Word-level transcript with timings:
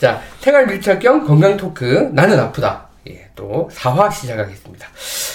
자, 0.00 0.22
생활 0.38 0.66
밀착형 0.66 1.26
건강 1.26 1.58
토크, 1.58 2.08
나는 2.14 2.40
아프다. 2.40 2.86
예, 3.10 3.28
또 3.36 3.68
4화 3.70 4.10
시작하겠습니다. 4.10 4.88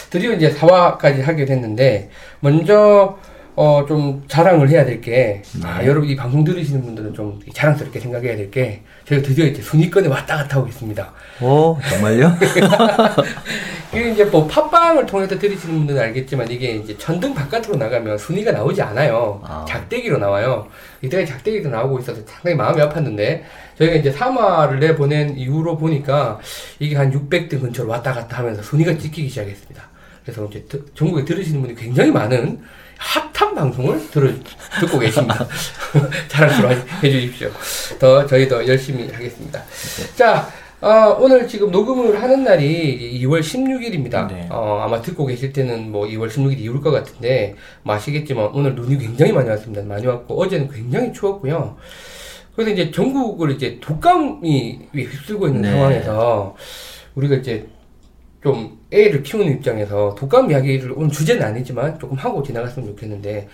드디어 0.09 0.33
이제 0.33 0.51
4화까지 0.55 1.21
하게 1.21 1.45
됐는데, 1.45 2.09
먼저, 2.39 3.19
어, 3.57 3.85
좀 3.87 4.21
자랑을 4.27 4.69
해야 4.69 4.83
될 4.83 4.99
게, 4.99 5.41
아, 5.63 5.79
네. 5.79 5.87
여러분 5.87 6.09
이 6.09 6.15
방송 6.15 6.43
들으시는 6.43 6.81
분들은 6.81 7.13
좀 7.13 7.39
자랑스럽게 7.53 7.99
생각해야 8.01 8.35
될 8.35 8.51
게, 8.51 8.81
저희가 9.07 9.25
드디어 9.25 9.45
이제 9.45 9.61
순위권에 9.61 10.09
왔다 10.09 10.35
갔다 10.35 10.57
하고 10.57 10.67
있습니다. 10.67 11.13
오, 11.41 11.77
정말요? 11.89 12.33
이게 13.93 14.11
이제 14.11 14.25
뭐 14.25 14.45
팟빵을 14.45 15.05
통해서 15.05 15.39
들으시는 15.39 15.73
분들은 15.77 16.01
알겠지만 16.01 16.51
이게 16.51 16.71
이제 16.75 16.97
천등 16.97 17.33
바깥으로 17.33 17.77
나가면 17.77 18.17
순위가 18.17 18.51
나오지 18.51 18.81
않아요. 18.81 19.41
아. 19.45 19.63
작대기로 19.67 20.17
나와요. 20.17 20.67
이때가 21.01 21.23
작대기로 21.25 21.69
나오고 21.69 21.99
있어서 21.99 22.19
상당히 22.25 22.57
마음이 22.57 22.81
아팠는데 22.81 23.43
저희가 23.77 23.95
이제 23.95 24.11
3화를 24.11 24.79
내보낸 24.79 25.37
이후로 25.37 25.77
보니까 25.77 26.39
이게 26.79 26.97
한 26.97 27.09
600등 27.11 27.61
근처로 27.61 27.87
왔다 27.89 28.11
갔다 28.11 28.39
하면서 28.39 28.61
순위가 28.61 28.97
찍히기 28.97 29.29
시작했습니다. 29.29 29.81
그래서 30.25 30.45
이제 30.45 30.65
드- 30.67 30.83
전국에 30.93 31.23
들으시는 31.23 31.61
분이 31.61 31.75
굉장히 31.75 32.11
많은 32.11 32.59
핫한 32.97 33.55
방송을 33.55 34.09
들어, 34.09 34.29
듣고 34.79 34.99
계십니다. 34.99 35.47
자랑스러워 36.27 36.75
해주십시오. 37.03 37.49
더, 37.99 38.25
저희 38.25 38.47
더 38.47 38.65
열심히 38.67 39.09
하겠습니다. 39.09 39.63
자, 40.15 40.47
어, 40.81 41.17
오늘 41.19 41.47
지금 41.47 41.71
녹음을 41.71 42.21
하는 42.21 42.43
날이 42.43 43.19
2월 43.23 43.39
16일입니다. 43.39 44.27
네. 44.27 44.47
어, 44.51 44.81
아마 44.83 45.01
듣고 45.01 45.25
계실 45.25 45.51
때는 45.53 45.91
뭐 45.91 46.05
2월 46.05 46.29
16일 46.29 46.59
이후일 46.59 46.81
것 46.81 46.91
같은데, 46.91 47.55
뭐 47.83 47.95
아시겠지만 47.95 48.51
오늘 48.53 48.75
눈이 48.75 48.97
굉장히 48.97 49.31
많이 49.31 49.49
왔습니다. 49.49 49.83
많이 49.83 50.05
왔고, 50.05 50.39
어제는 50.39 50.69
굉장히 50.69 51.11
추웠고요. 51.13 51.77
그래서 52.55 52.71
이제 52.71 52.91
전국을 52.91 53.51
이제 53.51 53.79
독감이 53.81 54.89
휩쓸고 54.93 55.47
있는 55.47 55.61
네. 55.61 55.71
상황에서, 55.71 56.55
우리가 57.15 57.35
이제 57.37 57.67
좀 58.43 58.77
애를 58.95 59.23
키우는 59.23 59.51
입장에서 59.53 60.15
독감 60.15 60.49
이야기를 60.51 60.93
오늘 60.95 61.11
주제는 61.11 61.43
아니지만 61.43 61.99
조금 61.99 62.17
하고 62.17 62.41
지나갔으면 62.41 62.87
좋겠는데, 62.89 63.47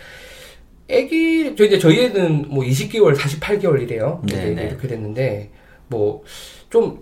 애기, 0.88 1.56
저 1.58 1.66
이제 1.66 1.80
저희 1.80 2.06
애는 2.06 2.46
뭐 2.50 2.64
20개월, 2.64 3.16
48개월 3.16 3.82
이래요. 3.82 4.22
네, 4.26 4.54
네. 4.54 4.68
이렇게 4.68 4.88
됐는데, 4.88 5.52
뭐, 5.88 6.24
좀, 6.70 7.00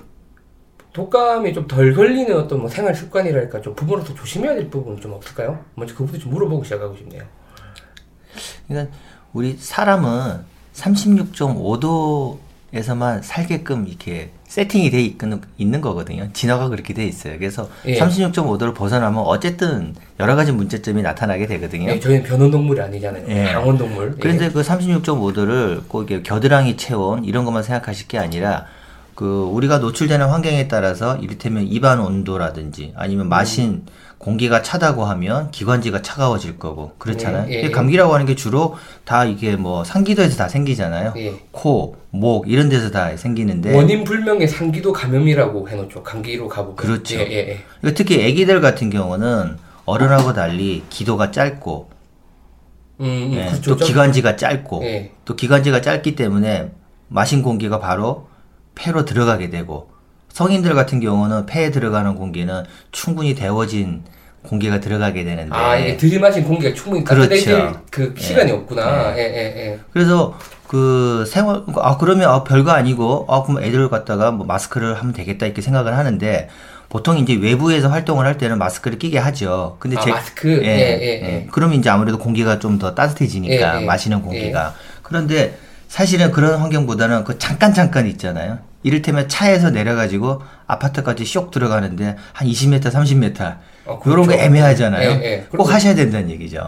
독감이 0.93 1.53
좀 1.53 1.67
덜 1.67 1.93
걸리는 1.93 2.35
어떤 2.35 2.61
뭐 2.61 2.69
생활 2.69 2.95
습관이랄까 2.95 3.61
좀 3.61 3.75
부모로서 3.75 4.15
조심해야 4.15 4.55
될 4.55 4.69
부분은 4.69 4.99
좀 4.99 5.13
없을까요? 5.13 5.63
먼저 5.75 5.93
그부터 5.95 6.17
좀 6.17 6.31
물어보고 6.31 6.63
시작하고 6.63 6.97
싶네요. 6.97 7.23
그러니까 8.67 8.95
우리 9.33 9.55
사람은 9.55 10.39
36.5도에서만 10.73 13.21
살게끔 13.21 13.87
이렇게 13.87 14.31
세팅이 14.49 14.89
돼 14.89 15.01
있는, 15.03 15.41
있는 15.59 15.79
거거든요. 15.79 16.27
진화가 16.33 16.69
그렇게 16.69 16.95
돼 16.95 17.05
있어요. 17.05 17.37
그래서 17.37 17.69
예. 17.85 17.99
36.5도를 17.99 18.73
벗어나면 18.73 19.23
어쨌든 19.23 19.93
여러 20.19 20.35
가지 20.35 20.51
문제점이 20.51 21.03
나타나게 21.03 21.45
되거든요. 21.45 21.91
예, 21.91 21.99
저희는 21.99 22.23
변온동물이 22.23 22.81
아니잖아요. 22.81 23.25
예. 23.29 23.53
강원동물. 23.53 24.17
그런데 24.19 24.49
그 24.49 24.61
36.5도를 24.61 25.83
꼭 25.87 26.07
겨드랑이 26.23 26.77
체온 26.77 27.25
이런 27.25 27.45
것만 27.45 27.61
생각하실 27.61 28.07
게 28.07 28.17
아니라 28.17 28.65
그 29.13 29.43
우리가 29.43 29.77
노출되는 29.77 30.25
환경에 30.27 30.67
따라서 30.67 31.17
이를테면 31.17 31.67
입안 31.67 31.99
온도라든지 31.99 32.93
아니면 32.95 33.29
마신 33.29 33.83
공기가 34.19 34.61
차다고 34.61 35.05
하면 35.05 35.49
기관지가 35.49 36.01
차가워질 36.01 36.59
거고 36.59 36.91
그렇잖아요. 36.97 37.49
예, 37.49 37.53
예, 37.53 37.63
예. 37.63 37.71
감기라고 37.71 38.13
하는 38.13 38.25
게 38.25 38.35
주로 38.35 38.75
다 39.05 39.23
이게 39.23 39.55
뭐 39.55 39.85
상기도에서 39.85 40.35
다 40.35 40.49
생기잖아요. 40.49 41.13
예. 41.17 41.33
코, 41.51 41.95
목 42.11 42.49
이런 42.49 42.67
데서 42.67 42.91
다 42.91 43.15
생기는데 43.15 43.73
원인 43.73 44.03
불명의 44.03 44.47
상기도 44.49 44.91
감염이라고 44.91 45.69
해놓죠. 45.69 46.03
감기로 46.03 46.49
가보면. 46.49 46.75
그렇죠. 46.75 47.15
예, 47.15 47.21
예, 47.21 47.35
예. 47.49 47.59
이거 47.81 47.93
특히 47.95 48.15
아기들 48.25 48.59
같은 48.59 48.89
경우는 48.89 49.57
어른하고 49.85 50.33
달리 50.33 50.83
기도가 50.89 51.31
짧고 51.31 51.89
음, 52.99 53.05
음, 53.05 53.33
예, 53.35 53.45
그렇죠. 53.47 53.77
또 53.77 53.85
기관지가 53.85 54.35
짧고 54.35 54.83
예. 54.83 55.11
또 55.23 55.37
기관지가 55.37 55.79
짧기 55.79 56.15
때문에 56.15 56.71
마신 57.07 57.41
공기가 57.41 57.79
바로 57.79 58.27
폐로 58.75 59.05
들어가게 59.05 59.49
되고 59.49 59.89
성인들 60.33 60.73
같은 60.75 60.99
경우는 60.99 61.45
폐에 61.45 61.71
들어가는 61.71 62.15
공기는 62.15 62.63
충분히 62.91 63.35
데워진 63.35 64.03
공기가 64.43 64.79
들어가게 64.79 65.23
되는데 65.25 65.53
아, 65.55 65.75
이게 65.77 65.97
들이마신 65.97 66.43
공기가 66.45 66.73
충분히 66.73 67.03
네. 67.03 67.03
그렇죠. 67.03 67.81
그 67.91 68.13
시간이 68.17 68.51
없구나. 68.51 69.13
예, 69.17 69.21
예, 69.21 69.65
예. 69.71 69.79
그래서 69.91 70.33
그 70.67 71.25
생활 71.27 71.63
아 71.77 71.97
그러면 71.97 72.29
아 72.29 72.43
별거 72.43 72.71
아니고 72.71 73.25
아 73.27 73.43
그럼 73.43 73.61
애들 73.63 73.89
갖다가 73.89 74.31
뭐 74.31 74.45
마스크를 74.45 74.95
하면 74.95 75.13
되겠다 75.13 75.45
이렇게 75.45 75.61
생각을 75.61 75.97
하는데 75.97 76.47
보통 76.87 77.17
이제 77.17 77.35
외부에서 77.35 77.89
활동을 77.89 78.25
할 78.25 78.37
때는 78.37 78.57
마스크를 78.57 78.97
끼게 78.97 79.17
하죠. 79.17 79.75
근데 79.79 79.97
아, 79.97 80.01
제 80.01 80.09
마스크? 80.11 80.47
예, 80.63 80.67
예, 80.67 81.05
예. 81.23 81.47
그러면 81.51 81.77
이제 81.79 81.89
아무래도 81.89 82.17
공기가 82.17 82.59
좀 82.59 82.79
더 82.79 82.95
따뜻해지니까 82.95 83.77
예, 83.77 83.81
예. 83.81 83.85
마시는 83.85 84.21
공기가. 84.21 84.73
그런데 85.03 85.57
사실은 85.89 86.31
그런 86.31 86.59
환경보다는 86.61 87.25
그 87.25 87.37
잠깐 87.39 87.73
잠깐 87.73 88.07
있잖아요. 88.07 88.59
이를테면 88.83 89.27
차에서 89.27 89.71
내려가지고 89.71 90.41
아파트까지 90.67 91.25
쏙 91.25 91.51
들어가는데 91.51 92.15
한 92.33 92.47
20m, 92.47 92.81
30m 92.91 93.57
어, 93.85 93.99
그런 93.99 94.21
거 94.21 94.27
그렇죠. 94.27 94.43
애매하잖아요. 94.43 95.09
예, 95.09 95.23
예. 95.23 95.45
꼭 95.49 95.71
하셔야 95.71 95.95
된다는 95.95 96.29
얘기죠. 96.29 96.67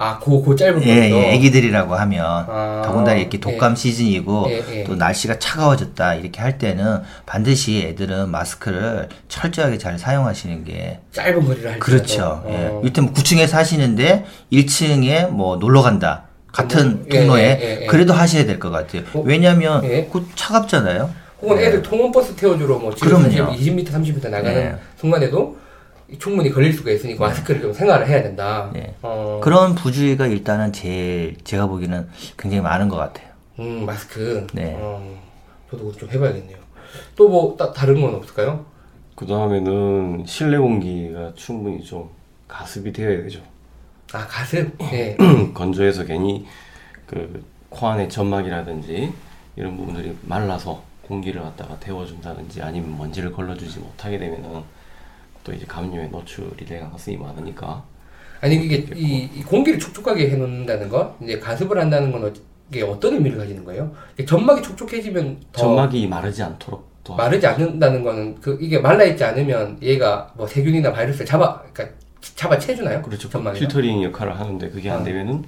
아, 0.00 0.16
고, 0.20 0.42
고 0.42 0.54
짧은 0.54 0.80
예, 0.84 1.08
거죠. 1.10 1.16
예, 1.16 1.32
애기들이라고 1.34 1.94
하면 1.96 2.24
아, 2.24 2.82
더군다나 2.84 3.16
이렇게 3.18 3.40
독감 3.40 3.74
시즌이고 3.74 4.46
예, 4.50 4.64
예. 4.80 4.84
또 4.84 4.94
날씨가 4.94 5.40
차가워졌다 5.40 6.14
이렇게 6.14 6.40
할 6.40 6.56
때는 6.58 7.02
반드시 7.26 7.82
애들은 7.82 8.28
마스크를 8.30 9.08
철저하게 9.28 9.78
잘 9.78 9.98
사용하시는 9.98 10.64
게 10.64 11.00
짧은 11.12 11.44
거리를 11.44 11.72
할 11.72 11.78
그렇죠. 11.80 12.44
예. 12.48 12.52
어. 12.70 12.82
이때 12.84 13.00
뭐 13.00 13.12
9층에 13.12 13.48
사시는데 13.48 14.24
1층에 14.52 15.30
뭐 15.30 15.56
놀러 15.56 15.82
간다. 15.82 16.24
같은 16.52 17.04
예, 17.12 17.18
예, 17.18 17.28
예, 17.60 17.78
예. 17.82 17.86
그래도 17.86 18.12
하셔야 18.12 18.44
될 18.46 18.58
것 18.60 18.70
같아요. 18.70 19.02
어? 19.14 19.20
왜냐하면 19.24 19.84
예. 19.84 20.08
그 20.12 20.26
차갑잖아요. 20.34 21.10
혹은 21.40 21.60
예. 21.60 21.66
애들 21.66 21.82
통원버스 21.82 22.34
태워주러 22.36 22.78
뭐 22.78 22.90
그럼요. 22.90 23.28
20m, 23.28 23.86
30m 23.86 24.28
나가는 24.30 24.56
예. 24.56 24.74
순간에도 24.96 25.56
충분히 26.18 26.50
걸릴 26.50 26.72
수가 26.72 26.90
있으니까 26.90 27.26
마스크를 27.26 27.60
좀 27.60 27.72
생활을 27.72 28.08
해야 28.08 28.22
된다. 28.22 28.70
예. 28.76 28.94
어, 29.02 29.40
그런 29.42 29.74
부주의가 29.74 30.26
일단은 30.26 30.72
제일 30.72 31.36
제가 31.44 31.66
보기에는 31.66 32.08
굉장히 32.38 32.62
많은 32.62 32.88
것 32.88 32.96
같아요. 32.96 33.28
음, 33.60 33.84
마스크. 33.84 34.46
네. 34.52 34.74
어, 34.78 35.20
저도 35.70 35.92
좀 35.92 36.08
해봐야겠네요. 36.10 36.56
또 37.16 37.28
뭐 37.28 37.56
다른 37.74 38.00
건 38.00 38.14
없을까요? 38.14 38.64
그 39.14 39.26
다음에는 39.26 40.24
실내 40.26 40.56
공기가 40.58 41.32
충분히 41.34 41.82
좀 41.84 42.08
가습이 42.46 42.92
되어야 42.92 43.22
되죠. 43.24 43.40
아, 44.12 44.26
가슴? 44.26 44.72
네. 44.78 45.16
건조해서 45.54 46.04
괜히 46.04 46.46
그 47.06 47.42
코 47.70 47.86
안에 47.86 48.08
점막이라든지 48.08 49.12
이런 49.56 49.76
부분들이 49.76 50.16
말라서 50.22 50.82
공기를 51.08 51.42
갖다가 51.42 51.78
데워준다든지 51.80 52.62
아니면 52.62 52.96
먼지를 52.96 53.32
걸러주지 53.32 53.78
못하게 53.80 54.18
되면은 54.18 54.62
또 55.42 55.52
이제 55.52 55.64
감염에 55.66 56.06
노출이 56.08 56.66
될 56.66 56.80
가능성이 56.80 57.16
많으니까 57.16 57.82
아니, 58.40 58.54
이게 58.56 58.86
이, 58.94 59.28
이 59.34 59.42
공기를 59.42 59.80
촉촉하게 59.80 60.30
해놓는다는 60.30 60.88
거, 60.88 61.16
이제 61.20 61.40
가습을 61.40 61.76
한다는 61.76 62.12
건 62.12 62.24
어- 62.24 62.32
이게 62.70 62.82
어떤 62.84 63.14
의미를 63.14 63.36
가지는 63.38 63.64
거예요? 63.64 63.92
점막이 64.24 64.62
촉촉해지면 64.62 65.40
더 65.52 65.62
점막이 65.62 66.06
마르지 66.06 66.42
않도록 66.42 66.86
또 67.02 67.14
마르지 67.16 67.46
않는다는 67.46 68.04
거는 68.04 68.40
그 68.40 68.56
이게 68.60 68.78
말라 68.78 69.02
있지 69.04 69.24
않으면 69.24 69.78
얘가 69.82 70.30
뭐 70.36 70.46
세균이나 70.46 70.92
바이러스를 70.92 71.26
잡아, 71.26 71.62
그러니까 71.72 71.96
잡아 72.20 72.56
채주나요? 72.58 73.00
그렇죠. 73.02 73.28
점막이. 73.28 73.58
필터링 73.58 74.02
역할을 74.04 74.38
하는데 74.38 74.68
그게 74.70 74.90
안 74.90 75.00
어. 75.00 75.04
되면은 75.04 75.44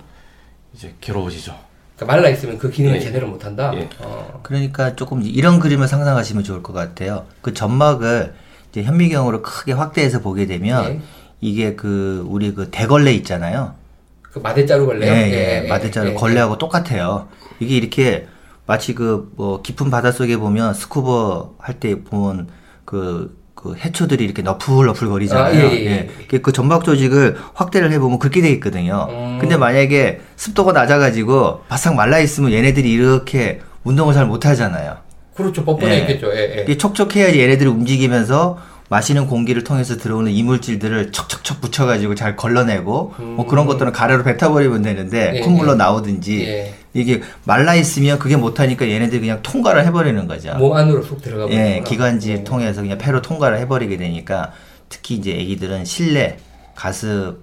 이제 0.72 0.92
괴로워지죠. 1.00 1.54
그러니까 2.00 2.06
말라 2.06 2.28
있으면 2.30 2.56
그 2.58 2.70
기능을 2.70 2.96
예. 2.96 3.00
제대로 3.00 3.28
못한다. 3.28 3.72
예. 3.74 3.88
어. 4.00 4.40
그러니까 4.42 4.96
조금 4.96 5.20
이런 5.22 5.60
그림을 5.60 5.86
상상하시면 5.86 6.44
좋을 6.44 6.62
것 6.62 6.72
같아요. 6.72 7.26
그 7.42 7.52
점막을 7.52 8.32
이제 8.70 8.82
현미경으로 8.82 9.42
크게 9.42 9.72
확대해서 9.72 10.20
보게 10.20 10.46
되면 10.46 10.84
네. 10.84 11.00
이게 11.42 11.74
그 11.74 12.24
우리 12.28 12.54
그 12.54 12.70
대걸레 12.70 13.12
있잖아요. 13.14 13.74
그 14.22 14.38
마대자루 14.38 14.86
걸레요? 14.86 15.12
예, 15.12 15.62
예, 15.64 15.68
마대자루 15.68 16.14
걸레하고 16.14 16.56
똑같아요. 16.58 17.28
이게 17.58 17.76
이렇게 17.76 18.26
마치 18.66 18.94
그 18.94 19.32
뭐 19.36 19.60
깊은 19.60 19.90
바닷 19.90 20.12
속에 20.12 20.36
보면 20.38 20.72
스쿠버 20.74 21.56
할 21.58 21.80
때 21.80 22.02
보면 22.02 22.48
그, 22.84 23.36
그 23.62 23.74
해초들이 23.76 24.24
이렇게 24.24 24.40
너풀너풀 24.42 25.08
거리잖아요. 25.08 25.44
아, 25.44 25.54
예, 25.54 25.70
예, 25.74 25.86
예. 25.86 26.08
그- 26.28 26.40
그 26.40 26.52
점막 26.52 26.82
조직을 26.84 27.36
확대를 27.54 27.92
해보면 27.92 28.18
그렇게 28.18 28.40
돼 28.40 28.48
있거든요. 28.52 29.06
음. 29.10 29.38
근데 29.40 29.56
만약에 29.56 30.20
습도가 30.36 30.72
낮아가지고 30.72 31.62
바싹 31.68 31.94
말라 31.94 32.18
있으면 32.20 32.52
얘네들이 32.52 32.90
이렇게 32.90 33.60
운동을 33.84 34.14
잘 34.14 34.24
못하잖아요. 34.26 34.96
그렇죠. 35.34 35.64
뻣뻣해 35.64 35.88
예. 35.90 35.98
있겠죠. 35.98 36.28
예, 36.34 36.64
예. 36.68 36.76
촉촉해야지 36.76 37.40
얘네들이 37.40 37.68
움직이면서 37.68 38.58
마시는 38.88 39.26
공기를 39.28 39.62
통해서 39.62 39.96
들어오는 39.96 40.32
이물질들을 40.32 41.12
척척척 41.12 41.60
붙여가지고 41.60 42.14
잘 42.16 42.34
걸러내고 42.36 43.14
뭐 43.18 43.46
그런 43.46 43.66
것들은 43.66 43.92
가래로 43.92 44.24
뱉어버리면 44.24 44.82
되는데 44.82 45.32
예, 45.36 45.40
콧물로 45.40 45.72
예. 45.72 45.76
나오든지 45.76 46.44
예. 46.46 46.74
이게 46.92 47.20
말라 47.44 47.74
있으면 47.74 48.18
그게 48.18 48.36
못하니까 48.36 48.88
얘네들이 48.88 49.20
그냥 49.20 49.40
통과를 49.42 49.86
해버리는 49.86 50.26
거죠. 50.26 50.54
몸 50.56 50.72
안으로 50.74 51.02
쏙 51.02 51.22
들어가 51.22 51.44
예, 51.50 51.56
버리는구나. 51.56 51.84
기관지 51.88 52.34
네. 52.34 52.44
통해서 52.44 52.82
그냥 52.82 52.98
폐로 52.98 53.22
통과를 53.22 53.58
해버리게 53.58 53.96
되니까 53.96 54.52
특히 54.88 55.14
이제 55.16 55.32
아기들은 55.34 55.84
실내 55.84 56.36
가습을 56.74 57.38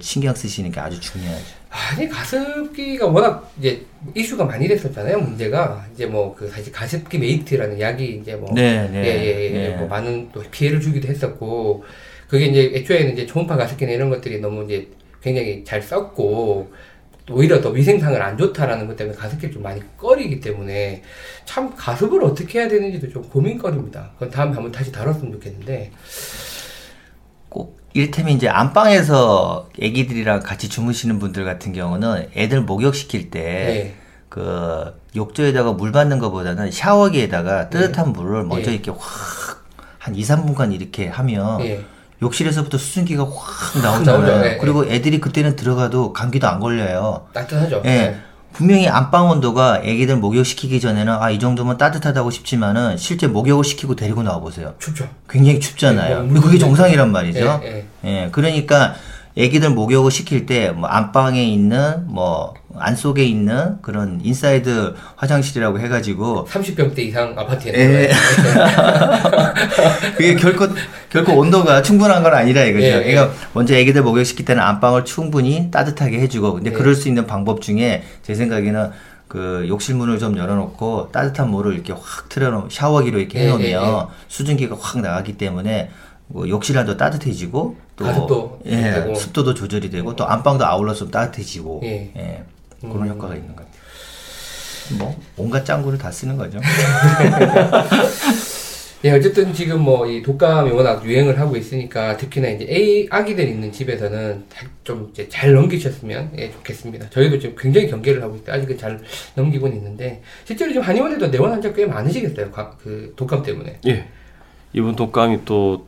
신경 0.00 0.34
쓰시는 0.34 0.72
게 0.72 0.80
아주 0.80 0.98
중요하죠. 1.00 1.58
아니 1.70 2.08
가습기가 2.08 3.06
워낙 3.06 3.52
이제 3.58 3.84
이슈가 4.14 4.44
많이 4.46 4.66
됐었잖아요 4.66 5.18
문제가 5.20 5.84
이제 5.94 6.06
뭐 6.06 6.34
그 6.34 6.48
사실 6.48 6.72
가습기 6.72 7.18
메이트라는 7.18 7.78
약이 7.78 8.20
이제 8.22 8.34
뭐 8.36 8.50
네, 8.54 8.88
네, 8.88 9.04
예 9.04 9.24
예예 9.26 9.50
네. 9.50 9.76
뭐 9.76 9.86
많은 9.86 10.30
또 10.32 10.42
피해를 10.50 10.80
주기도 10.80 11.08
했었고 11.08 11.84
그게 12.26 12.46
이제 12.46 12.72
애초에는 12.74 13.12
이제 13.12 13.26
초음파 13.26 13.56
가습기나 13.56 13.92
이런 13.92 14.08
것들이 14.10 14.40
너무 14.40 14.64
이제 14.64 14.88
굉장히 15.22 15.62
잘 15.64 15.82
썼고 15.82 16.72
또 16.72 16.72
오히려 17.30 17.60
더 17.60 17.70
위생상을 17.70 18.20
안 18.20 18.36
좋다라는 18.36 18.86
것 18.86 18.96
때문에 18.96 19.16
가습기를 19.16 19.52
좀 19.54 19.62
많이 19.62 19.80
꺼리기 19.96 20.40
때문에 20.40 21.02
참 21.44 21.74
가습을 21.76 22.24
어떻게 22.24 22.60
해야 22.60 22.68
되는지도 22.68 23.10
좀 23.10 23.22
고민거리입니다. 23.22 24.10
그건 24.14 24.30
다음에 24.30 24.54
한번 24.54 24.72
다시 24.72 24.90
다뤘으면 24.92 25.32
좋겠는데 25.32 25.90
꼭 27.48 27.78
이를테면 27.94 28.34
이제 28.34 28.48
안방에서 28.48 29.70
아기들이랑 29.82 30.40
같이 30.40 30.68
주무시는 30.68 31.18
분들 31.18 31.44
같은 31.44 31.72
경우는 31.72 32.30
애들 32.36 32.62
목욕시킬 32.62 33.30
때 33.30 33.40
네. 33.40 33.94
그 34.28 34.94
욕조에다가 35.16 35.72
물 35.72 35.92
받는 35.92 36.18
것보다는 36.18 36.70
샤워기에다가 36.70 37.70
뜨뜻한 37.70 38.12
물을 38.12 38.44
먼저 38.44 38.70
예. 38.70 38.74
이렇게 38.74 38.90
확 38.90 39.58
한 40.08 40.14
2, 40.14 40.22
3분간 40.22 40.72
이렇게 40.72 41.06
하면 41.08 41.60
예. 41.64 41.84
욕실에서부터 42.22 42.78
수증기가 42.78 43.24
확. 43.24 43.80
나오잖아요. 43.82 44.44
예, 44.44 44.52
예. 44.52 44.56
그리고 44.58 44.84
애들이 44.84 45.20
그때는 45.20 45.56
들어가도 45.56 46.12
감기도 46.12 46.48
안 46.48 46.58
걸려요. 46.60 47.26
따뜻하죠. 47.32 47.82
예. 47.84 47.88
네. 47.88 48.20
분명히 48.52 48.88
안방 48.88 49.28
온도가 49.30 49.82
애기들 49.84 50.16
목욕시키기 50.16 50.80
전에는 50.80 51.12
아, 51.12 51.30
이 51.30 51.38
정도면 51.38 51.76
따뜻하다고 51.78 52.30
싶지만은 52.30 52.96
실제 52.96 53.26
목욕을 53.28 53.62
시키고 53.62 53.94
데리고 53.94 54.22
나와 54.22 54.40
보세요. 54.40 54.74
춥죠. 54.78 55.06
굉장히 55.28 55.60
춥잖아요. 55.60 56.22
네, 56.22 56.26
근데 56.26 56.40
그게 56.40 56.58
정상이란 56.58 57.12
말이죠. 57.12 57.60
예, 57.62 57.86
예. 58.04 58.22
예, 58.24 58.28
그러니까 58.32 58.94
애기들 59.38 59.70
목욕을 59.70 60.10
시킬 60.10 60.46
때 60.46 60.72
뭐 60.72 60.88
안방에 60.88 61.42
있는 61.42 62.06
뭐 62.08 62.54
안 62.80 62.96
속에 62.96 63.24
있는 63.24 63.80
그런 63.82 64.20
inside 64.22 64.94
화장실이라고 65.16 65.80
해가지고 65.80 66.46
30평대 66.50 66.98
이상 67.00 67.34
아파트에 67.36 67.72
예. 67.74 68.10
그게 70.16 70.36
결코 70.36 70.68
결코 71.10 71.38
온도가 71.38 71.82
충분한 71.82 72.22
건 72.22 72.34
아니라 72.34 72.64
이거죠. 72.64 72.84
예, 72.84 73.06
예. 73.06 73.12
그러니까 73.12 73.34
먼저 73.52 73.74
애기들 73.74 74.02
목욕 74.02 74.24
시킬 74.24 74.44
때는 74.44 74.62
안방을 74.62 75.04
충분히 75.04 75.70
따뜻하게 75.70 76.20
해주고 76.20 76.54
근데 76.54 76.70
예. 76.70 76.74
그럴 76.74 76.94
수 76.94 77.08
있는 77.08 77.26
방법 77.26 77.60
중에 77.60 78.02
제 78.22 78.34
생각에는 78.34 78.90
그 79.28 79.66
욕실 79.68 79.94
문을 79.94 80.18
좀 80.18 80.38
열어놓고 80.38 81.10
따뜻한 81.12 81.50
물을 81.50 81.74
이렇게 81.74 81.92
확 81.92 82.28
틀어놓 82.28 82.72
샤워기로 82.72 83.18
이렇게 83.18 83.40
예, 83.40 83.44
해놓으면 83.44 83.66
예, 83.66 83.74
예. 83.74 84.06
수증기가 84.28 84.76
확 84.80 85.00
나가기 85.00 85.36
때문에 85.36 85.90
뭐 86.28 86.48
욕실안도 86.48 86.96
따뜻해지고 86.96 87.76
또 87.96 88.04
가습도 88.04 88.60
예, 88.66 88.82
되고. 88.92 89.14
습도도 89.14 89.54
조절이 89.54 89.90
되고 89.90 90.14
또 90.14 90.26
안방도 90.26 90.64
아울러 90.66 90.92
좀 90.94 91.10
따뜻해지고 91.10 91.80
예. 91.84 92.12
예, 92.16 92.42
그런 92.80 93.08
효과가 93.08 93.34
있는 93.34 93.56
것 93.56 93.64
같아요. 93.64 93.78
뭐 94.98 95.16
온갖 95.36 95.64
짱구를 95.64 95.98
다 95.98 96.10
쓰는 96.10 96.36
거죠. 96.36 96.60
예, 99.04 99.12
어쨌든 99.12 99.54
지금 99.54 99.80
뭐 99.82 100.06
이 100.08 100.22
독감이 100.22 100.70
워낙 100.72 101.04
유행을 101.04 101.38
하고 101.38 101.56
있으니까 101.56 102.16
특히나 102.16 102.48
이제 102.48 102.66
애 102.68 103.06
아기들 103.10 103.46
있는 103.48 103.70
집에서는 103.70 104.44
잘- 104.48 104.68
좀 104.82 105.08
이제 105.12 105.28
잘 105.28 105.52
넘기셨으면 105.52 106.32
예, 106.38 106.50
좋겠습니다. 106.50 107.08
저희도 107.10 107.38
지금 107.38 107.54
굉장히 107.56 107.88
경계를 107.88 108.22
하고 108.22 108.34
있다. 108.36 108.54
아직은 108.54 108.76
잘 108.76 108.98
넘기고는 109.36 109.76
있는데 109.76 110.20
실제로 110.44 110.72
지금 110.72 110.82
한의원에도 110.86 111.30
내원 111.30 111.52
환자 111.52 111.72
꽤 111.72 111.86
많으시겠어요. 111.86 112.50
과- 112.50 112.76
그 112.82 113.12
독감 113.16 113.42
때문에. 113.44 113.78
예. 113.86 114.08
이번 114.72 114.96
독감이 114.96 115.44
또 115.44 115.86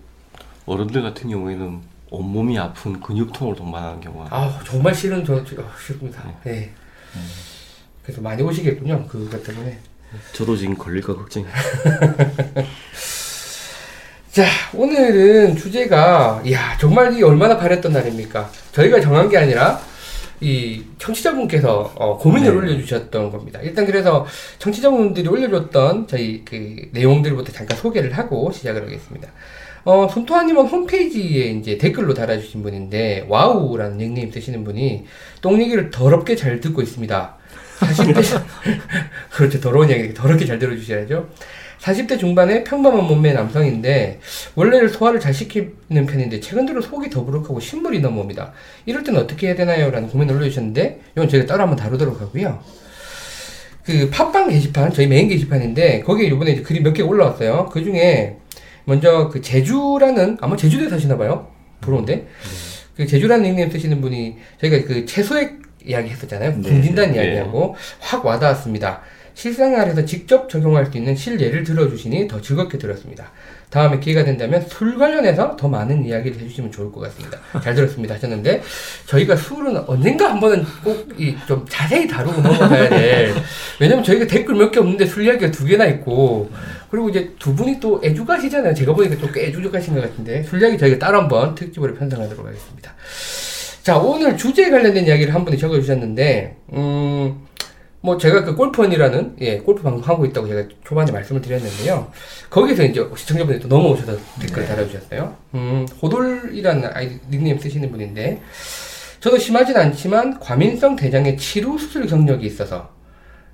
어른들 0.67 1.03
같은 1.03 1.31
경우에는 1.31 1.81
온몸이 2.11 2.59
아픈 2.59 3.01
근육통으로 3.01 3.57
동반하는 3.57 4.01
경우가 4.01 4.29
아 4.31 4.61
정말 4.67 4.95
싫은 4.95 5.25
저, 5.25 5.45
저 5.45 5.61
어, 5.63 5.71
싫습니다. 5.79 6.23
예. 6.47 6.73
그래서 8.03 8.21
많이 8.21 8.43
오시겠군요. 8.43 9.07
그것 9.07 9.43
때문에. 9.43 9.79
저도 10.33 10.57
지금 10.57 10.77
걸릴까 10.77 11.15
걱정이에요. 11.15 11.53
자, 14.33 14.45
오늘은 14.75 15.57
주제가, 15.57 16.43
이야, 16.45 16.77
정말 16.79 17.13
이게 17.13 17.25
얼마나 17.25 17.57
바랬던 17.57 17.93
날입니까? 17.93 18.51
저희가 18.73 19.01
정한 19.01 19.29
게 19.29 19.37
아니라, 19.37 19.81
이 20.41 20.83
청취자분께서 20.99 21.93
어, 21.97 22.17
고민을 22.17 22.51
네. 22.51 22.57
올려주셨던 22.57 23.31
겁니다. 23.31 23.61
일단 23.63 23.85
그래서 23.85 24.27
청취자분들이 24.59 25.29
올려줬던 25.29 26.07
저희 26.07 26.45
그 26.45 26.89
내용들부터 26.93 27.53
잠깐 27.53 27.77
소개를 27.77 28.17
하고 28.17 28.51
시작을 28.51 28.83
하겠습니다. 28.85 29.29
어, 29.85 30.09
손토아님은 30.09 30.67
홈페이지에 30.67 31.47
이제 31.53 31.79
댓글로 31.79 32.15
달아주신 32.15 32.63
분인데, 32.63 33.27
와우라는 33.29 33.97
닉네임 33.99 34.31
쓰시는 34.31 34.63
분이 34.65 35.05
똥 35.41 35.61
얘기를 35.61 35.91
더럽게 35.91 36.37
잘 36.37 36.61
듣고 36.61 36.83
있습니다. 36.83 37.37
40대, 37.81 38.43
그렇죠. 39.33 39.61
더러운 39.61 39.89
이야기 39.89 40.13
더럽게 40.13 40.45
잘 40.45 40.59
들어주셔야죠. 40.59 41.29
40대 41.81 42.19
중반의 42.19 42.63
평범한 42.65 43.05
몸매의 43.07 43.35
남성인데 43.35 44.21
원래는 44.55 44.89
소화를 44.91 45.19
잘 45.19 45.33
시키는 45.33 46.05
편인데 46.07 46.41
최근 46.41 46.67
들어 46.67 46.83
속이 46.83 47.09
더부룩하고 47.09 47.59
신물이 47.59 48.01
넘어옵니다. 48.01 48.53
이럴 48.85 49.03
때는 49.03 49.19
어떻게 49.21 49.47
해야 49.47 49.55
되나요? 49.55 49.91
라는 49.91 50.11
고민을 50.11 50.37
올려주셨는데 50.37 51.01
이건 51.17 51.29
저희가 51.31 51.47
따로 51.47 51.63
한번 51.63 51.79
다루도록 51.79 52.21
하고요. 52.21 52.63
그 53.87 54.11
팟빵 54.11 54.51
게시판 54.51 54.93
저희 54.93 55.07
메인 55.07 55.27
게시판인데 55.29 56.01
거기에 56.03 56.27
이번에 56.27 56.51
이제 56.53 56.61
글이 56.63 56.81
몇 56.81 56.93
개 56.93 57.03
올라왔어요. 57.03 57.71
그 57.73 57.83
중에 57.83 58.37
먼저 58.91 59.29
그 59.29 59.41
제주라는 59.41 60.39
아마 60.41 60.57
제주도에 60.57 60.89
사시나 60.89 61.17
봐요. 61.17 61.47
부러운데 61.81 62.27
그 62.97 63.07
제주라는 63.07 63.45
닉네임 63.45 63.71
쓰시는 63.71 64.01
분이 64.01 64.37
저희가 64.61 64.85
그 64.85 65.07
채소액 65.07 65.61
이야기 65.87 66.09
했었잖아요. 66.11 66.57
네, 66.57 66.69
궁진단 66.69 67.13
네. 67.13 67.17
이야기하고 67.25 67.77
확 68.01 68.27
와닿았습니다. 68.27 69.03
실생활에서 69.33 70.05
직접 70.05 70.51
적용할 70.51 70.87
수 70.87 70.99
있는 70.99 71.15
실예를 71.15 71.63
들어주시니 71.63 72.27
더 72.27 72.41
즐겁게 72.41 72.79
들었습니다. 72.79 73.31
다음에 73.71 74.01
기회가 74.01 74.25
된다면 74.25 74.67
술 74.69 74.99
관련해서 74.99 75.55
더 75.57 75.69
많은 75.69 76.05
이야기를 76.05 76.41
해주시면 76.41 76.73
좋을 76.73 76.91
것 76.91 77.01
같습니다. 77.03 77.39
잘 77.63 77.77
들었습니다 77.77 78.17
하셨는데 78.17 78.61
저희가 79.07 79.37
술은 79.37 79.77
언젠가 79.87 80.31
한 80.31 80.41
번은 80.41 80.65
꼭좀 80.83 81.65
자세히 81.69 82.09
다루고 82.09 82.43
넘어가야 82.43 82.89
돼. 82.89 83.33
왜냐면 83.81 84.03
저희가 84.03 84.27
댓글 84.27 84.57
몇 84.57 84.73
개 84.73 84.81
없는데 84.81 85.07
술 85.07 85.25
이야기가 85.25 85.53
두 85.53 85.65
개나 85.65 85.87
있고 85.87 86.51
그리고 86.91 87.09
이제 87.09 87.33
두 87.39 87.55
분이 87.55 87.79
또 87.81 88.01
애주가시잖아요. 88.03 88.75
제가 88.75 88.93
보니까 88.95 89.17
또 89.19 89.31
꽤 89.33 89.47
애주가신 89.47 89.95
것 89.95 90.01
같은데 90.01 90.43
술 90.43 90.61
이야기 90.61 90.77
저희가 90.77 90.99
따로 90.99 91.21
한번 91.21 91.55
특집으로 91.55 91.95
편성하도록 91.95 92.45
하겠습니다. 92.47 92.93
자, 93.83 93.97
오늘 93.99 94.37
주제에 94.37 94.71
관련된 94.71 95.07
이야기를 95.07 95.35
한 95.35 95.45
분이 95.45 95.57
적어주셨는데, 95.57 96.57
음, 96.75 97.47
뭐 98.03 98.19
제가 98.19 98.45
그 98.45 98.55
골프원이라는, 98.55 99.37
예, 99.41 99.59
골프 99.59 99.83
방송 99.83 100.07
하고 100.07 100.27
있다고 100.27 100.49
제가 100.49 100.69
초반에 100.85 101.11
말씀을 101.11 101.41
드렸는데요. 101.41 102.11
거기서 102.51 102.85
이제 102.85 103.03
시청자분이 103.17 103.59
또 103.61 103.69
넘어오셔서 103.69 104.19
댓글을 104.41 104.67
달아주셨어요. 104.69 105.35
음, 105.55 105.87
호돌이라는 106.03 106.91
아이 106.93 107.19
닉네임 107.31 107.59
쓰시는 107.59 107.91
분인데, 107.91 108.43
저도 109.21 109.39
심하진 109.39 109.77
않지만 109.77 110.39
과민성 110.41 110.97
대장의 110.97 111.39
치료 111.39 111.79
수술 111.79 112.07
경력이 112.07 112.45
있어서, 112.47 112.91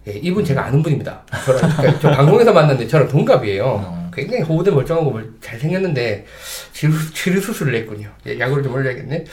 예, 0.08 0.12
이분 0.22 0.44
제가 0.44 0.66
아는 0.66 0.82
분입니다. 0.82 1.22
저랑, 1.44 1.76
그러니까 1.76 2.00
저 2.00 2.10
방송에서 2.10 2.52
만났는데 2.52 2.86
저랑 2.86 3.08
동갑이에요. 3.08 4.10
굉장히 4.14 4.42
호대 4.42 4.70
멀쩡하고 4.70 5.10
멀- 5.10 5.32
잘생겼는데, 5.40 6.24
치료, 6.72 6.92
치료 7.12 7.40
수술을 7.40 7.74
했군요. 7.74 8.08
예, 8.26 8.38
약으로 8.38 8.62
좀 8.62 8.72
올려야겠네. 8.74 9.24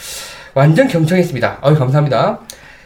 완전 0.55 0.87
경청했습니다. 0.87 1.59
아유, 1.61 1.75
감사합니다. 1.75 2.39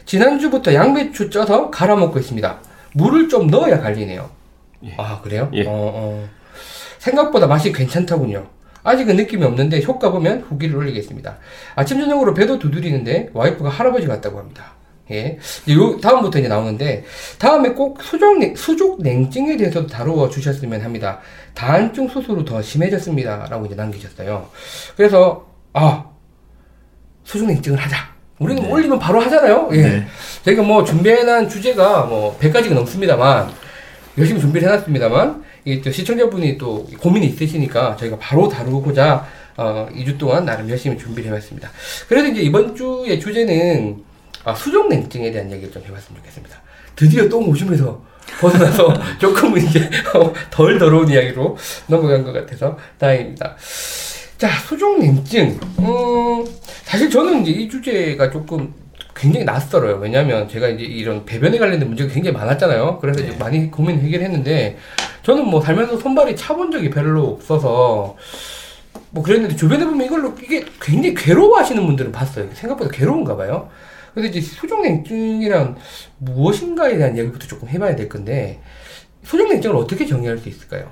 지난주부터 0.06 0.74
양배추 0.74 1.30
쪄서 1.30 1.70
갈아 1.72 1.96
먹고 1.96 2.20
있습니다. 2.20 2.60
물을 2.94 3.30
좀 3.30 3.48
넣어야 3.48 3.80
갈리네요. 3.80 4.30
예. 4.86 4.94
아, 4.98 5.22
그래요? 5.22 5.50
예. 5.54 5.64
어, 5.66 5.70
어. 5.72 6.30
생각보다 7.00 7.48
맛이 7.48 7.72
괜찮더군요. 7.72 8.48
아직은 8.84 9.16
느낌이 9.18 9.44
없는데 9.44 9.82
효과 9.84 10.12
보면 10.12 10.42
후기를 10.48 10.76
올리겠습니다. 10.78 11.38
아침 11.76 12.00
저녁으로 12.00 12.34
배도 12.34 12.60
두드리는데 12.60 13.30
와이프가 13.34 13.70
할아버지 13.70 14.08
같다고 14.08 14.40
합니다. 14.40 14.74
예. 15.12 15.38
요 15.70 15.98
다음부터 16.00 16.40
이제 16.40 16.48
나오는데 16.48 17.06
다음에 17.40 17.70
꼭 17.70 18.02
수족 18.02 18.40
냉, 18.40 18.56
수족 18.56 19.02
냉증에 19.02 19.58
대해서도 19.58 19.88
다루어 19.88 20.30
주셨으면 20.30 20.82
합니다. 20.82 21.20
다한증 21.54 22.10
수술로 22.10 22.44
더 22.44 22.62
심해졌습니다 22.62 23.48
라고 23.50 23.66
이제 23.66 23.76
남기셨어요. 23.76 24.50
그래서 24.96 25.48
아 25.74 26.06
수족 27.24 27.48
냉증을 27.48 27.78
하자. 27.78 28.18
우리는 28.40 28.62
네. 28.62 28.70
올리면 28.70 29.00
바로 29.00 29.20
하잖아요. 29.22 29.70
예. 29.74 29.82
네. 29.82 30.08
저희가 30.44 30.62
뭐 30.62 30.84
준비해놓은 30.84 31.50
주제가 31.50 32.04
뭐 32.06 32.38
100가지가 32.40 32.74
넘습니다만 32.74 33.50
열심히 34.18 34.40
준비를 34.40 34.68
해놨습니다만 34.68 35.44
이게 35.66 35.82
또 35.82 35.92
시청자분이 35.92 36.58
또 36.58 36.86
고민이 37.00 37.28
있으시니까 37.28 37.96
저희가 37.98 38.18
바로 38.20 38.48
다루고자 38.48 39.26
어, 39.58 39.88
2주 39.92 40.18
동안 40.18 40.46
나름 40.46 40.70
열심히 40.70 40.98
준비를 40.98 41.32
해봤습니다. 41.32 41.70
그래서 42.08 42.28
이제 42.28 42.42
이번 42.42 42.76
주의 42.76 43.20
주제는 43.20 44.04
아, 44.48 44.56
수족 44.56 44.88
냉증에 44.88 45.30
대한 45.30 45.52
얘기를 45.52 45.70
좀 45.70 45.84
해봤으면 45.84 46.22
좋겠습니다. 46.22 46.58
드디어 46.96 47.28
똥 47.28 47.50
오줌에서 47.50 48.02
벗어나서 48.40 48.94
조금은 49.20 49.62
이제 49.62 49.90
어, 50.16 50.32
덜 50.50 50.80
더러운 50.80 51.10
이야기로 51.10 51.58
넘어간 51.88 52.24
것 52.24 52.32
같아서 52.32 52.78
다행입니다. 52.98 53.58
자, 54.38 54.50
수족 54.66 55.00
냉증. 55.00 55.60
음, 55.80 56.46
사실 56.84 57.10
저는 57.10 57.46
이제 57.46 57.52
이 57.52 57.68
주제가 57.68 58.32
조금 58.32 58.74
굉장히 59.14 59.44
낯설어요. 59.44 59.98
왜냐면 59.98 60.48
제가 60.48 60.70
이제 60.70 60.86
이런 60.86 61.26
배변에 61.26 61.58
관련된 61.58 61.86
문제가 61.86 62.14
굉장히 62.14 62.38
많았잖아요. 62.38 63.00
그래서 63.02 63.22
이제 63.22 63.36
많이 63.38 63.70
고민 63.70 64.00
해결했는데 64.00 64.78
저는 65.24 65.46
뭐 65.46 65.60
살면서 65.60 65.98
손발이 65.98 66.38
차본 66.38 66.72
적이 66.72 66.90
별로 66.90 67.26
없어서 67.26 68.16
뭐 69.10 69.24
그랬는데 69.24 69.58
주변에 69.58 69.84
보면 69.84 70.06
이걸로 70.06 70.34
이게 70.42 70.64
굉장히 70.82 71.16
괴로워하시는 71.16 71.86
분들은 71.86 72.14
봤어요. 72.14 72.48
생각보다 72.54 72.90
괴로운가 72.92 73.36
봐요. 73.36 73.70
근데 74.18 74.30
이제 74.30 74.42
수족냉증이란 74.42 75.76
무엇인가에 76.18 76.98
대한 76.98 77.16
이야기부터 77.16 77.46
조금 77.46 77.70
해봐야 77.70 77.96
될 77.96 78.10
건데 78.10 78.60
수족냉증을 79.22 79.76
어떻게 79.76 80.08
정의할 80.08 80.40
수 80.40 80.50
있을까요? 80.50 80.90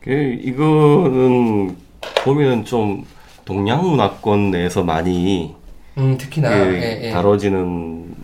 그 0.00 0.12
이거는 0.12 1.76
보면 2.22 2.64
좀 2.64 3.04
동양 3.44 3.82
문화권 3.82 4.52
내에서 4.52 4.84
많이 4.84 5.56
음 5.98 6.16
특히나 6.16 6.50
그 6.50 6.74
예, 6.76 7.00
예. 7.02 7.10
다뤄지는 7.10 8.14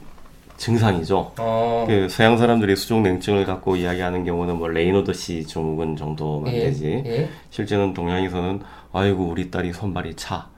증상이죠. 0.57 1.33
어, 1.41 1.85
그 1.89 2.09
서양 2.09 2.39
사람들이 2.39 2.77
수족냉증을 2.77 3.45
갖고 3.45 3.75
이야기하는 3.75 4.25
경우는 4.25 4.57
뭐 4.59 4.69
레이노드 4.69 5.15
씨 5.15 5.45
증후군 5.45 5.97
정도만 5.97 6.55
예, 6.55 6.61
되지. 6.61 7.03
예. 7.05 7.29
실제는 7.51 7.93
동양에서는 7.93 8.61
아이고 8.93 9.25
우리 9.25 9.51
딸이 9.51 9.73
손발이 9.73 10.15
차. 10.15 10.49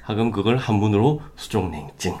하믄 0.00 0.30
그걸 0.30 0.56
한문으로 0.56 1.20
수족냉증. 1.36 2.14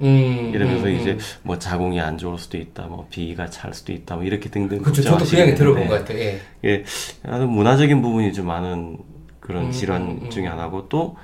음, 0.00 0.50
이러면서 0.54 0.86
음, 0.86 0.94
이제 0.94 1.12
음. 1.12 1.18
뭐 1.42 1.58
자궁이 1.58 2.00
안 2.00 2.18
좋을 2.18 2.38
수도 2.38 2.58
있다, 2.58 2.86
뭐 2.86 3.06
비위가 3.10 3.48
찰 3.48 3.72
수도 3.74 3.92
있다, 3.92 4.16
뭐 4.16 4.24
이렇게 4.24 4.48
등등. 4.48 4.78
그렇죠. 4.78 5.02
저도 5.02 5.24
그 5.24 5.36
이야기 5.36 5.54
들어본 5.54 5.86
것 5.88 5.98
같아요. 5.98 6.18
예. 6.18 6.40
예, 6.64 6.84
아주 7.22 7.46
문화적인 7.46 8.02
부분이 8.02 8.32
좀 8.32 8.46
많은 8.46 8.98
그런 9.40 9.66
음, 9.66 9.70
질환 9.70 10.02
음, 10.02 10.20
음. 10.22 10.30
중에 10.30 10.46
하나고 10.46 10.88
또 10.88 11.16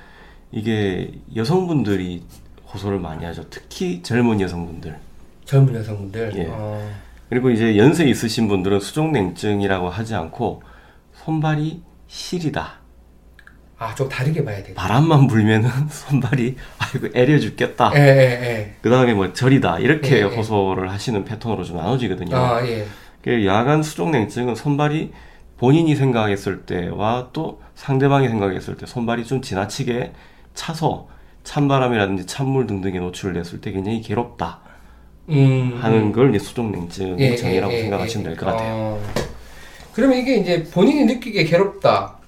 이게 0.51 1.11
여성분들이 1.35 2.23
호소를 2.73 2.99
많이 2.99 3.25
하죠. 3.25 3.43
특히 3.49 4.01
젊은 4.01 4.39
여성분들. 4.39 4.95
젊은 5.45 5.75
여성분들. 5.75 6.31
예. 6.35 6.47
어, 6.49 6.89
그리고 7.29 7.49
이제 7.49 7.77
연세 7.77 8.05
있으신 8.05 8.47
분들은 8.47 8.79
수족냉증이라고 8.79 9.89
하지 9.89 10.15
않고 10.15 10.63
손발이 11.13 11.81
시리다. 12.07 12.80
아, 13.81 13.95
좀 13.95 14.07
다르게 14.07 14.45
봐야 14.45 14.61
돼. 14.61 14.75
바람만 14.75 15.25
불면은 15.25 15.67
손발이 15.89 16.55
아이고 16.77 17.07
애려 17.15 17.39
죽겠다. 17.39 17.91
예, 17.95 17.99
예, 17.99 18.03
예. 18.43 18.75
그 18.79 18.91
다음에 18.91 19.15
뭐 19.15 19.33
저리다. 19.33 19.79
이렇게 19.79 20.17
예, 20.17 20.19
예. 20.19 20.23
호소를 20.23 20.91
하시는 20.91 21.25
패턴으로 21.25 21.63
좀 21.63 21.77
나눠지거든요. 21.77 22.35
아, 22.37 22.63
예. 22.67 22.85
그 23.23 23.43
야간 23.47 23.81
수족냉증은 23.81 24.53
손발이 24.53 25.11
본인이 25.57 25.95
생각했을 25.95 26.61
때와 26.67 27.29
또 27.33 27.59
상대방이 27.73 28.27
생각했을 28.27 28.77
때 28.77 28.85
손발이 28.85 29.25
좀 29.25 29.41
지나치게 29.41 30.11
차서 30.53 31.07
찬바람이라든지 31.43 32.27
찬물 32.27 32.67
등등에 32.67 32.99
노출됐을 32.99 33.61
때 33.61 33.71
굉장히 33.71 34.01
괴롭다 34.01 34.59
음. 35.29 35.79
하는 35.81 36.11
걸 36.11 36.35
이제 36.35 36.45
수족냉증 36.45 37.19
예, 37.19 37.35
정의라고 37.35 37.73
예, 37.73 37.77
예, 37.77 37.81
생각하시면 37.81 38.25
예. 38.25 38.29
될것 38.29 38.47
같아요. 38.47 38.73
어, 38.75 39.03
그러면 39.93 40.19
이게 40.19 40.35
이제 40.37 40.63
본인이 40.71 41.05
느끼기에 41.05 41.45
괴롭다 41.45 42.20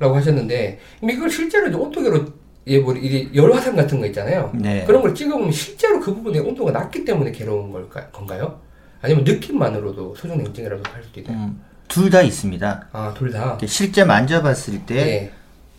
라고 0.00 0.16
하셨는데, 0.16 0.80
이걸 1.02 1.30
실제로 1.30 1.68
이제 1.68 1.76
온도계로 1.76 2.24
예, 2.66 2.78
뭐, 2.78 2.94
이게 2.94 3.28
열화상 3.34 3.76
같은 3.76 4.00
거 4.00 4.06
있잖아요. 4.06 4.50
네. 4.54 4.84
그런 4.84 5.02
걸 5.02 5.14
찍어보면 5.14 5.52
실제로 5.52 6.00
그 6.00 6.14
부분에 6.14 6.38
온도가 6.40 6.72
낮기 6.72 7.04
때문에 7.04 7.30
괴로운 7.32 7.70
걸까, 7.70 8.08
건가요? 8.08 8.60
아니면 9.02 9.24
느낌만으로도 9.24 10.14
수족냉증이라도 10.14 10.82
할 10.92 11.02
수도 11.02 11.20
있나요? 11.20 11.36
음, 11.36 11.62
둘다 11.88 12.22
있습니다. 12.22 12.88
아, 12.92 13.14
둘 13.16 13.32
다. 13.32 13.58
실제 13.66 14.04
만져봤을 14.04 14.84
때 14.86 14.96
예. 14.96 15.32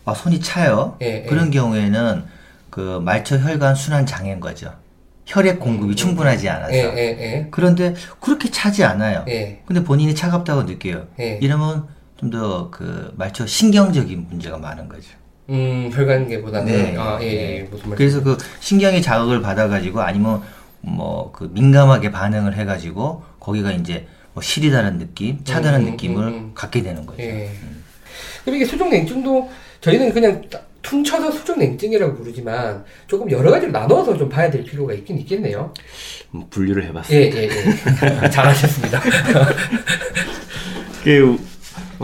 아, 0.04 0.12
손이 0.14 0.40
차요. 0.40 0.96
예, 1.02 1.22
예. 1.24 1.28
그런 1.28 1.50
경우에는 1.50 2.24
그 2.70 3.00
말초 3.00 3.36
혈관 3.36 3.74
순환 3.74 4.04
장애인 4.06 4.40
거죠. 4.40 4.72
혈액 5.26 5.60
공급이 5.60 5.94
충분하지 5.94 6.48
않아서. 6.48 6.74
예, 6.74 6.78
예, 6.78 6.98
예. 6.98 7.48
그런데 7.52 7.94
그렇게 8.20 8.50
차지 8.50 8.82
않아요. 8.82 9.24
예. 9.28 9.62
근데 9.66 9.84
본인이 9.84 10.14
차갑다고 10.16 10.64
느껴요. 10.64 11.06
예. 11.20 11.38
이러면 11.40 11.86
좀 12.22 12.30
더 12.30 12.68
그 12.70 13.12
말초 13.16 13.46
신경적인 13.46 14.26
문제가 14.30 14.56
많은 14.58 14.88
거죠. 14.88 15.08
음, 15.50 15.90
혈관계보다는. 15.92 16.72
네. 16.72 16.96
아, 16.96 17.18
예, 17.20 17.26
예. 17.26 17.62
무슨 17.64 17.90
말씀 17.90 17.96
그래서 17.96 18.22
그 18.22 18.38
신경의 18.60 19.02
자극을 19.02 19.42
받아 19.42 19.68
가지고 19.68 20.00
아니면 20.00 20.40
뭐 20.80 21.32
그 21.32 21.50
민감하게 21.52 22.10
반응을 22.12 22.56
해 22.56 22.64
가지고 22.64 23.24
거기가 23.40 23.72
이제 23.72 24.06
뭐 24.34 24.42
시리다는 24.42 24.98
느낌, 24.98 25.42
차다는 25.44 25.80
음, 25.80 25.86
음, 25.86 25.90
느낌을 25.90 26.22
음, 26.22 26.28
음. 26.34 26.50
갖게 26.54 26.82
되는 26.82 27.04
거죠. 27.04 27.20
예. 27.22 27.50
그럼 28.44 28.56
이게 28.56 28.64
수족 28.64 28.88
냉증도 28.88 29.50
저희는 29.80 30.12
그냥 30.12 30.42
딱 30.50 30.68
퉁쳐서 30.82 31.30
수족 31.30 31.58
냉증이라고 31.58 32.16
부르지만 32.16 32.84
조금 33.06 33.30
여러 33.30 33.50
가지로 33.50 33.72
나눠서 33.72 34.16
좀 34.16 34.28
봐야 34.28 34.50
될 34.50 34.64
필요가 34.64 34.92
있긴 34.92 35.18
있겠네요. 35.18 35.72
뭐 36.30 36.46
분류를 36.50 36.84
해봤어요. 36.86 37.16
예, 37.18 37.30
예, 37.30 37.42
예. 37.44 37.50
잘하셨습니다. 38.30 39.00
뭐 39.00 39.42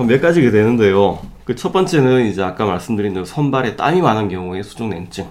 몇 0.07 0.21
가지가 0.21 0.51
되는데요. 0.51 1.19
그 1.45 1.55
첫 1.57 1.73
번째는 1.73 2.27
이제 2.27 2.43
아까 2.43 2.67
말씀드린 2.67 3.15
대로 3.15 3.25
손발에 3.25 3.75
땀이 3.77 4.03
많은 4.03 4.29
경우에 4.29 4.63
수족냉증. 4.63 5.25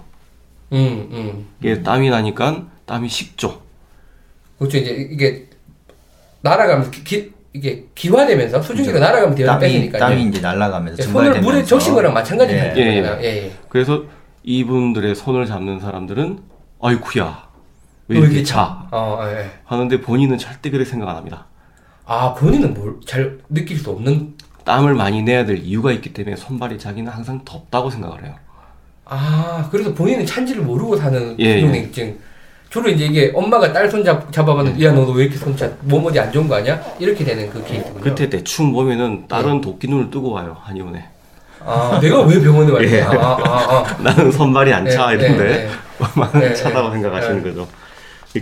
음, 0.73 1.09
음. 1.11 1.47
이게 1.61 1.81
땀이 1.83 2.09
나니까 2.09 2.65
땀이 2.85 3.07
식죠. 3.07 3.61
그렇죠. 4.57 4.77
이제 4.77 5.07
이게 5.11 5.47
날아가면서 6.41 6.91
기, 6.91 7.03
기- 7.03 7.33
이게 7.53 7.85
기화되면서 7.95 8.61
수증기가 8.61 8.99
날아가면 8.99 9.35
대열을 9.35 9.59
땀이 9.59 9.73
뺏으니까 9.73 9.97
땀이 9.99 10.23
이제 10.27 10.41
날아가면서 10.41 11.01
예, 11.01 11.07
손을 11.07 11.29
물에 11.29 11.33
증발되면서 11.33 11.67
적신 11.69 11.93
거랑 11.93 12.13
마찬가지 12.13 12.53
예. 12.53 12.73
예. 12.75 12.81
예. 12.81 13.19
예, 13.21 13.45
예. 13.45 13.51
그래서 13.69 14.03
이분들의 14.43 15.15
손을 15.15 15.45
잡는 15.45 15.79
사람들은 15.79 16.39
아이쿠야 16.81 17.47
왜왜 18.07 18.21
이렇게 18.25 18.43
차 18.43 18.87
어, 18.91 19.19
예, 19.23 19.39
예. 19.39 19.51
하는데 19.65 20.01
본인은 20.01 20.37
절대 20.37 20.69
그렇게 20.69 20.89
생각 20.89 21.09
안 21.09 21.15
합니다. 21.15 21.45
아, 22.05 22.33
본인은 22.33 22.73
뭘 22.73 22.99
잘 23.05 23.37
느낄 23.49 23.77
수 23.77 23.89
없는 23.91 24.35
땀을 24.67 24.95
많이 24.95 25.23
내야 25.23 25.45
될 25.45 25.59
이유가 25.59 25.93
있기 25.93 26.11
때문에 26.13 26.35
손발이 26.35 26.77
자기는 26.77 27.09
항상 27.09 27.39
덥다고 27.45 27.89
생각을 27.89 28.25
해요. 28.25 28.35
아, 29.05 29.69
그래서 29.71 29.93
본인은 29.93 30.25
찬지를 30.25 30.61
모르고 30.61 30.97
사는 30.97 31.35
예, 31.39 31.61
수족냉증. 31.61 32.17
주로 32.69 32.89
이제 32.89 33.05
이게 33.05 33.31
엄마가 33.33 33.71
딸 33.71 33.89
손 33.89 34.03
잡, 34.03 34.29
잡아봤는데, 34.29 34.83
야, 34.83 34.91
너도 34.91 35.13
왜 35.13 35.23
이렇게 35.23 35.37
손차, 35.39 35.71
몸 35.83 36.05
어디 36.05 36.19
안 36.19 36.29
좋은 36.33 36.49
거 36.49 36.55
아니야? 36.55 36.81
이렇게 36.99 37.23
되는 37.23 37.49
그 37.49 37.63
케이스군요. 37.63 38.01
그때 38.01 38.29
대충 38.29 38.73
보면은 38.73 39.25
다른 39.29 39.61
도끼 39.61 39.87
눈을 39.87 40.11
뜨고 40.11 40.31
와요 40.31 40.57
한의원에. 40.61 41.05
아, 41.65 41.97
내가 42.01 42.23
왜 42.23 42.41
병원에 42.41 42.69
왔냐? 42.73 42.91
예. 42.91 43.01
아, 43.03 43.11
아, 43.13 43.85
아. 43.87 43.97
나는 44.03 44.29
손발이 44.29 44.73
안차 44.73 45.13
예, 45.13 45.15
이런데 45.15 45.69
예, 46.43 46.49
예, 46.49 46.53
차다고 46.53 46.89
예. 46.89 46.91
생각하시는 46.91 47.41
거죠. 47.41 47.65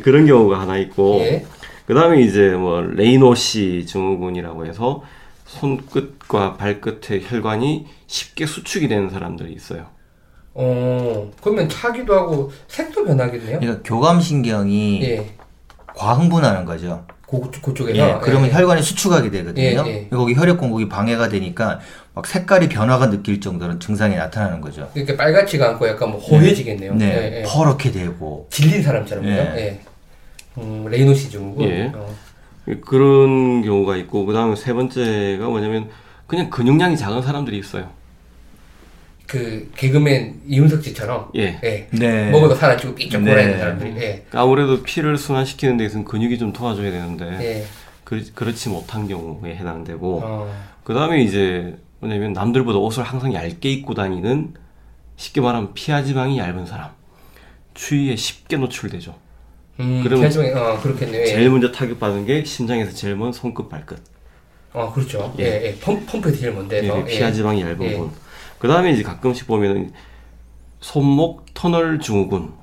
그런 0.01 0.25
경우가 0.25 0.59
하나 0.59 0.77
있고 0.77 1.19
예. 1.19 1.45
그 1.85 1.93
다음에 1.93 2.19
이제 2.21 2.49
뭐 2.49 2.81
레이노시 2.81 3.85
증후군이라고 3.87 4.65
해서 4.65 5.03
손끝과 5.45 6.57
발끝의 6.57 7.23
혈관이 7.23 7.85
쉽게 8.07 8.45
수축이 8.45 8.87
되는 8.87 9.09
사람들이 9.09 9.53
있어요. 9.53 9.87
어, 10.53 11.31
그러면 11.41 11.69
차기도 11.69 12.15
하고 12.15 12.51
색도 12.67 13.05
변하겠네요? 13.05 13.59
그러니까 13.59 13.83
교감신경이 13.83 15.03
예. 15.03 15.29
과흥분하는 15.95 16.65
거죠. 16.65 17.05
그, 17.27 17.41
그쪽에서. 17.61 17.97
예, 17.97 18.19
그러면 18.21 18.49
예. 18.49 18.53
혈관이 18.53 18.81
수축하게 18.81 19.31
되거든요. 19.31 19.83
예, 19.87 19.87
예. 19.87 20.09
거기 20.09 20.33
혈액 20.33 20.57
공급이 20.57 20.87
방해가 20.87 21.29
되니까 21.29 21.79
막 22.13 22.25
색깔이 22.25 22.69
변화가 22.69 23.09
느낄 23.09 23.41
정도는 23.41 23.79
증상이 23.79 24.15
나타나는 24.15 24.61
거죠. 24.61 24.89
이렇게 24.95 25.17
빨갛지가 25.17 25.69
않고 25.71 25.87
약간 25.87 26.11
뭐 26.11 26.19
호해지겠네요. 26.19 26.95
네, 26.95 27.05
예, 27.05 27.39
예. 27.39 27.43
퍼렇게 27.43 27.91
되고 27.91 28.47
질린 28.49 28.81
사람처럼요. 28.81 29.27
예. 29.27 29.55
예. 29.57 29.81
음, 30.57 30.85
레이노시 30.89 31.29
증후군. 31.29 31.67
예. 31.67 31.91
어. 31.93 32.15
그런 32.81 33.61
경우가 33.61 33.95
있고 33.97 34.25
그 34.25 34.33
다음에 34.33 34.55
세 34.55 34.73
번째가 34.73 35.47
뭐냐면 35.47 35.89
그냥 36.27 36.49
근육량이 36.49 36.97
작은 36.97 37.21
사람들이 37.21 37.57
있어요. 37.57 37.89
그 39.27 39.71
개그맨 39.75 40.41
이윤석 40.47 40.83
씨처럼 40.83 41.31
예. 41.35 41.59
예. 41.63 41.87
네. 41.91 42.29
먹어도 42.29 42.55
살아찌고 42.55 42.93
삐쩍 42.95 43.21
네. 43.23 43.31
골아 43.31 43.41
있는 43.41 43.57
사람들이 43.57 43.89
예. 43.91 43.99
그러니까 43.99 44.41
아무래도 44.41 44.83
피를 44.83 45.17
순환시키는 45.17 45.77
데 45.77 45.85
있어서는 45.85 46.05
근육이 46.05 46.37
좀 46.37 46.53
도와줘야 46.53 46.91
되는데 46.91 47.25
예. 47.41 47.65
그, 48.03 48.23
그렇 48.33 48.53
지 48.53 48.69
못한 48.69 49.07
경우에 49.07 49.55
해당되고 49.55 50.21
어. 50.23 50.53
그 50.83 50.93
다음에 50.93 51.23
이제 51.23 51.75
뭐냐면 51.99 52.33
남들보다 52.33 52.77
옷을 52.77 53.03
항상 53.03 53.33
얇게 53.33 53.69
입고 53.69 53.95
다니는 53.95 54.53
쉽게 55.17 55.41
말하면 55.41 55.73
피하 55.73 56.03
지방이 56.03 56.37
얇은 56.37 56.67
사람 56.67 56.91
추위에 57.73 58.15
쉽게 58.15 58.57
노출되죠. 58.57 59.15
음, 59.79 60.01
그러면 60.03 60.21
결정이 60.21 60.49
어 60.51 60.79
그렇겠네요. 60.81 61.21
예. 61.21 61.25
제일 61.25 61.49
먼저 61.49 61.71
타격받은 61.71 62.25
게 62.25 62.43
심장에서 62.43 62.91
제일 62.93 63.15
먼 63.15 63.31
손끝 63.31 63.69
발끝. 63.69 63.99
어 64.73 64.91
그렇죠. 64.93 65.33
예, 65.39 65.43
예. 65.43 65.65
예. 65.67 65.75
펌, 65.79 66.05
펌프 66.05 66.35
제일 66.35 66.53
먼데서 66.53 66.99
예, 66.99 67.05
피하 67.05 67.31
지방이 67.31 67.61
얇은 67.61 67.81
예. 67.83 67.97
분. 67.97 68.11
그 68.59 68.67
다음에 68.67 68.91
이제 68.91 69.03
가끔씩 69.03 69.47
보면은 69.47 69.91
손목 70.79 71.45
터널 71.53 71.99
증후군. 71.99 72.53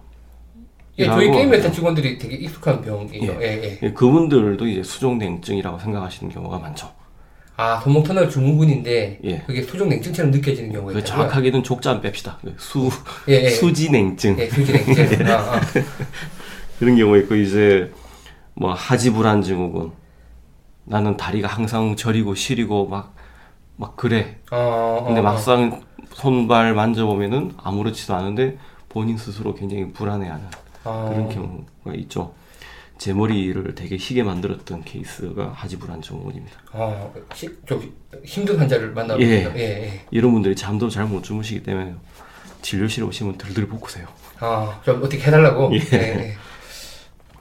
예, 0.99 1.07
저희 1.07 1.31
게임회사 1.31 1.69
하죠. 1.69 1.75
직원들이 1.75 2.19
되게 2.19 2.37
익숙한 2.37 2.83
병이에요. 2.83 3.39
예, 3.41 3.47
예. 3.63 3.79
예, 3.83 3.93
그분들도 3.93 4.67
이제 4.67 4.83
수족냉증이라고 4.83 5.79
생각하시는 5.79 6.33
경우가 6.33 6.59
많죠. 6.59 6.91
아, 7.57 7.81
손목 7.81 8.05
터널 8.05 8.29
증후군인데 8.29 9.21
예. 9.25 9.39
그게 9.47 9.63
수족 9.63 9.89
냉증처럼 9.89 10.31
느껴지는 10.31 10.73
경우가 10.73 10.93
그 10.93 10.99
있다고요? 10.99 11.17
정확하게는 11.17 11.63
족자 11.63 11.91
안 11.93 12.03
뺍시다. 12.03 12.37
그수 12.41 12.91
예, 13.29 13.45
예. 13.45 13.51
수지냉증 13.51 14.39
예, 14.39 14.49
수지 14.49 14.73
냉증. 14.73 15.27
아, 15.29 15.57
아. 15.57 15.61
그런 16.83 16.97
경우 16.97 17.17
있고 17.19 17.37
이제 17.37 17.93
뭐 18.55 18.75
하지불안 18.75 19.43
증후군 19.43 19.93
나는 20.83 21.17
다리가 21.17 21.47
항상 21.47 21.95
저리고 21.95 22.35
시리고 22.35 22.89
막 22.89 23.15
막 23.77 23.97
그래. 23.97 24.39
어, 24.51 25.03
근데 25.07 25.21
어, 25.21 25.23
막상 25.23 25.83
손발 26.11 26.75
만져보면은 26.75 27.53
아무렇지도 27.57 28.15
않은데 28.15 28.59
본인 28.89 29.17
스스로 29.17 29.55
굉장히 29.55 29.93
불안해하는 29.93 30.45
어. 30.85 31.09
그런 31.13 31.29
경우가 31.29 31.95
있죠. 32.03 32.35
제 32.99 33.13
머리를 33.13 33.75
되게 33.75 33.97
희게 33.97 34.23
만들었던 34.23 34.85
케이스가 34.85 35.53
하지불안 35.55 36.03
증후군입니다. 36.03 36.57
어, 36.73 37.13
시, 37.35 37.49
좀 37.67 37.93
힘든 38.25 38.59
환자를 38.59 38.93
만나고 38.93 39.21
예. 39.23 39.27
예, 39.27 39.57
예. 39.57 40.01
이런 40.11 40.33
분들이 40.33 40.55
잠도 40.55 40.89
잘 40.89 41.07
못 41.07 41.25
주무시기 41.25 41.63
때문에 41.63 41.95
진료실에 42.61 43.05
오시면 43.07 43.39
들들 43.39 43.67
볶으세요. 43.67 44.07
아, 44.39 44.81
좀 44.85 45.03
어떻게 45.03 45.23
해달라고? 45.23 45.73
예. 45.75 45.79
예, 45.95 46.37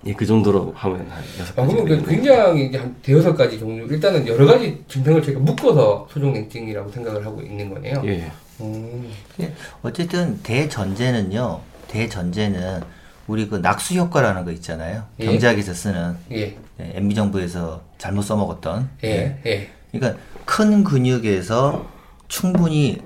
예. 0.06 0.10
예, 0.10 0.14
그 0.14 0.26
정도로 0.26 0.74
하면 0.76 1.00
한 1.10 1.24
여섯 1.40 1.60
아, 1.60 1.64
가지. 1.64 1.76
그러면 1.76 1.86
그 1.86 2.10
굉장히 2.10 2.68
이제 2.68 2.78
한 2.78 2.96
대여섯 3.02 3.36
가지 3.38 3.60
종류. 3.60 3.86
일단은 3.86 4.28
여러 4.28 4.46
가지 4.46 4.84
증상을 4.88 5.22
저희가 5.22 5.40
묶어서 5.42 6.08
수족 6.12 6.32
냉증이라고 6.32 6.92
생각을 6.92 7.26
하고 7.26 7.42
있는 7.42 7.70
거네요. 7.74 8.02
예. 8.06 8.32
음, 8.62 9.12
예, 9.40 9.54
어쨌든 9.82 10.40
대전제는요. 10.44 11.60
대전제는 11.88 12.82
우리 13.28 13.48
그 13.48 13.56
낙수 13.56 13.96
효과라는 13.96 14.46
거 14.46 14.52
있잖아요. 14.52 15.04
예. 15.20 15.26
경제학에서 15.26 15.74
쓰는 15.74 16.16
예, 16.32 16.58
예, 16.80 16.92
MB 16.96 17.16
정부에서 17.16 17.82
잘못 17.98 18.24
써먹었던. 18.24 18.90
예, 19.04 19.40
예. 19.46 19.70
그러니까 19.92 20.20
큰 20.46 20.84
근육에서 20.84 21.86
충분히 22.28 23.02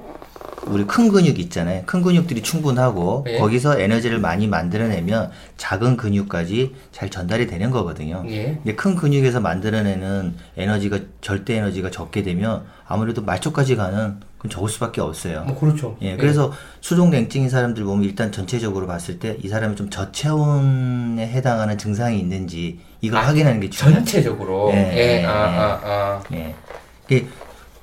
우리 0.67 0.86
큰 0.86 1.10
근육 1.10 1.39
있잖아요. 1.39 1.84
큰 1.86 2.01
근육들이 2.01 2.41
충분하고 2.41 3.25
예. 3.29 3.38
거기서 3.38 3.79
에너지를 3.79 4.19
많이 4.19 4.48
만들어내면 4.48 5.31
작은 5.57 5.95
근육까지 5.98 6.74
잘 6.91 7.10
전달이 7.10 7.48
되는 7.48 7.69
거거든요. 7.72 8.24
예. 8.27 8.55
근데 8.63 8.75
큰 8.75 8.95
근육에서 8.95 9.39
만들어내는 9.41 10.36
에너지가 10.57 11.00
절대 11.22 11.55
에너지가 11.57 11.91
적게 11.91 12.24
되면 12.24 12.63
아무래도 12.88 13.22
말초까지 13.22 13.75
가는 13.75 14.19
그건 14.38 14.50
적을 14.51 14.69
수밖에 14.69 15.01
없어요. 15.01 15.43
뭐 15.45 15.57
그렇죠. 15.60 15.98
예, 16.01 16.17
그래서 16.17 16.51
수족 16.81 17.10
냉증인 17.10 17.50
사람들 17.50 17.84
보면 17.84 18.03
일단 18.03 18.31
전체적으로 18.31 18.86
봤을 18.88 19.19
때 19.19 19.38
이 19.43 19.48
사람이 19.48 19.75
좀 19.75 19.89
저체온에 19.89 21.27
해당하는 21.27 21.77
증상이 21.77 22.19
있는지 22.19 22.79
이걸 23.01 23.22
확인하는 23.24 23.60
게 23.60 23.69
중요해요. 23.69 24.00
전체적으로. 24.00 24.72
예, 24.74 24.77
예, 24.93 25.22
예, 25.22 25.25
아, 25.25 25.29
예. 25.29 25.57
아, 25.57 25.79
아. 25.84 26.24
예. 26.31 27.25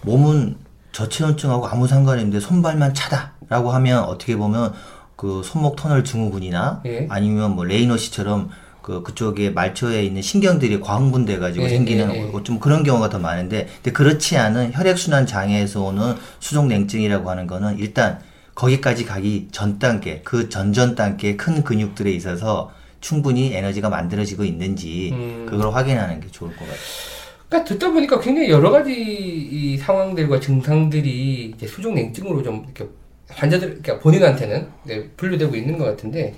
몸은 0.02 0.56
저체온증하고 0.92 1.66
아무 1.66 1.88
상관이 1.88 2.22
없는데 2.22 2.40
손발만 2.40 2.94
차다라고 2.94 3.72
하면 3.72 4.04
어떻게 4.04 4.36
보면 4.36 4.72
그 5.16 5.42
손목 5.44 5.76
터널 5.76 6.04
증후군이나 6.04 6.82
예. 6.86 7.06
아니면 7.10 7.54
뭐 7.54 7.64
레이너 7.64 7.96
씨처럼 7.96 8.50
그 8.82 9.02
그쪽에 9.02 9.50
말초에 9.50 10.02
있는 10.04 10.22
신경들이 10.22 10.80
과흥분돼 10.80 11.38
가지고 11.38 11.66
예, 11.66 11.68
생기는 11.68 12.12
예, 12.12 12.18
예. 12.18 12.24
뭐좀 12.24 12.58
그런 12.58 12.82
경우가 12.82 13.08
더 13.08 13.18
많은데 13.18 13.68
근데 13.76 13.92
그렇지 13.92 14.36
않은 14.36 14.72
혈액 14.74 14.98
순환 14.98 15.26
장애에서 15.26 15.82
오는 15.82 16.16
수족 16.40 16.66
냉증이라고 16.66 17.30
하는 17.30 17.46
거는 17.46 17.78
일단 17.78 18.20
거기까지 18.54 19.06
가기 19.06 19.48
전 19.52 19.78
단계 19.78 20.20
그 20.24 20.48
전전 20.48 20.94
단계 20.94 21.36
큰 21.36 21.62
근육들에 21.62 22.10
있어서 22.10 22.72
충분히 23.00 23.54
에너지가 23.54 23.88
만들어지고 23.88 24.44
있는지 24.44 25.10
음. 25.12 25.46
그걸 25.48 25.72
확인하는 25.72 26.20
게 26.20 26.28
좋을 26.28 26.50
것 26.50 26.60
같아요. 26.60 27.21
그러니까 27.52 27.64
듣다 27.64 27.92
보니까 27.92 28.18
굉장히 28.18 28.48
여러 28.48 28.70
가지 28.70 28.92
이 28.94 29.76
상황들과 29.76 30.40
증상들이 30.40 31.52
이제 31.54 31.66
수족 31.66 31.92
냉증으로 31.92 32.42
좀 32.42 32.64
이렇게 32.64 32.90
환자들, 33.28 33.82
그러니까 33.82 33.98
본인한테는 33.98 34.66
이제 34.84 35.10
분류되고 35.18 35.54
있는 35.54 35.76
것 35.76 35.84
같은데 35.84 36.34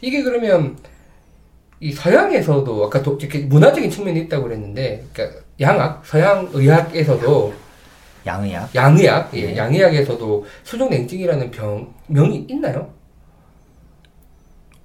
이게 0.00 0.22
그러면 0.22 0.76
이 1.80 1.92
서양에서도 1.92 2.86
아까 2.86 3.02
또 3.02 3.18
이렇게 3.20 3.40
문화적인 3.40 3.90
측면이 3.90 4.20
있다고 4.20 4.44
그랬는데, 4.44 5.04
그러니까 5.12 5.40
양학, 5.60 6.06
서양 6.06 6.48
의학에서도 6.50 7.52
양의학 8.24 8.74
양의학, 8.74 9.30
예, 9.34 9.48
네. 9.48 9.56
양의학에서도 9.56 10.46
수족 10.62 10.88
냉증이라는 10.88 11.50
병 11.50 11.92
명이 12.06 12.46
있나요? 12.48 12.90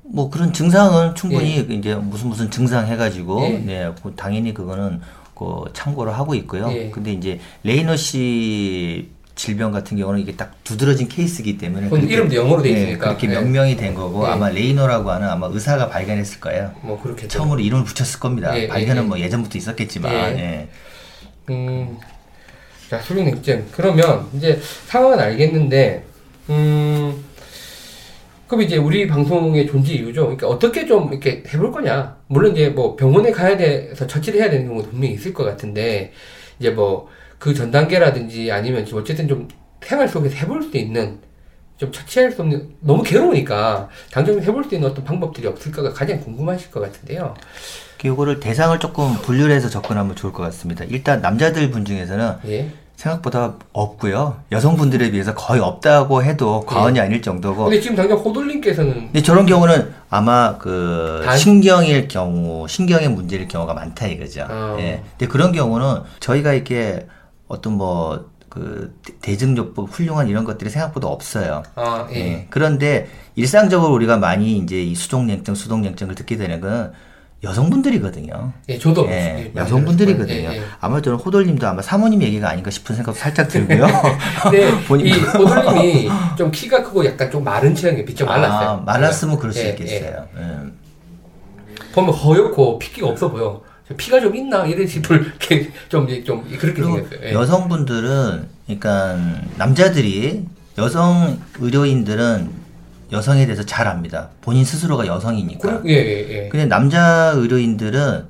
뭐 0.04 0.30
그런 0.30 0.52
증상은 0.52 1.16
충분히 1.16 1.60
이제 1.60 1.96
무슨 1.96 2.30
무슨 2.30 2.50
증상 2.50 2.86
해가지고 2.86 3.44
예. 3.44 3.58
네그 3.60 4.16
당연히 4.18 4.54
그거는 4.54 5.00
그 5.40 5.64
참고를 5.72 6.14
하고 6.18 6.36
있고요. 6.36 6.70
예. 6.74 6.90
근데 6.90 7.14
이제 7.14 7.40
레이너 7.64 7.96
씨 7.96 9.10
질병 9.36 9.72
같은 9.72 9.96
경우는 9.96 10.20
이게 10.20 10.36
딱 10.36 10.54
두드러진 10.66 11.08
케이스이기 11.08 11.58
때문에 11.58 11.88
그렇게- 11.88 12.08
이름도 12.14 12.36
영어로 12.36 12.62
돼 12.62 12.72
예, 12.72 12.74
있으니까. 12.74 13.06
그렇게 13.08 13.28
예. 13.30 13.32
명명이 13.36 13.78
된 13.78 13.94
거고 13.94 14.26
예. 14.28 14.32
아마 14.32 14.50
레이너라고 14.50 15.10
하는 15.10 15.30
아마 15.30 15.48
의사가 15.48 15.88
발견했을 15.88 16.42
거예요. 16.42 16.74
뭐 16.82 17.02
그렇게 17.02 17.30
처음으로 17.30 17.62
이름을 17.62 17.86
붙였을 17.86 18.20
겁니다. 18.20 18.54
예, 18.58 18.64
예, 18.64 18.68
발견은 18.68 19.04
예. 19.04 19.08
뭐 19.08 19.18
예전부터 19.18 19.58
있었겠지만 19.58 20.12
예. 20.14 20.18
예. 20.18 20.68
음, 21.54 21.98
자, 22.90 23.00
수족냉증. 23.00 23.66
그러면 23.72 24.28
이제 24.34 24.60
상황은 24.88 25.20
알겠는데, 25.20 26.04
음, 26.50 27.24
그럼 28.50 28.64
이제 28.64 28.78
우리 28.78 29.06
방송의 29.08 29.68
존재 29.68 29.94
이유죠. 29.94 30.24
그러니까 30.24 30.48
어떻게 30.48 30.88
좀 30.88 31.10
이렇게 31.12 31.44
해볼 31.54 31.72
거냐. 31.72 32.18
물론 32.28 32.54
이제 32.54 32.70
뭐 32.70 32.96
병원에 32.96 33.32
가야 33.32 33.56
돼서 33.56 34.08
처치를 34.08 34.42
해야 34.42 34.50
되는 34.50 34.68
경우도 34.68 34.90
분명히 34.90 35.14
있을 35.14 35.34
것 35.34 35.44
같은데, 35.46 36.12
이제 36.60 36.72
뭐 36.72 37.08
그 37.38 37.54
전 37.54 37.72
단계라든지 37.72 38.52
아니면 38.52 38.86
지금 38.86 39.00
어쨌든 39.00 39.28
좀 39.28 39.48
생활 39.82 40.10
속에서 40.10 40.36
해볼 40.36 40.64
수 40.64 40.76
있는 40.76 41.20
좀 41.78 41.90
처치할 41.92 42.32
수 42.34 42.42
없는 42.42 42.76
너무 42.82 43.02
괴로우니까 43.04 43.88
당장 44.12 44.42
해볼 44.42 44.66
수 44.66 44.76
있는 44.76 44.90
어떤 44.90 45.06
방법들이 45.06 45.48
없을까가 45.48 45.94
가장 45.94 46.20
궁금하실 46.20 46.70
것 46.72 46.82
같은데요. 46.82 47.36
이거를 48.04 48.42
대상을 48.42 48.78
조금 48.80 49.14
분류를 49.22 49.56
해서 49.56 49.70
접근하면 49.70 50.16
좋을 50.18 50.34
것 50.34 50.44
같습니다. 50.44 50.84
일단 50.90 51.22
남자들 51.22 51.70
분 51.72 51.86
중에서는 51.86 52.34
예. 52.48 52.70
생각보다 53.04 53.54
없고요. 53.72 54.42
여성분들에 54.52 55.12
비해서 55.12 55.34
거의 55.34 55.62
없다고 55.62 56.22
해도 56.24 56.66
과언이 56.66 57.00
아닐 57.00 57.22
정도고. 57.22 57.64
근데 57.66 57.80
지금 57.80 57.96
당장 57.96 58.18
호돌님께서는 58.18 58.94
근데 58.94 59.24
저런 59.24 59.46
경우는 59.46 59.94
아마 60.10 60.58
그 60.58 61.22
단- 61.26 61.38
신경일 61.38 62.10
경우, 62.10 62.68
신경의 62.68 63.08
문제일 63.10 63.48
경우가 63.48 63.74
많다 63.74 64.06
이거죠. 64.08 64.46
어. 64.50 64.76
예. 64.80 65.02
근데 65.18 65.28
그런 65.32 65.54
경우는 65.54 66.02
저희가 66.20 66.54
이렇게 66.54 67.08
어떤 67.48 67.74
뭐 67.74 68.28
그 68.50 68.96
대증요법 69.22 69.90
훌륭한 69.92 70.28
이런 70.28 70.44
것들이 70.44 70.72
생각보다 70.72 71.08
없어요. 71.08 71.62
아, 71.76 72.08
예. 72.12 72.16
예. 72.16 72.48
그런데 72.50 73.08
일상적으로 73.36 73.94
우리가 73.94 74.18
많이 74.18 74.58
이제 74.58 74.82
이 74.82 74.96
수족냉증, 74.96 75.54
수동냉증을 75.54 76.16
듣게 76.16 76.36
되는 76.36 76.60
건 76.60 76.92
여성분들이거든요. 77.44 78.52
예, 78.68 78.78
저도 78.78 79.08
예, 79.10 79.52
예, 79.56 79.60
여성분들이거든요. 79.60 80.36
예, 80.52 80.58
예. 80.58 80.62
아마 80.82 81.02
저는 81.02 81.18
호돌님도 81.20 81.66
아마 81.68 81.82
사모님 81.82 82.22
얘기가 82.22 82.50
아닌가 82.50 82.70
싶은 82.70 82.96
생각도 82.96 83.18
살짝 83.18 83.48
들고요. 83.48 83.88
근데 84.44 84.72
보니까- 84.88 85.06
이 85.06 85.12
호돌님이 85.22 86.10
좀 86.38 86.52
키가 86.52 86.84
크고 86.84 87.06
약간 87.06 87.32
좀 87.32 87.44
마른 87.44 87.74
체형이 87.74 88.04
비좀 88.04 88.28
말랐어요. 88.28 88.70
아, 88.70 88.76
말랐으면 88.86 89.38
그럴 89.38 89.54
수 89.54 89.60
예, 89.62 89.70
있겠어요. 89.70 90.28
예. 90.38 91.92
보면 91.94 92.14
허옇고 92.14 92.78
피기가 92.80 93.08
없어 93.08 93.30
보여. 93.32 93.62
피가 93.98 94.20
좀 94.20 94.36
있나 94.36 94.66
이런 94.68 94.86
싶을 94.86 95.22
이렇게 95.26 95.72
좀, 95.88 96.06
그렇게 96.60 96.84
생겼어요. 96.84 97.20
예. 97.24 97.34
여성분들은, 97.34 98.48
그러니까 98.68 99.18
남자들이 99.58 100.46
여성 100.78 101.40
의료인들은 101.60 102.59
여성에 103.12 103.46
대해서 103.46 103.64
잘 103.64 103.88
압니다. 103.88 104.30
본인 104.42 104.64
스스로가 104.66 105.08
여성이니까. 105.08 105.82
그리고- 105.82 105.90
예, 105.90 105.94
예, 105.96 106.30
예. 106.46 106.50
근데 106.50 106.66
남자 106.66 107.32
의료인들은 107.36 108.26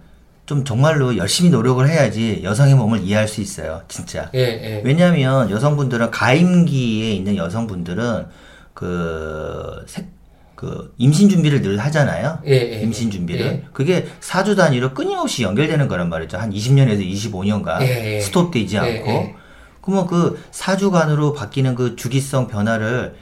좀 0.46 0.64
정말로 0.64 1.16
열심히 1.18 1.50
노력을 1.52 1.88
해야지 1.88 2.42
여성의 2.44 2.76
몸을 2.76 3.02
이해할 3.04 3.28
수 3.28 3.42
있어요. 3.42 3.82
진짜. 3.88 4.30
예, 4.34 4.40
예. 4.40 4.82
왜냐하면 4.84 5.52
여성분들은 5.52 6.10
가임기에 6.12 7.12
있는 7.12 7.36
여성분들은 7.38 8.26
그, 8.74 9.84
색, 9.86 10.08
그 10.56 10.94
임신 10.98 11.30
준비를 11.30 11.62
늘 11.62 11.78
하잖아요. 11.78 12.40
예, 12.48 12.52
예, 12.78 12.82
임신 12.82 13.08
예. 13.08 13.12
준비를. 13.12 13.46
예. 13.46 13.64
그게 13.74 14.08
사주 14.22 14.56
단위로 14.56 14.94
끊임없이 14.94 15.44
연결되는 15.44 15.88
거란 15.88 16.10
말이죠. 16.10 16.38
한 16.38 16.52
20년에서 16.52 17.00
25년간 17.06 17.82
예, 17.84 18.16
예. 18.16 18.20
스톱되지 18.22 18.76
예, 18.76 18.80
않고. 18.80 19.10
예. 19.12 19.36
그러면 19.82 20.08
그 20.08 20.42
사주간으로 20.52 21.34
바뀌는 21.34 21.76
그 21.76 21.96
주기성 21.96 22.48
변화를 22.48 23.16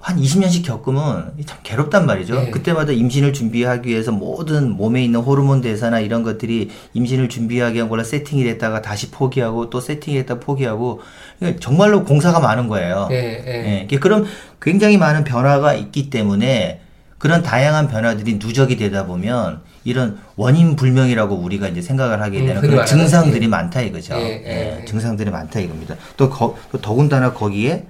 한 0.00 0.16
20년씩 0.16 0.64
겪으면 0.64 1.32
참 1.44 1.58
괴롭단 1.64 2.06
말이죠. 2.06 2.44
예. 2.46 2.50
그때마다 2.50 2.92
임신을 2.92 3.32
준비하기 3.32 3.88
위해서 3.88 4.12
모든 4.12 4.70
몸에 4.70 5.02
있는 5.02 5.20
호르몬 5.20 5.60
대사나 5.60 5.98
이런 5.98 6.22
것들이 6.22 6.70
임신을 6.94 7.28
준비하기 7.28 7.74
위한 7.74 7.88
걸로 7.88 8.04
세팅이 8.04 8.44
됐다가 8.44 8.80
다시 8.80 9.10
포기하고 9.10 9.70
또 9.70 9.80
세팅이 9.80 10.18
됐다 10.18 10.38
포기하고 10.38 11.00
그러니까 11.38 11.60
정말로 11.60 12.04
공사가 12.04 12.38
많은 12.38 12.68
거예요. 12.68 13.08
예, 13.10 13.16
예. 13.16 13.50
예, 13.50 13.82
이게 13.84 13.98
그럼 13.98 14.24
굉장히 14.62 14.98
많은 14.98 15.24
변화가 15.24 15.74
있기 15.74 16.10
때문에 16.10 16.80
그런 17.18 17.42
다양한 17.42 17.88
변화들이 17.88 18.34
누적이 18.34 18.76
되다 18.76 19.04
보면 19.04 19.62
이런 19.82 20.18
원인 20.36 20.76
불명이라고 20.76 21.34
우리가 21.34 21.66
이제 21.66 21.82
생각을 21.82 22.22
하게 22.22 22.40
음, 22.40 22.46
되는 22.46 22.62
흔히 22.62 22.70
그런 22.70 22.86
증상들이 22.86 23.46
예. 23.46 23.48
많다 23.48 23.80
이거죠. 23.80 24.14
예, 24.14 24.44
예, 24.46 24.80
예. 24.80 24.84
증상들이 24.84 25.30
많다 25.30 25.58
이겁니다. 25.58 25.96
또, 26.16 26.30
거, 26.30 26.56
또 26.70 26.80
더군다나 26.80 27.32
거기에 27.32 27.86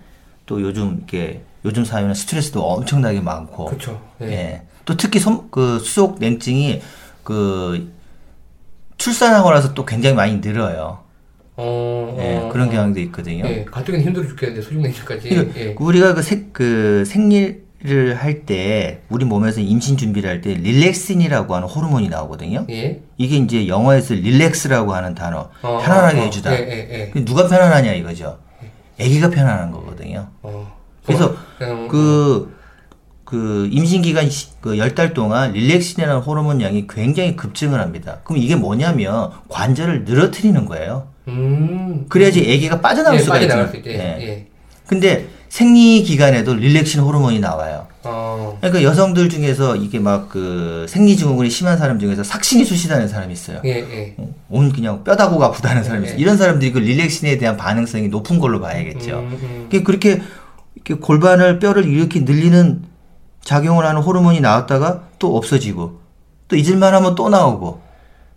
또 0.46 0.62
요즘 0.62 0.96
이렇게 0.96 1.42
요즘 1.64 1.84
사회는 1.84 2.14
스트레스도 2.14 2.62
엄청나게 2.64 3.20
많고 3.20 3.66
그렇죠. 3.66 4.00
예. 4.22 4.26
예. 4.26 4.62
또 4.84 4.96
특히 4.96 5.18
손, 5.18 5.50
그 5.50 5.78
수속 5.80 6.18
냉증이 6.18 6.80
그 7.24 7.92
출산하고 8.96 9.50
나서 9.50 9.74
또 9.74 9.84
굉장히 9.84 10.16
많이 10.16 10.36
늘어요. 10.38 11.00
어, 11.56 12.16
예, 12.20 12.36
어, 12.36 12.48
그런 12.52 12.68
어. 12.68 12.70
경향도 12.70 13.00
있거든요. 13.00 13.44
예, 13.46 13.64
가뜩이나 13.64 14.02
힘들어 14.04 14.26
죽겠는데 14.26 14.62
소중냉증까지. 14.62 15.28
그러니까 15.28 15.60
예. 15.60 15.74
우리가 15.78 16.14
그, 16.14 16.22
생, 16.22 16.50
그 16.52 17.04
생리를 17.04 18.14
할 18.16 18.46
때 18.46 19.02
우리 19.08 19.24
몸에서 19.24 19.60
임신 19.60 19.96
준비를 19.96 20.30
할 20.30 20.40
때 20.40 20.54
릴렉신이라고 20.54 21.54
하는 21.54 21.66
호르몬이 21.68 22.08
나오거든요. 22.08 22.64
예. 22.70 23.02
이게 23.18 23.36
이제 23.36 23.66
영어에서 23.66 24.14
릴렉스라고 24.14 24.94
하는 24.94 25.14
단어 25.16 25.50
어, 25.62 25.78
편안하게 25.78 26.18
어, 26.20 26.22
어. 26.22 26.24
해주다. 26.26 26.52
예, 26.54 26.58
예, 26.60 26.88
예. 27.00 27.10
그 27.12 27.24
누가 27.24 27.48
편안하냐 27.48 27.92
이거죠. 27.94 28.38
아기가 29.00 29.30
편안한 29.30 29.70
거거든요. 29.72 30.28
어. 30.42 30.77
그래서 31.08 31.34
그, 31.88 32.54
그 33.24 33.68
임신 33.70 34.02
기간 34.02 34.28
그 34.60 34.76
열 34.78 34.94
달 34.94 35.12
동안 35.14 35.52
릴렉신이라는 35.52 36.20
호르몬 36.22 36.60
양이 36.62 36.86
굉장히 36.86 37.36
급증을 37.36 37.80
합니다. 37.80 38.18
그럼 38.24 38.40
이게 38.40 38.56
뭐냐면 38.56 39.30
관절을 39.48 40.04
늘어뜨리는 40.04 40.64
거예요. 40.64 41.08
음. 41.28 42.06
그래야지 42.08 42.40
아기가 42.40 42.80
빠져나올 42.80 43.16
예, 43.18 43.22
수가. 43.22 43.38
수 43.68 43.76
있대. 43.76 43.90
예. 43.90 43.98
예. 44.26 44.46
근데 44.86 45.26
생리 45.50 46.02
기간에도 46.02 46.54
릴렉신 46.54 47.00
호르몬이 47.00 47.40
나와요. 47.40 47.86
어. 48.04 48.56
그러니까 48.60 48.82
여성들 48.82 49.28
중에서 49.28 49.76
이게 49.76 49.98
막 49.98 50.28
그 50.30 50.86
생리 50.88 51.16
증후군이 51.16 51.50
심한 51.50 51.76
사람 51.76 51.98
중에서 51.98 52.22
삭신이 52.24 52.64
수시다는 52.64 53.08
사람이 53.08 53.32
있어요. 53.32 53.60
예, 53.66 53.70
예. 53.78 54.14
온 54.48 54.72
그냥 54.72 55.04
뼈다구가 55.04 55.46
아프다는 55.46 55.84
사람이 55.84 56.04
있어요. 56.06 56.16
네. 56.16 56.22
이런 56.22 56.36
사람들이 56.38 56.72
그 56.72 56.78
릴렉신에 56.78 57.36
대한 57.38 57.56
반응성이 57.58 58.08
높은 58.08 58.38
걸로 58.38 58.60
봐야겠죠. 58.60 59.18
음, 59.18 59.68
음. 59.70 59.84
그렇게 59.84 60.22
이렇게 60.84 60.94
골반을 60.94 61.58
뼈를 61.58 61.84
이렇게 61.86 62.20
늘리는 62.20 62.82
작용을 63.42 63.84
하는 63.86 64.00
호르몬이 64.00 64.40
나왔다가 64.40 65.04
또 65.18 65.36
없어지고 65.36 66.00
또 66.48 66.56
잊을만 66.56 66.94
하면 66.94 67.14
또 67.14 67.28
나오고 67.28 67.80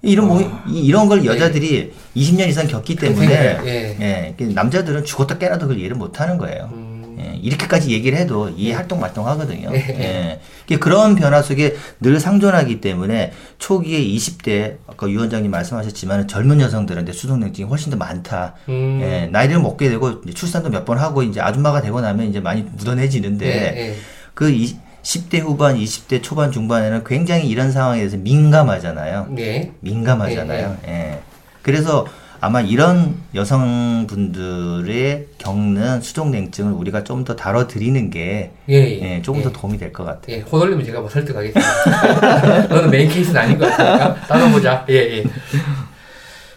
이런 0.01 0.27
뭐 0.27 0.41
이- 0.67 0.80
이런 0.82 1.08
걸 1.08 1.23
여자들이 1.25 1.93
20년 2.15 2.47
이상 2.49 2.67
겪기 2.67 2.95
때문에. 2.95 3.27
예. 3.65 3.97
예, 4.01 4.34
그 4.38 4.43
남자들은 4.43 5.06
죽었다 5.06 5.38
깨나도 5.38 5.67
그걸 5.67 5.80
이해를 5.80 5.95
못 5.95 6.19
하는 6.19 6.38
거예요. 6.38 6.69
음. 6.73 6.90
예, 7.21 7.36
이렇게까지 7.41 7.91
얘기를 7.91 8.17
해도 8.17 8.49
이해 8.49 8.73
활동말동 8.73 9.27
하거든요. 9.27 9.69
예. 9.73 10.39
예. 10.69 10.77
그런 10.77 11.15
변화 11.15 11.41
속에 11.41 11.75
늘 11.99 12.19
상존하기 12.19 12.81
때문에 12.81 13.31
초기에 13.60 13.99
20대 13.99 14.77
아까 14.88 15.05
위원장님 15.07 15.51
말씀하셨지만 15.51 16.27
젊은 16.27 16.60
여성들한테 16.62 17.12
수동냉증이 17.13 17.67
훨씬 17.67 17.91
더 17.91 17.97
많다. 17.97 18.55
음. 18.69 18.99
예, 19.01 19.27
나이를 19.31 19.60
먹게 19.60 19.89
되고 19.89 20.21
출산도 20.34 20.69
몇 20.69 20.81
번 20.86 20.97
하고 20.97 21.21
이제 21.21 21.39
아줌마가 21.39 21.81
되고 21.81 22.01
나면 22.01 22.27
이제 22.27 22.39
많이 22.39 22.63
묻어내지는데 22.63 23.45
예, 23.45 23.79
예. 23.89 23.95
그 24.34 24.49
이, 24.49 24.75
10대 25.03 25.39
후반, 25.41 25.77
20대 25.77 26.21
초반, 26.23 26.51
중반에는 26.51 27.03
굉장히 27.03 27.47
이런 27.49 27.71
상황에 27.71 27.97
대해서 27.99 28.17
민감하잖아요. 28.17 29.27
예. 29.39 29.71
민감하잖아요. 29.79 30.77
예. 30.88 31.19
그래서 31.62 32.05
아마 32.43 32.60
이런 32.60 33.15
여성분들의 33.36 35.27
겪는 35.38 36.01
수족냉증을 36.01 36.73
우리가 36.73 37.04
좀 37.04 37.21
더 37.23 37.36
다뤄드리는 37.36 38.10
게 38.10 38.51
예, 38.67 38.73
예. 38.75 39.17
예, 39.17 39.21
조금 39.21 39.41
예. 39.41 39.43
더 39.43 39.51
도움이 39.51 39.77
될 39.77 39.93
것 39.93 40.04
같아요. 40.04 40.36
예, 40.38 40.39
호돌리면 40.41 40.84
제가 40.84 41.01
뭐 41.01 41.08
설득하겠습니다. 41.10 42.65
너는 42.73 42.89
메인 42.89 43.08
케이스는 43.10 43.39
아닌 43.39 43.60
것 43.60 43.69
같으니까 43.69 44.15
따져보자. 44.27 44.86
예, 44.89 45.17
예. 45.19 45.23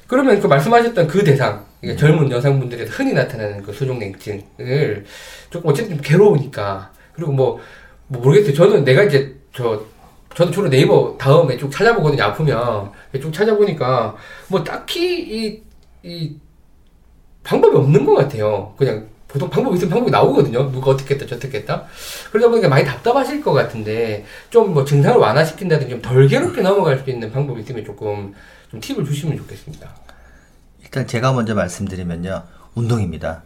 그러면 0.06 0.40
그 0.40 0.46
말씀하셨던 0.46 1.06
그 1.06 1.22
대상, 1.22 1.64
그러니까 1.82 2.00
젊은 2.00 2.30
여성분들에서 2.30 2.92
흔히 2.92 3.12
나타나는 3.12 3.62
그 3.62 3.72
수족냉증을 3.74 5.04
조금 5.50 5.70
어쨌든 5.70 5.96
좀 5.96 6.02
괴로우니까 6.02 6.90
그리고 7.14 7.32
뭐, 7.32 7.60
뭐 8.06 8.22
모르겠어요. 8.22 8.54
저는 8.54 8.84
내가 8.84 9.02
이제 9.02 9.34
저 9.54 9.82
저도 10.34 10.50
주로 10.50 10.68
네이버 10.70 11.14
다음에 11.18 11.58
쭉 11.58 11.70
찾아보거든요. 11.70 12.22
아프면 12.22 12.90
쭉 13.20 13.30
찾아보니까 13.32 14.16
뭐 14.48 14.64
딱히 14.64 15.20
이, 15.20 15.62
이 16.04 16.36
방법이 17.42 17.76
없는 17.76 18.04
것 18.04 18.14
같아요. 18.14 18.74
그냥 18.76 19.08
보통 19.28 19.50
방법이 19.50 19.76
있으면 19.76 19.90
방법이 19.90 20.10
나오거든요. 20.10 20.70
누가 20.70 20.92
어떻게 20.92 21.14
했다, 21.14 21.26
저떻게 21.26 21.58
했다. 21.58 21.86
그러다 22.30 22.48
보니까 22.50 22.68
많이 22.68 22.84
답답하실 22.84 23.42
것 23.42 23.52
같은데, 23.52 24.24
좀 24.50 24.72
뭐 24.74 24.84
증상을 24.84 25.18
완화시킨다든지 25.18 25.90
좀 25.90 26.02
덜 26.02 26.28
괴롭게 26.28 26.62
넘어갈 26.62 26.98
수 27.00 27.10
있는 27.10 27.32
방법이 27.32 27.60
있으면 27.62 27.84
조금 27.84 28.34
좀 28.70 28.80
팁을 28.80 29.04
주시면 29.04 29.36
좋겠습니다. 29.38 29.90
일단 30.82 31.06
제가 31.06 31.32
먼저 31.32 31.54
말씀드리면요. 31.54 32.44
운동입니다. 32.74 33.42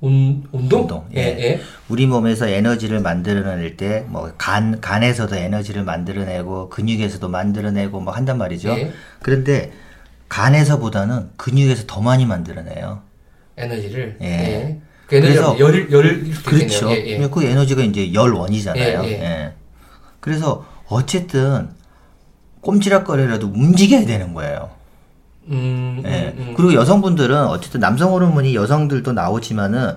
운, 0.00 0.44
운동? 0.50 0.80
운동, 0.82 1.06
예, 1.14 1.20
예. 1.20 1.40
예. 1.44 1.60
우리 1.88 2.06
몸에서 2.06 2.48
에너지를 2.48 2.98
만들어낼 3.00 3.76
때, 3.76 4.04
뭐, 4.08 4.32
간, 4.36 4.80
간에서도 4.80 5.36
에너지를 5.36 5.84
만들어내고, 5.84 6.70
근육에서도 6.70 7.28
만들어내고, 7.28 8.00
뭐, 8.00 8.12
한단 8.12 8.36
말이죠. 8.38 8.70
예. 8.70 8.92
그런데, 9.20 9.70
간에서보다는 10.32 11.28
근육에서 11.36 11.84
더 11.86 12.00
많이 12.00 12.24
만들어내요. 12.24 13.02
에너지를. 13.58 14.16
예. 14.22 14.80
그 15.06 15.16
에너지가 15.16 15.54
그래서- 15.56 15.90
열, 15.92 16.24
수도 16.34 16.50
그렇죠. 16.50 16.90
예, 16.90 17.06
예. 17.06 17.28
그 17.28 17.44
에너지가 17.44 17.82
이제 17.82 18.14
열원이잖아요. 18.14 19.02
예, 19.04 19.08
예. 19.08 19.12
예. 19.12 19.52
그래서, 20.20 20.64
어쨌든, 20.88 21.68
꼼지락거리라도 22.62 23.48
움직여야 23.48 24.06
되는 24.06 24.32
거예요. 24.32 24.70
음, 25.48 26.02
예. 26.06 26.32
음, 26.38 26.44
음. 26.48 26.54
그리고 26.56 26.72
여성분들은 26.74 27.48
어쨌든 27.48 27.80
남성 27.80 28.12
호르몬이 28.12 28.54
여성들도 28.54 29.12
나오지만은 29.12 29.96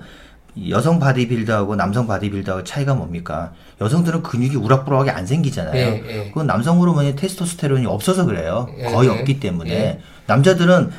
여성 0.70 0.98
바디빌더하고 0.98 1.76
남성 1.76 2.06
바디빌더하고 2.06 2.64
차이가 2.64 2.94
뭡니까? 2.94 3.52
여성들은 3.80 4.22
근육이 4.22 4.56
우락부락하게 4.56 5.10
안 5.10 5.26
생기잖아요. 5.26 5.76
예, 5.76 6.02
예. 6.06 6.28
그건 6.28 6.46
남성 6.46 6.80
호르몬이 6.80 7.14
테스토스테론이 7.14 7.84
없어서 7.86 8.24
그래요. 8.24 8.68
예, 8.78 8.84
거의 8.84 9.10
예. 9.10 9.12
없기 9.14 9.38
때문에 9.40 9.70
예. 9.70 10.00
남자들은 10.26 10.90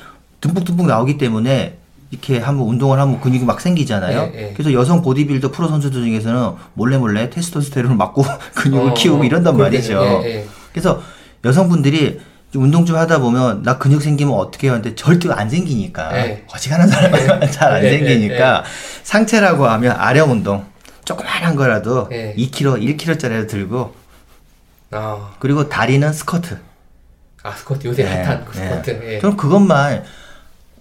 듬뿍듬뿍 0.41 0.85
나오기 0.85 1.17
때문에 1.17 1.77
이렇게 2.11 2.37
한번 2.39 2.67
운동을 2.67 2.99
하면 2.99 3.19
근육이 3.19 3.43
막 3.45 3.59
생기잖아요. 3.59 4.31
예, 4.33 4.49
예. 4.49 4.53
그래서 4.53 4.71
여성 4.73 5.01
보디빌더 5.01 5.51
프로 5.51 5.67
선수들 5.67 6.03
중에서는 6.03 6.51
몰래 6.75 6.97
몰래 6.97 7.29
테스토스테론을 7.31 7.95
맞고 7.97 8.23
근육을 8.55 8.91
어, 8.91 8.93
키우고 8.93 9.23
이런단. 9.23 9.57
말이죠. 9.57 10.21
예, 10.23 10.29
예. 10.29 10.47
그래서 10.71 11.01
여성분들이 11.43 12.19
좀 12.51 12.63
운동 12.63 12.85
좀 12.85 12.95
하다 12.95 13.19
보면 13.19 13.63
나 13.63 13.77
근육 13.77 14.01
생기면 14.01 14.33
어떻게 14.33 14.67
해요? 14.67 14.75
근데 14.75 14.95
절대 14.95 15.29
안 15.31 15.49
생기니까 15.49 16.11
네. 16.13 16.45
어지간한 16.53 16.87
사람은 16.87 17.51
잘안 17.51 17.81
네, 17.81 17.89
생기니까 17.91 18.63
상체라고 19.03 19.67
하면 19.67 19.95
아령 19.97 20.31
운동 20.31 20.65
조그만한 21.03 21.55
거라도 21.55 22.07
네. 22.09 22.33
2kg, 22.37 22.97
1kg짜리를 22.97 23.47
들고 23.49 23.95
아, 24.91 25.31
그리고 25.39 25.67
다리는 25.67 26.11
스쿼트. 26.13 26.57
아, 27.43 27.51
스쿼트. 27.51 27.87
요새 27.87 28.03
네, 28.03 28.23
핫한 28.23 28.45
그 28.45 28.57
네. 28.57 28.63
스쿼트. 28.69 29.01
예. 29.03 29.19
저는 29.19 29.35
그것만 29.35 30.03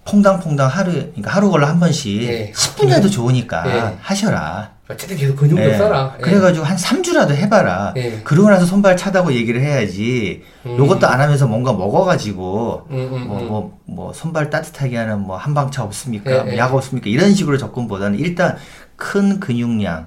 퐁당퐁당 0.05 0.67
하루 0.69 0.91
그러니까 0.93 1.31
하루 1.31 1.51
걸러 1.51 1.67
한 1.67 1.79
번씩 1.81 2.21
네. 2.21 2.51
10분이라도 2.53 3.11
좋으니까 3.11 3.63
네. 3.63 3.97
하셔라. 4.01 4.71
어쨌든 4.89 5.17
계속 5.17 5.35
근육도 5.35 5.61
예. 5.61 5.77
써라. 5.77 6.15
예. 6.17 6.21
그래가지고 6.21 6.65
한 6.65 6.77
3주라도 6.77 7.31
해봐라. 7.31 7.93
예. 7.97 8.21
그러고 8.23 8.49
나서 8.49 8.65
손발 8.65 8.95
차다고 8.95 9.33
얘기를 9.33 9.61
해야지. 9.61 10.43
음. 10.65 10.77
요것도 10.77 11.07
안 11.07 11.19
하면서 11.19 11.45
뭔가 11.45 11.73
먹어가지고, 11.73 12.87
음, 12.89 13.09
음, 13.11 13.27
뭐, 13.27 13.39
음. 13.39 13.47
뭐, 13.47 13.79
뭐, 13.85 14.13
손발 14.13 14.49
따뜻하게 14.49 14.95
하는 14.95 15.19
뭐 15.19 15.35
한방차 15.35 15.83
없습니까? 15.83 16.31
예, 16.31 16.41
뭐 16.41 16.53
예. 16.53 16.57
약 16.57 16.73
없습니까? 16.73 17.09
이런 17.09 17.33
식으로 17.33 17.57
접근보다는 17.57 18.17
일단 18.19 18.55
큰 18.95 19.39
근육량. 19.39 20.05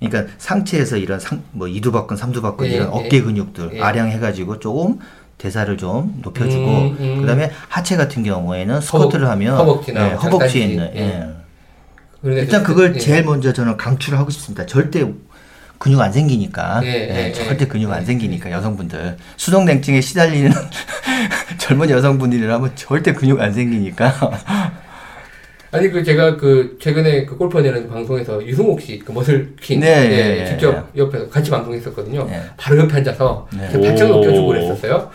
그러니까 0.00 0.32
상체에서 0.38 0.96
이런 0.96 1.18
상, 1.20 1.42
뭐 1.52 1.68
이두박근, 1.68 2.16
삼두박근 2.16 2.66
예, 2.66 2.70
이런 2.72 2.88
예. 2.88 2.90
어깨 2.98 3.22
근육들 3.22 3.76
예. 3.76 3.80
아량해가지고 3.80 4.58
조금 4.58 4.98
대사를 5.38 5.74
좀 5.78 6.20
높여주고, 6.22 6.66
음, 6.66 6.96
음. 7.00 7.20
그 7.22 7.26
다음에 7.26 7.50
하체 7.68 7.96
같은 7.96 8.22
경우에는 8.22 8.82
스쿼트를 8.82 9.28
하면, 9.30 9.56
허벅지나 9.56 10.10
예, 10.10 10.14
허벅지에. 10.14 10.64
있는, 10.66 10.90
예. 10.94 11.39
예. 12.24 12.28
그러니까 12.28 12.42
일단 12.44 12.64
좀- 12.64 12.74
그걸 12.74 12.94
예. 12.94 12.98
제일 12.98 13.24
먼저 13.24 13.52
저는 13.52 13.76
강추를 13.76 14.18
하고 14.18 14.30
싶습니다. 14.30 14.66
절대 14.66 15.04
근육 15.78 15.98
안 16.00 16.12
생기니까. 16.12 16.82
예, 16.84 16.88
예, 16.88 17.26
예, 17.28 17.32
절대 17.32 17.64
예. 17.64 17.68
근육 17.68 17.90
안 17.90 18.04
생기니까 18.04 18.50
여성분들 18.50 19.16
수동 19.36 19.64
냉증에 19.64 20.00
시달리는 20.02 20.50
젊은 21.58 21.88
여성분들이라면 21.88 22.72
절대 22.74 23.12
근육 23.14 23.40
안 23.40 23.52
생기니까. 23.52 24.12
아니 25.72 25.88
그 25.88 26.02
제가 26.02 26.36
그 26.36 26.76
최근에 26.82 27.24
그 27.24 27.36
골프 27.36 27.56
내는 27.60 27.88
방송에서 27.88 28.44
유승옥 28.44 28.80
씨그 28.80 29.12
머슬 29.12 29.54
퀸 29.62 29.78
네, 29.80 29.86
예, 29.86 30.10
예, 30.10 30.40
예, 30.40 30.46
직접 30.46 30.90
옆에서 30.96 31.30
같이 31.30 31.48
방송했었거든요. 31.50 32.26
예. 32.28 32.42
바로 32.56 32.78
옆에 32.80 32.96
앉아서 32.96 33.46
네. 33.56 33.70
제가 33.70 33.84
발전을 33.84 34.12
오. 34.12 34.20
껴주고 34.20 34.46
그랬었어요. 34.48 35.10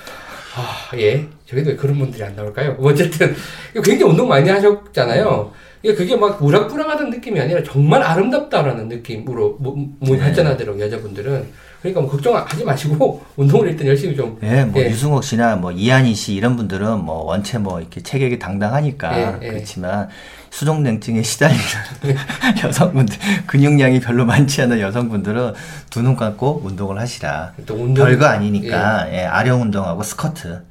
아 0.56 0.96
예, 0.98 1.28
저희도 1.46 1.72
왜 1.72 1.76
그런 1.76 2.00
분들이 2.00 2.24
안 2.24 2.34
나올까요? 2.38 2.74
뭐 2.76 2.92
어쨌든 2.92 3.36
굉장히 3.74 4.04
운동 4.04 4.30
많이 4.30 4.50
하셨잖아요. 4.50 5.52
그러니까 5.86 6.04
그게 6.04 6.16
막 6.16 6.42
우락부락하던 6.42 7.12
느낌이 7.12 7.40
아니라 7.40 7.62
정말 7.64 8.02
아름답다라는 8.02 8.88
느낌으로 8.88 9.58
뭐, 9.60 9.76
뭐 10.00 10.18
발전하더라고 10.18 10.80
여자분들은. 10.80 11.46
그러니까 11.82 12.02
뭐 12.02 12.10
걱정하지 12.10 12.64
마시고 12.64 13.22
운동을 13.38 13.70
일단 13.70 13.86
열심히 13.86 14.16
좀. 14.16 14.40
예, 14.42 14.64
뭐 14.64 14.82
예. 14.82 14.90
유승옥 14.90 15.24
씨나 15.24 15.56
뭐 15.58 15.72
이한희 15.72 16.16
씨 16.16 16.34
이런 16.34 16.56
분들은 16.56 17.04
뭐 17.06 17.26
원체 17.26 17.60
뭐 17.60 17.80
이렇게 17.80 18.02
체격이 18.02 18.40
당당하니까 18.40 19.18
예, 19.20 19.38
예. 19.44 19.50
그렇지만 19.52 20.10
수족냉증에 20.50 21.22
시달리는 21.22 21.62
여성분들 22.64 23.18
근육량이 23.46 24.00
별로 24.00 24.26
많지 24.26 24.64
않은 24.64 24.80
여성분들은 24.80 25.54
두 25.92 26.02
눈 26.02 26.16
감고 26.16 26.62
운동을 26.66 26.98
하시라. 27.00 27.54
또 27.68 27.76
운동 27.76 28.06
별거 28.06 28.26
아니니까 28.26 29.08
예, 29.14 29.26
아령 29.26 29.62
운동하고 29.62 30.02
스쿼트. 30.02 30.64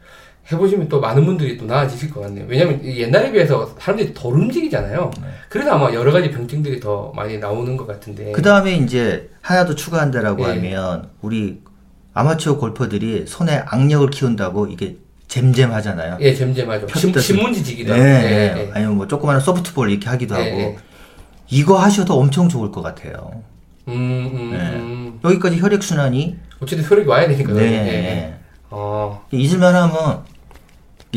해보시면 0.51 0.89
또 0.89 1.01
많은 1.01 1.25
분들이 1.25 1.57
또 1.57 1.65
나아지실 1.65 2.11
것 2.11 2.21
같네요. 2.21 2.45
왜냐면 2.49 2.81
이 2.85 3.01
옛날에 3.01 3.33
비해서 3.33 3.75
사람들이 3.79 4.13
덜 4.13 4.35
움직이잖아요. 4.35 5.11
그래서 5.49 5.71
아마 5.73 5.93
여러 5.95 6.13
가지 6.13 6.31
병증들이 6.31 6.81
더 6.81 7.13
많이 7.17 7.39
나오는 7.39 7.77
것 7.77 7.87
같은데. 7.87 8.33
그 8.33 8.43
다음에 8.43 8.77
이제 8.77 9.31
하나 9.41 9.65
더 9.65 9.75
추가한다라고 9.75 10.45
예. 10.45 10.49
하면 10.49 11.09
우리 11.23 11.63
아마추어 12.13 12.59
골퍼들이 12.59 13.25
손에 13.27 13.63
악력을 13.67 14.11
키운다고 14.11 14.67
이게 14.67 14.99
잼잼하잖아요. 15.29 16.19
예, 16.21 16.35
잼잼하죠. 16.35 16.87
신, 16.95 17.19
신문지지기도 17.19 17.97
예, 17.97 17.99
하고. 17.99 18.05
예. 18.05 18.31
예, 18.31 18.67
예. 18.67 18.71
아니면 18.75 18.97
뭐 18.97 19.09
조그마한 19.09 19.41
소프트볼 19.41 19.91
이렇게 19.91 20.09
하기도 20.09 20.37
예, 20.37 20.39
하고 20.39 20.61
예. 20.61 20.77
이거 21.51 21.79
하셔도 21.79 22.15
엄청 22.19 22.49
좋을 22.49 22.71
것 22.71 22.83
같아요. 22.83 23.43
음, 23.89 23.93
음, 23.95 24.51
네. 24.53 24.59
음. 24.59 25.21
여기까지 25.25 25.59
혈액 25.59 25.83
순환이 25.83 26.37
어쨌든 26.61 26.89
효력이 26.89 27.09
와야 27.09 27.27
되니까. 27.27 27.53
네. 27.55 27.63
예. 27.63 28.35
어, 28.71 29.25
잊을만 29.31 29.75
하면 29.75 30.25
이 30.29 30.34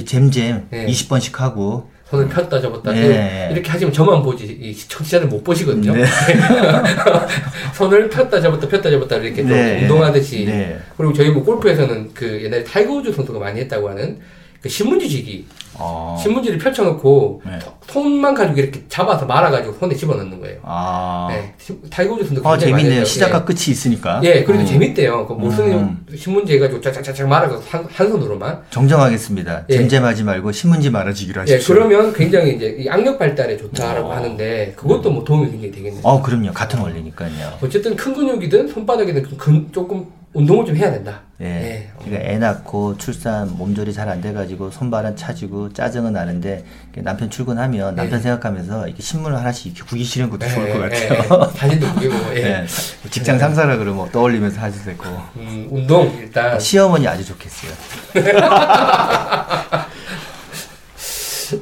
잼잼 0.05 0.67
예. 0.73 0.85
20번씩 0.85 1.35
하고 1.37 1.89
손을 2.09 2.29
폈다 2.29 2.61
접었다. 2.61 2.93
네. 2.93 3.49
이렇게 3.51 3.69
하시면 3.69 3.91
저만 3.91 4.23
보지, 4.23 4.45
이 4.61 4.73
시청자들 4.73 5.27
못 5.27 5.43
보시거든요. 5.43 5.93
네. 5.93 6.05
손을 7.75 8.09
폈다 8.09 8.39
접었다 8.39 8.65
폈다 8.65 8.89
접었다 8.89 9.17
이렇게 9.17 9.41
좀 9.41 9.51
네. 9.51 9.81
운동하듯이. 9.81 10.45
네. 10.45 10.79
그리고 10.95 11.11
저희 11.11 11.31
뭐 11.31 11.43
골프에서는 11.43 12.11
그 12.13 12.41
옛날에 12.43 12.63
타이거 12.63 12.93
우즈 12.93 13.11
선수가 13.11 13.37
많이 13.39 13.59
했다고 13.59 13.89
하는 13.89 14.19
그 14.61 14.69
신문지지기. 14.69 15.45
어. 15.79 16.17
신문지를 16.21 16.57
펼쳐놓고 16.57 17.41
네. 17.45 17.59
소- 17.59 17.73
손만 17.87 18.33
가지고 18.33 18.59
이렇게 18.59 18.83
잡아서 18.89 19.25
말아가지고 19.25 19.75
손에 19.79 19.95
집어넣는 19.95 20.39
거예요. 20.41 20.59
아, 20.63 21.27
네. 21.29 21.53
시- 21.57 21.79
타이거 21.89 22.15
선수 22.17 22.41
아 22.43 22.51
굉장히 22.51 22.71
많이 22.73 22.83
재밌네요. 22.83 23.05
시작과 23.05 23.39
예. 23.39 23.45
끝이 23.45 23.59
있으니까. 23.69 24.19
예, 24.23 24.43
그래도 24.43 24.63
음. 24.63 24.65
재밌대요. 24.65 25.27
그못 25.27 25.53
쓰는 25.53 25.73
음. 25.77 26.05
신문지 26.15 26.53
해가지고 26.55 26.81
쫙쫙쫙쫙 26.81 27.27
말아서 27.27 27.61
한, 27.69 27.85
한 27.91 28.09
손으로만. 28.09 28.61
정정하겠습니다. 28.69 29.65
예. 29.69 29.75
잼잼하지 29.77 30.23
말고 30.23 30.51
신문지 30.51 30.89
말아주기로 30.89 31.41
예, 31.47 31.53
하십시오. 31.53 31.75
그러면 31.75 32.13
굉장히 32.13 32.55
이제 32.55 32.75
이 32.79 32.89
악력 32.89 33.19
발달에 33.19 33.57
좋다라고 33.57 34.09
어. 34.09 34.13
하는데 34.13 34.73
그것도 34.75 35.11
뭐 35.11 35.23
도움이 35.23 35.51
굉장히 35.51 35.71
되겠네요. 35.71 36.01
어, 36.03 36.21
그럼요. 36.21 36.51
같은 36.53 36.79
원리니까요. 36.79 37.29
어쨌든 37.63 37.95
큰 37.95 38.13
근육이든 38.13 38.67
손바닥이든 38.69 39.23
그 39.23 39.37
근- 39.37 39.69
조금 39.71 40.05
운동을 40.33 40.65
좀 40.65 40.75
해야 40.75 40.91
된다. 40.91 41.21
예. 41.39 41.45
예. 41.45 41.89
그러니까 42.03 42.29
애 42.31 42.37
낳고 42.39 42.97
출산 42.97 43.55
몸조리 43.57 43.93
잘 43.93 44.09
안 44.09 44.21
돼가지고 44.21 44.71
손발은 44.71 45.15
차지고 45.15 45.71
짜증은 45.73 46.13
나는데 46.13 46.65
남편 46.97 47.29
출근하면 47.29 47.95
남편 47.95 48.19
생각하면서 48.21 48.87
이렇게 48.87 49.03
신문을 49.03 49.37
하나씩 49.37 49.67
이렇게 49.67 49.83
구기 49.87 50.03
싫은 50.03 50.29
것도 50.31 50.47
좋을 50.47 50.73
것 50.73 50.77
예, 50.91 51.07
같아요. 51.09 51.51
예, 51.53 51.57
사진도 51.57 51.93
보이고, 51.93 52.15
예. 52.35 52.63
예. 52.63 52.65
직장 53.11 53.37
상사라 53.37 53.77
그러면 53.77 54.09
떠올리면서 54.11 54.59
하셔도 54.61 54.85
되고. 54.85 55.03
음, 55.35 55.67
운동 55.69 56.11
일단 56.17 56.59
시어머니 56.59 57.07
아주 57.07 57.23
좋겠어요. 57.25 57.71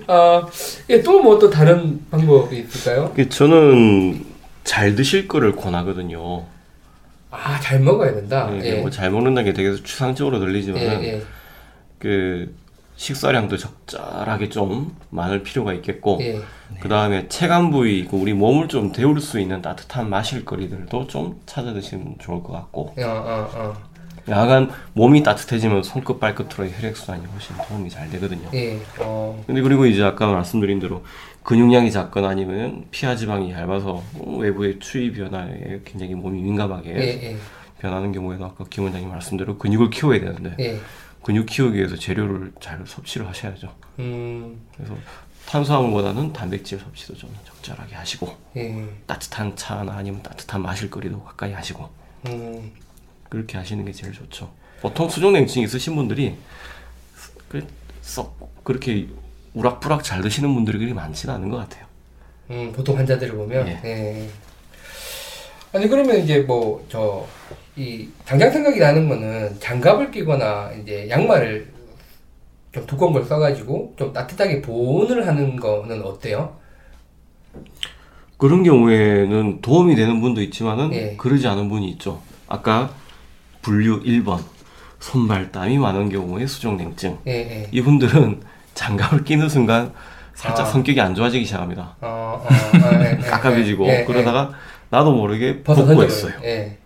아, 0.07 0.47
예, 0.89 1.01
또뭐 1.01 1.37
또 1.39 1.49
다른 1.49 1.99
방법이 2.09 2.59
있을까요? 2.59 3.11
그 3.15 3.27
저는 3.29 4.25
잘 4.63 4.95
드실 4.95 5.27
거를 5.27 5.55
권하거든요. 5.55 6.45
아, 7.35 7.59
잘 7.59 7.79
먹어야 7.79 8.13
된다. 8.13 8.49
네, 8.49 8.77
예. 8.77 8.81
뭐잘 8.81 9.11
먹는다는 9.11 9.45
게 9.45 9.53
되게 9.53 9.75
추상적으로 9.75 10.39
들리지만 10.39 10.81
예, 10.81 10.87
은 10.87 11.03
예. 11.03 11.21
그 11.99 12.55
식사량도 12.97 13.57
적절하게 13.57 14.49
좀 14.49 14.95
많을 15.09 15.43
필요가 15.43 15.73
있겠고 15.73 16.19
예. 16.21 16.39
그 16.79 16.87
다음에 16.87 17.27
체감 17.27 17.71
부위 17.71 18.05
그 18.05 18.15
우리 18.15 18.33
몸을 18.33 18.67
좀 18.67 18.91
데울 18.91 19.19
수 19.19 19.39
있는 19.39 19.61
따뜻한 19.61 20.09
마실거리들도 20.09 21.07
좀 21.07 21.41
찾아 21.45 21.73
드시면 21.73 22.15
좋을 22.19 22.41
것 22.41 22.53
같고 22.53 22.93
어, 22.97 23.03
어, 23.03 23.49
어. 23.53 23.73
약간 24.27 24.71
몸이 24.93 25.23
따뜻해지면 25.23 25.83
손끝 25.83 26.19
발끝으로의 26.19 26.71
혈액 26.73 26.97
순환이 26.97 27.25
훨씬 27.27 27.55
도움이 27.67 27.89
잘 27.89 28.09
되거든요. 28.11 28.49
예. 28.53 28.79
어. 28.99 29.43
근데 29.45 29.61
그리고 29.61 29.85
이제 29.85 30.03
아까 30.03 30.31
말씀드린 30.31 30.79
대로 30.79 31.03
근육량이 31.45 31.91
작거나 31.91 32.29
아니면 32.29 32.85
피하 32.89 33.15
지방이 33.15 33.51
얇아서 33.51 34.03
외부의 34.39 34.79
추위 34.79 35.11
변화에 35.11 35.81
굉장히 35.85 36.15
몸이 36.15 36.41
민감하게 36.41 36.89
예, 36.89 36.99
예. 37.31 37.37
변하는 37.79 38.11
경우에도 38.11 38.45
아까 38.45 38.65
김 38.69 38.83
원장님 38.83 39.09
말씀대로 39.09 39.57
근육을 39.59 39.91
키워야 39.91 40.19
되는데 40.21 40.55
예. 40.59 40.79
근육 41.21 41.45
키우기 41.45 41.77
위해서 41.77 41.95
재료를 41.95 42.51
잘 42.59 42.81
섭취를 42.85 43.27
하셔야죠. 43.27 43.71
음. 43.99 44.59
그래서 44.75 44.95
탄수화물보다는 45.47 46.33
단백질 46.33 46.79
섭취도 46.79 47.15
좀 47.15 47.31
적절하게 47.45 47.95
하시고 47.95 48.35
예. 48.57 48.83
따뜻한 49.05 49.55
차나 49.55 49.93
아니면 49.97 50.23
따뜻한 50.23 50.61
마실거리도 50.63 51.23
가까이 51.23 51.53
하시고 51.53 51.87
음. 52.27 52.71
그렇게 53.29 53.57
하시는 53.57 53.85
게 53.85 53.91
제일 53.91 54.13
좋죠. 54.13 54.51
보통 54.81 55.07
수족냉증 55.07 55.61
있으신 55.61 55.95
분들이 55.95 56.35
그 57.47 57.65
썩 58.05 58.63
그렇게 58.63 59.07
우락부락 59.55 60.03
잘 60.03 60.21
드시는 60.21 60.53
분들이 60.53 60.77
그리 60.77 60.93
많지는 60.93 61.33
않은 61.35 61.49
것 61.49 61.57
같아요. 61.57 61.85
음, 62.51 62.71
보통 62.75 62.97
환자들을 62.97 63.35
보면 63.35 63.67
예. 63.67 63.79
예. 63.83 64.29
아니 65.73 65.87
그러면 65.87 66.17
이제 66.17 66.39
뭐 66.39 66.81
저 66.89 67.25
이 67.77 68.07
당장 68.23 68.49
생각이 68.49 68.79
나는 68.79 69.09
거는 69.09 69.59
장갑을 69.59 70.09
끼거나 70.09 70.71
이제 70.81 71.09
양말을 71.09 71.67
좀 72.71 72.85
두꺼운 72.87 73.11
걸 73.11 73.25
써가지고 73.25 73.95
좀 73.97 74.13
따뜻하게 74.13 74.61
보온을 74.61 75.27
하는 75.27 75.57
거는 75.57 76.01
어때요? 76.01 76.55
그런 78.37 78.63
경우에는 78.63 79.59
도움이 79.61 79.95
되는 79.97 80.21
분도 80.21 80.41
있지만은 80.41 80.93
예. 80.93 81.15
그러지 81.17 81.45
않은 81.47 81.67
분이 81.67 81.89
있죠. 81.91 82.21
아까 82.47 82.93
분류 83.61 84.01
1번 84.03 84.41
손발땀이 85.01 85.77
많은 85.77 86.07
경우에 86.09 86.47
수족냉증 86.47 87.17
예, 87.27 87.31
예. 87.31 87.67
이분들은 87.71 88.41
장갑을 88.75 89.23
끼는 89.23 89.49
순간 89.49 89.91
살짝 90.35 90.67
아. 90.67 90.69
성격이 90.69 90.99
안 91.01 91.15
좋아지기 91.15 91.45
시작합니다. 91.45 91.95
어, 92.01 92.45
어, 92.45 92.47
아, 92.47 93.03
예, 93.03 93.17
예, 93.17 93.87
예, 93.87 93.99
예, 94.01 94.03
그러다가 94.05 94.51
나도 94.89 95.13
모르게 95.13 95.63
벗어 95.63 95.81
벗고 95.85 95.95
던져버려요. 95.95 96.07
있어요. 96.07 96.33
예. 96.43 96.77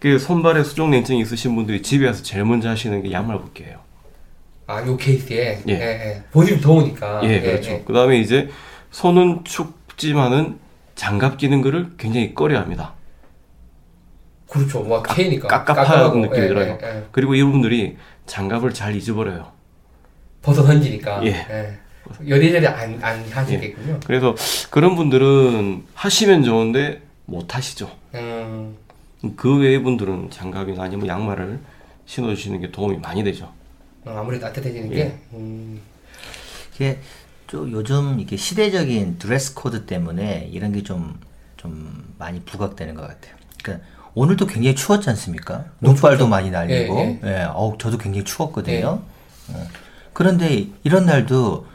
그 0.00 0.18
손발에 0.18 0.64
수족냉증이 0.64 1.20
있으신 1.20 1.54
분들이 1.54 1.82
집에 1.82 2.06
와서 2.06 2.22
제일 2.22 2.44
먼저 2.44 2.68
하시는 2.68 3.02
게 3.02 3.12
양말 3.12 3.38
벗기예요. 3.38 3.78
아, 4.66 4.84
요 4.84 4.96
케이스에 4.96 5.62
예. 5.68 5.72
예, 5.72 5.80
예. 5.80 6.22
보시면 6.32 6.60
더우니까. 6.60 7.20
예, 7.24 7.40
그렇죠. 7.40 7.84
그 7.84 7.92
다음에 7.92 8.18
이제 8.18 8.48
손은 8.90 9.44
춥지만은 9.44 10.58
장갑 10.94 11.36
끼는 11.36 11.60
거를 11.60 11.90
굉장히 11.98 12.34
꺼려합니다. 12.34 12.94
그렇죠. 14.48 14.80
뭐 14.80 15.02
K니까 15.02 15.48
깝깝한 15.48 16.20
느낌이 16.22 16.44
예, 16.44 16.48
들어요. 16.48 16.78
그리고 17.12 17.34
이분들이 17.34 17.96
장갑을 18.26 18.72
잘 18.72 18.94
잊어버려요. 18.94 19.55
벗어 20.46 20.62
던지니까. 20.62 21.24
예. 21.26 21.30
예. 21.50 21.78
여리저리 22.28 22.64
안, 22.68 23.02
안 23.02 23.24
하시겠군요. 23.32 23.98
그래서 24.06 24.36
그런 24.70 24.94
분들은 24.94 25.84
하시면 25.94 26.44
좋은데 26.44 27.02
못 27.24 27.56
하시죠. 27.56 27.90
음, 28.14 28.76
그 29.34 29.58
외의 29.58 29.82
분들은 29.82 30.30
장갑이나 30.30 30.84
아니면 30.84 31.08
양말을 31.08 31.58
신어주시는 32.06 32.60
게 32.60 32.70
도움이 32.70 32.98
많이 32.98 33.24
되죠. 33.24 33.52
어, 34.04 34.12
아무래도 34.18 34.46
따뜻해지는 34.46 34.92
예. 34.92 34.94
게. 34.94 35.18
음, 35.32 35.80
이게 36.76 37.00
좀 37.48 37.72
요즘 37.72 38.20
이게 38.20 38.36
시대적인 38.36 39.18
드레스 39.18 39.54
코드 39.54 39.84
때문에 39.86 40.48
이런 40.52 40.72
게 40.72 40.82
좀 40.82 41.18
좀 41.56 42.14
많이 42.18 42.38
부각되는 42.42 42.94
것 42.94 43.00
같아요. 43.08 43.34
그러니까 43.64 43.84
오늘도 44.14 44.46
굉장히 44.46 44.76
추웠지 44.76 45.08
않습니까? 45.10 45.64
눈발도 45.80 46.28
많이 46.28 46.50
날리고, 46.50 46.98
예, 47.00 47.20
예, 47.24 47.42
어우 47.52 47.76
저도 47.78 47.96
굉장히 47.98 48.24
추웠거든요. 48.24 49.00
어. 49.48 49.66
그런데 50.16 50.68
이런 50.82 51.04
날도 51.04 51.66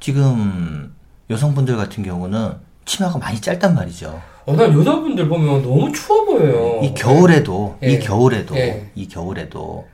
지금 0.00 0.90
여성분들 1.28 1.76
같은 1.76 2.02
경우는 2.02 2.52
치마가 2.86 3.18
많이 3.18 3.38
짧단 3.38 3.74
말이죠. 3.74 4.18
어, 4.46 4.56
난 4.56 4.72
여자분들 4.72 5.28
보면 5.28 5.62
너무 5.62 5.92
추워 5.92 6.24
보여요. 6.24 6.80
이 6.82 6.94
겨울에도, 6.94 7.76
예. 7.82 7.92
이 7.92 7.98
겨울에도, 7.98 8.56
예. 8.56 8.90
이 8.94 9.06
겨울에도 9.06 9.86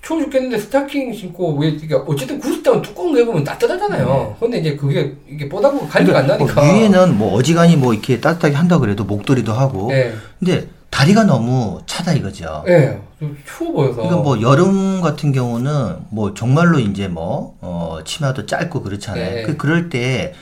추워 0.00 0.20
죽겠는데 0.20 0.56
스타킹 0.56 1.12
신고 1.12 1.54
왜 1.58 1.68
이게 1.68 1.94
어쨌든 1.94 2.40
구스다운 2.40 2.80
두꺼운 2.80 3.12
거 3.12 3.20
입으면 3.20 3.44
따뜻하잖아요. 3.44 4.34
근데 4.40 4.56
이제 4.56 4.74
그게 4.74 5.14
이게 5.28 5.46
뻗하고 5.46 5.86
관리가 5.86 6.20
안 6.20 6.26
나니까. 6.26 6.54
뭐 6.54 6.72
위에는 6.72 7.18
뭐 7.18 7.34
어지간히 7.34 7.76
뭐 7.76 7.92
이렇게 7.92 8.18
따뜻하게 8.18 8.54
한다 8.54 8.78
그래도 8.78 9.04
목도리도 9.04 9.52
하고, 9.52 9.92
예. 9.92 10.14
근데 10.38 10.68
다리가 10.92 11.24
너무 11.24 11.80
차다 11.86 12.12
이거죠. 12.12 12.64
예. 12.68 13.00
좀 13.18 13.36
추워 13.44 13.72
보여서. 13.72 14.02
그러니까 14.02 14.22
뭐 14.22 14.40
여름 14.40 15.00
같은 15.00 15.32
경우는 15.32 15.96
뭐 16.10 16.34
정말로 16.34 16.78
이제 16.78 17.08
뭐 17.08 17.56
어, 17.60 17.98
치마도 18.04 18.46
짧고 18.46 18.82
그렇잖아요. 18.82 19.34
네. 19.34 19.42
그 19.42 19.56
그럴 19.56 19.90
때 19.90 20.32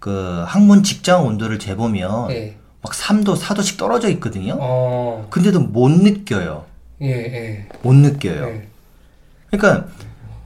그 0.00 0.42
항문 0.46 0.82
직장 0.82 1.26
온도를 1.26 1.58
재보면 1.58 2.30
예. 2.32 2.56
막 2.82 2.92
3도, 2.92 3.36
4도씩 3.36 3.78
떨어져 3.78 4.08
있거든요. 4.08 4.56
어. 4.58 5.26
근데도 5.30 5.60
못 5.60 5.90
느껴요. 5.90 6.64
예, 7.02 7.10
예. 7.10 7.68
못 7.82 7.94
느껴요. 7.94 8.48
예. 8.48 8.68
그러니까 9.50 9.86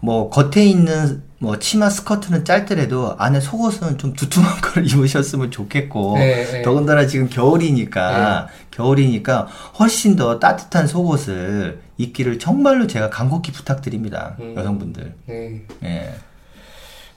뭐 0.01 0.29
겉에 0.29 0.65
있는 0.65 1.23
뭐 1.39 1.59
치마 1.59 1.91
스커트는 1.91 2.45
짧더라도 2.45 3.17
안에 3.19 3.41
속옷은 3.41 3.99
좀 3.99 4.15
두툼한 4.15 4.61
걸 4.63 4.87
입으셨으면 4.87 5.51
좋겠고 5.51 6.19
네, 6.19 6.45
네. 6.45 6.63
더군다나 6.63 7.07
지금 7.07 7.29
겨울이니까 7.29 8.49
겨울이니까 8.71 9.49
훨씬 9.79 10.17
더 10.17 10.39
따뜻한 10.39 10.87
속옷을 10.87 11.81
입기를 11.99 12.39
정말로 12.39 12.87
제가 12.87 13.11
간곡히 13.11 13.53
부탁드립니다 13.53 14.37
음. 14.41 14.55
여성분들 14.57 15.15
예. 15.29 15.63
예 15.83 16.15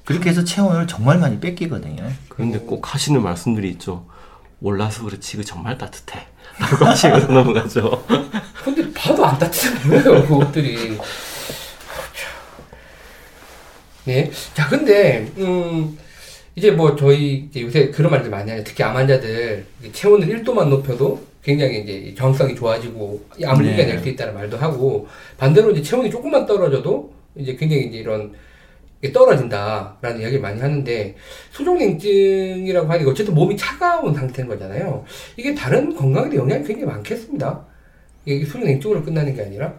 그렇게 0.03 0.30
해서 0.30 0.43
체온을 0.43 0.88
정말 0.88 1.19
많이 1.19 1.39
뺏기거든요 1.39 2.10
그런데 2.30 2.60
꼭 2.60 2.93
하시는 2.93 3.21
말씀들이 3.21 3.69
있죠. 3.71 4.06
올라서 4.62 5.03
그렇지, 5.03 5.38
그 5.38 5.43
정말 5.43 5.77
따뜻해. 5.77 6.27
라고 6.60 6.86
하시면서 6.86 7.27
넘어가죠. 7.34 8.06
근데 8.63 8.91
봐도 8.93 9.25
안 9.25 9.38
따뜻해요, 9.38 10.25
그 10.27 10.36
옷들이. 10.36 10.97
네. 14.08 14.32
자, 14.54 14.67
근데, 14.70 15.28
음, 15.38 15.98
이제 16.58 16.72
뭐 16.72 16.96
저희 16.96 17.48
이제 17.50 17.62
요새 17.62 17.91
그런 17.91 18.12
말들 18.12 18.32
많이 18.32 18.50
하죠. 18.50 18.63
특히 18.63 18.84
암 18.84 18.96
환자들 18.96 19.63
체온을 19.93 20.28
1도만 20.28 20.70
높여도 20.70 21.22
굉장히 21.43 21.82
이제 21.82 22.15
정성이 22.17 22.56
좋아지고 22.56 23.24
암을 23.46 23.63
네. 23.63 23.74
이겨낼 23.74 24.00
수 24.00 24.10
있다는 24.10 24.34
말도 24.34 24.58
하고 24.58 25.08
반대로 25.38 25.70
이제 25.70 25.84
체온이 25.84 26.10
조금만 26.10 26.48
떨어져도 26.48 27.13
이제 27.36 27.56
굉장히 27.56 27.86
이제 27.86 28.00
이런 28.00 28.34
게 29.04 29.12
떨어진다라는 29.12 30.20
이야기를 30.20 30.41
많이 30.41 30.60
하는데 30.60 31.15
수족냉증이라고 31.52 32.91
하니까 32.91 33.12
어쨌든 33.12 33.36
몸이 33.36 33.56
차가운 33.56 34.15
상태인 34.15 34.48
거잖아요. 34.48 35.06
이게 35.38 35.54
다른 35.54 35.96
건강에도 35.96 36.38
영향이 36.38 36.65
굉장히 36.65 36.86
많겠습니다. 36.91 37.65
이게 38.26 38.43
수족냉증으로 38.43 39.04
끝나는 39.04 39.36
게 39.36 39.43
아니라 39.43 39.76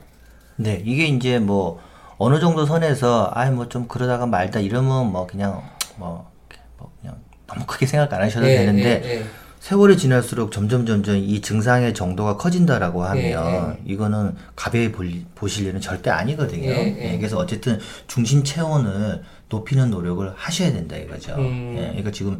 네 0.54 0.80
이게 0.84 1.06
이제 1.06 1.40
뭐 1.40 1.80
어느 2.18 2.40
정도 2.40 2.66
선에서 2.66 3.30
아이 3.34 3.50
뭐 3.50 3.68
좀 3.68 3.86
그러다가 3.88 4.26
말다 4.26 4.60
이러면 4.60 5.12
뭐 5.12 5.26
그냥 5.26 5.62
뭐, 5.96 6.30
뭐 6.78 6.92
그냥 7.00 7.16
너무 7.46 7.64
크게 7.66 7.86
생각 7.86 8.12
안 8.12 8.22
하셔도 8.22 8.48
예, 8.48 8.56
되는데 8.56 9.02
예, 9.04 9.10
예. 9.20 9.24
세월이 9.60 9.96
지날수록 9.98 10.52
점점 10.52 10.86
점점 10.86 11.16
이 11.16 11.40
증상의 11.40 11.92
정도가 11.92 12.36
커진다라고 12.36 13.04
하면 13.04 13.76
예, 13.86 13.92
이거는 13.92 14.36
가벼이 14.56 14.92
볼- 14.92 15.10
보실 15.34 15.66
일은 15.66 15.80
절대 15.80 16.10
아니거든요. 16.10 16.68
예, 16.70 16.96
예. 16.98 17.12
예, 17.12 17.16
그래서 17.18 17.36
어쨌든 17.38 17.78
중심 18.06 18.44
체온을 18.44 19.22
높이는 19.48 19.90
노력을 19.90 20.32
하셔야 20.36 20.72
된다 20.72 20.96
이거죠. 20.96 21.34
음. 21.36 21.74
예, 21.76 21.82
그러니까 21.88 22.10
지금 22.12 22.38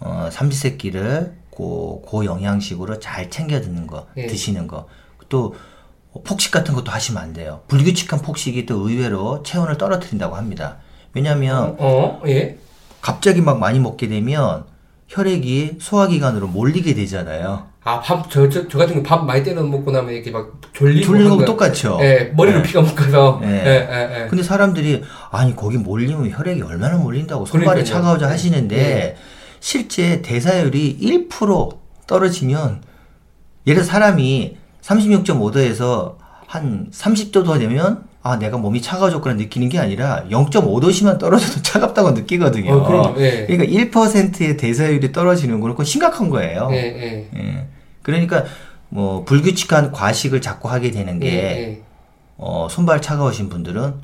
어, 0.00 0.28
삼시세끼를 0.30 1.34
고, 1.50 2.00
고 2.02 2.24
영양식으로 2.24 3.00
잘 3.00 3.28
챙겨 3.30 3.60
드는 3.60 3.86
거, 3.86 4.06
예. 4.16 4.26
드시는 4.26 4.66
거. 4.66 4.86
또 5.28 5.54
폭식 6.24 6.50
같은 6.52 6.74
것도 6.74 6.90
하시면 6.90 7.22
안 7.22 7.32
돼요. 7.32 7.60
불규칙한 7.68 8.20
폭식이 8.22 8.66
또 8.66 8.88
의외로 8.88 9.42
체온을 9.44 9.78
떨어뜨린다고 9.78 10.34
합니다. 10.36 10.78
왜냐하면 11.14 11.76
어, 11.78 12.20
예. 12.26 12.58
갑자기 13.00 13.40
막 13.40 13.58
많이 13.58 13.78
먹게 13.78 14.08
되면 14.08 14.64
혈액이 15.08 15.78
소화기관으로 15.80 16.48
몰리게 16.48 16.94
되잖아요. 16.94 17.66
아, 17.82 17.98
밥, 18.00 18.30
저, 18.30 18.48
저, 18.48 18.68
저 18.68 18.78
같은 18.78 18.94
경우 18.94 19.02
밥 19.02 19.24
많이 19.24 19.42
때려 19.42 19.62
먹고 19.62 19.90
나면 19.90 20.12
이렇게 20.12 20.30
막 20.30 20.60
졸리고. 20.72 21.12
거 21.30 21.36
거야. 21.38 21.46
똑같죠. 21.46 21.98
예, 22.02 22.30
머리로 22.36 22.58
네. 22.58 22.62
피가 22.62 22.82
못 22.82 22.94
가서. 22.94 23.38
네. 23.40 23.48
예, 23.48 23.70
예, 23.70 24.22
예. 24.24 24.26
근데 24.28 24.42
사람들이 24.44 25.02
아니 25.30 25.56
거기 25.56 25.78
몰리면 25.78 26.30
혈액이 26.30 26.62
얼마나 26.62 26.98
몰린다고 26.98 27.46
손발이. 27.46 27.84
차가워져 27.84 28.26
네. 28.26 28.32
하시는데 28.32 28.76
네. 28.76 29.16
실제 29.60 30.20
대사율이 30.22 30.98
1% 31.00 31.78
떨어지면 32.06 32.82
예를 33.66 33.82
들어 33.82 33.90
사람이 33.92 34.58
36.5도에서 34.82 36.16
한 36.46 36.88
30도 36.90 37.58
되면 37.58 38.04
아 38.22 38.36
내가 38.36 38.58
몸이 38.58 38.82
차가워졌구나 38.82 39.34
느끼는 39.36 39.68
게 39.68 39.78
아니라 39.78 40.24
0.5도씩만 40.30 41.18
떨어져도 41.18 41.62
차갑다고 41.62 42.10
느끼거든요. 42.12 42.72
어. 42.74 43.14
예. 43.18 43.46
그러니까 43.46 43.64
1%의 43.90 44.56
대사율이 44.56 45.12
떨어지는 45.12 45.60
거는 45.60 45.84
심각한 45.84 46.28
거예요. 46.28 46.68
예, 46.72 46.76
예. 46.76 47.30
예. 47.36 47.66
그러니까 48.02 48.44
뭐 48.88 49.24
불규칙한 49.24 49.92
과식을 49.92 50.40
자꾸 50.40 50.68
하게 50.70 50.90
되는 50.90 51.18
게. 51.18 51.82
어, 52.42 52.68
손발 52.70 53.02
차가우신 53.02 53.50
분들은 53.50 53.94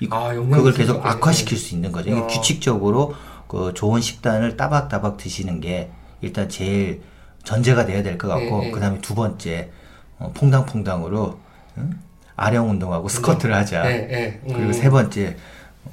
이, 0.00 0.08
아, 0.10 0.32
그걸 0.34 0.74
계속. 0.74 1.04
악화시킬 1.04 1.56
수 1.56 1.74
있는 1.74 1.92
거죠. 1.92 2.10
그러니까 2.10 2.26
어. 2.26 2.28
규칙적으로 2.28 3.14
그 3.48 3.72
좋은 3.74 4.02
식단을 4.02 4.58
따박따박 4.58 5.16
드시는 5.16 5.60
게 5.62 5.90
일단 6.20 6.48
제일 6.50 7.00
전제가 7.44 7.86
돼야 7.86 8.02
될 8.02 8.18
것 8.18 8.28
같고. 8.28 8.70
그다음에 8.70 8.98
두 9.00 9.14
번째 9.14 9.70
어, 10.18 10.32
퐁당퐁당으로 10.34 11.38
응? 11.78 11.90
아령 12.36 12.70
운동하고 12.70 13.08
스쿼트를 13.08 13.54
하자. 13.54 13.90
예, 13.90 14.08
예. 14.10 14.40
음. 14.44 14.52
그리고 14.54 14.72
세 14.72 14.90
번째 14.90 15.36
어, 15.84 15.90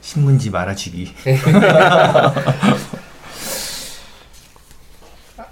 신문지 0.00 0.50
말아주기. 0.50 1.12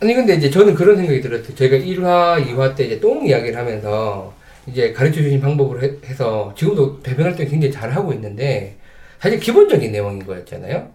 아니 0.01 0.15
근데 0.15 0.35
이제 0.37 0.49
저는 0.49 0.75
그런 0.75 0.97
생각이 0.97 1.21
들었어요. 1.21 1.57
저희가 1.57 1.77
1화, 1.77 2.47
2화 2.47 2.77
때 2.77 2.85
이제 2.85 3.01
똥 3.01 3.27
이야기를 3.27 3.59
하면서 3.59 4.33
이제 4.67 4.93
가르쳐 4.93 5.21
주신 5.21 5.41
방법으로 5.41 5.83
해, 5.83 5.91
해서 6.05 6.55
지금도 6.57 7.01
배변 7.01 7.27
활동 7.27 7.47
굉장히 7.49 7.73
잘 7.73 7.91
하고 7.91 8.13
있는데 8.13 8.77
사실 9.19 9.41
기본적인 9.41 9.91
내용인 9.91 10.25
거였잖아요. 10.25 10.89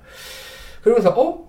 그러면서 0.81 1.09
어 1.09 1.43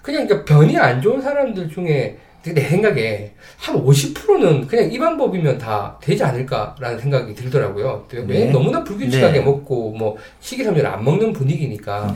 그냥 0.00 0.26
그러니까 0.28 0.44
변이 0.54 0.78
안 0.78 1.02
좋은 1.02 1.20
사람들 1.20 1.70
중에 1.70 2.18
내 2.44 2.60
생각에 2.68 3.32
한 3.58 3.76
50%는 3.84 4.66
그냥 4.66 4.90
이 4.92 4.98
방법이면 4.98 5.58
다 5.58 5.96
되지 6.02 6.24
않을까라는 6.24 6.98
생각이 6.98 7.34
들더라고요. 7.34 8.06
왜 8.12 8.22
네. 8.24 8.50
너무나 8.50 8.82
불규칙하게 8.82 9.38
네. 9.38 9.44
먹고 9.44 9.92
뭐 9.92 10.16
식이섬유를 10.40 10.84
안 10.88 11.04
먹는 11.04 11.32
분위기니까 11.32 12.12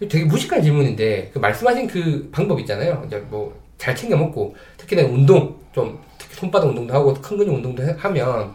네. 0.00 0.08
되게 0.08 0.24
무식한 0.24 0.62
질문인데 0.62 1.30
그 1.34 1.38
말씀하신 1.38 1.86
그 1.88 2.28
방법 2.32 2.58
있잖아요. 2.60 3.02
이제 3.06 3.18
뭐 3.28 3.52
잘 3.78 3.94
챙겨 3.94 4.16
먹고 4.16 4.56
특히나 4.76 5.02
운동 5.04 5.54
좀 5.72 6.00
특히 6.18 6.34
손바닥 6.34 6.68
운동도 6.70 6.92
하고 6.92 7.14
큰 7.14 7.38
근육 7.38 7.54
운동도 7.54 7.80
해- 7.84 7.94
하면 7.96 8.52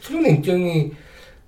수족냉증이 0.00 0.92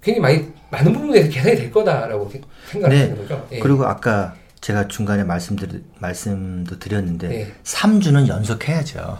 굉장히 0.02 0.20
많이 0.20 0.52
많은 0.70 0.92
부분에서 0.92 1.28
개선이 1.30 1.54
될 1.54 1.70
거다라고 1.70 2.28
생- 2.28 2.42
생각을 2.66 2.96
네. 3.10 3.14
거죠. 3.14 3.46
예. 3.52 3.60
그리고 3.60 3.84
아까 3.84 4.34
제가 4.62 4.86
중간에 4.88 5.24
말씀드 5.24 5.82
말씀도 5.98 6.78
드렸는데 6.78 7.28
네. 7.28 7.52
삼 7.64 7.98
3주는 7.98 8.28
연속해야죠. 8.28 9.18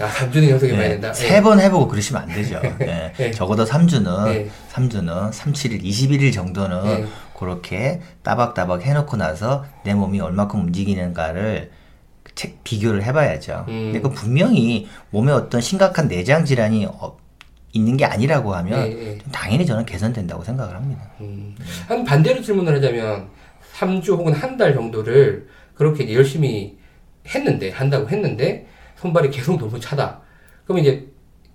아, 0.00 0.08
3주는 0.08 0.48
연속해 0.48 0.74
봐야 0.74 0.88
된다. 0.88 1.12
세 1.12 1.40
번 1.42 1.60
해보고 1.60 1.86
그러시면 1.86 2.22
안 2.22 2.28
되죠. 2.30 2.60
예. 2.80 3.12
네. 3.16 3.30
적어도 3.30 3.64
3주는, 3.66 4.24
네. 4.24 4.50
3주는 4.72 5.30
37일, 5.30 5.82
21일 5.84 6.32
정도는 6.32 6.82
네. 7.02 7.06
그렇게 7.38 8.00
따박따박 8.22 8.82
해놓고 8.82 9.16
나서 9.18 9.66
내 9.84 9.92
몸이 9.94 10.18
얼마큼 10.20 10.60
움직이는가를 10.60 11.70
책 12.34 12.64
비교를 12.64 13.02
해봐야죠. 13.04 13.66
음. 13.68 13.92
근데 13.92 14.00
그 14.00 14.08
분명히 14.10 14.88
몸에 15.10 15.30
어떤 15.30 15.60
심각한 15.60 16.08
내장 16.08 16.44
질환이 16.46 16.86
어- 16.86 17.16
있는 17.74 17.96
게 17.98 18.04
아니라고 18.06 18.54
하면 18.54 18.88
네, 18.88 18.94
네. 18.94 19.18
당연히 19.30 19.66
저는 19.66 19.84
개선된다고 19.84 20.42
생각을 20.42 20.74
합니다. 20.74 21.02
음. 21.20 21.54
한 21.86 22.02
반대로 22.04 22.40
질문을 22.40 22.76
하자면 22.76 23.28
3주 23.74 24.10
혹은 24.18 24.32
한 24.32 24.56
달 24.56 24.74
정도를 24.74 25.48
그렇게 25.74 26.04
이제 26.04 26.14
열심히 26.14 26.76
했는데 27.26 27.70
한다고 27.70 28.08
했는데 28.08 28.66
손발이 28.96 29.30
계속 29.30 29.58
너무 29.58 29.78
차다. 29.80 30.20
그러면 30.64 30.84
이제 30.84 31.06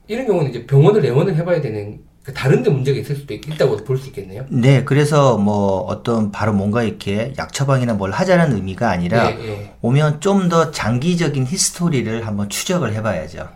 이런 0.08 0.26
경우는 0.28 0.50
이제 0.50 0.66
병원을 0.66 1.02
내원을 1.02 1.36
해봐야 1.36 1.62
되는 1.62 2.00
그 2.24 2.34
다른 2.34 2.62
데 2.62 2.70
문제가 2.70 3.00
있을 3.00 3.16
수도 3.16 3.34
있- 3.34 3.48
있다고 3.48 3.78
볼 3.78 3.98
수 3.98 4.08
있겠네요. 4.10 4.46
네, 4.50 4.84
그래서 4.84 5.38
뭐 5.38 5.80
어떤 5.82 6.32
바로 6.32 6.52
뭔가 6.54 6.84
이렇게 6.84 7.34
약 7.38 7.54
처방이나 7.54 7.94
뭘 7.94 8.12
하자는 8.12 8.54
의미가 8.56 8.90
아니라 8.90 9.32
예, 9.32 9.48
예. 9.48 9.74
오면 9.82 10.20
좀 10.20 10.50
더 10.50 10.72
장기적인 10.72 11.46
히스토리를 11.48 12.28
한번 12.28 12.50
추적을 12.50 12.94
해봐야죠. 12.94 13.48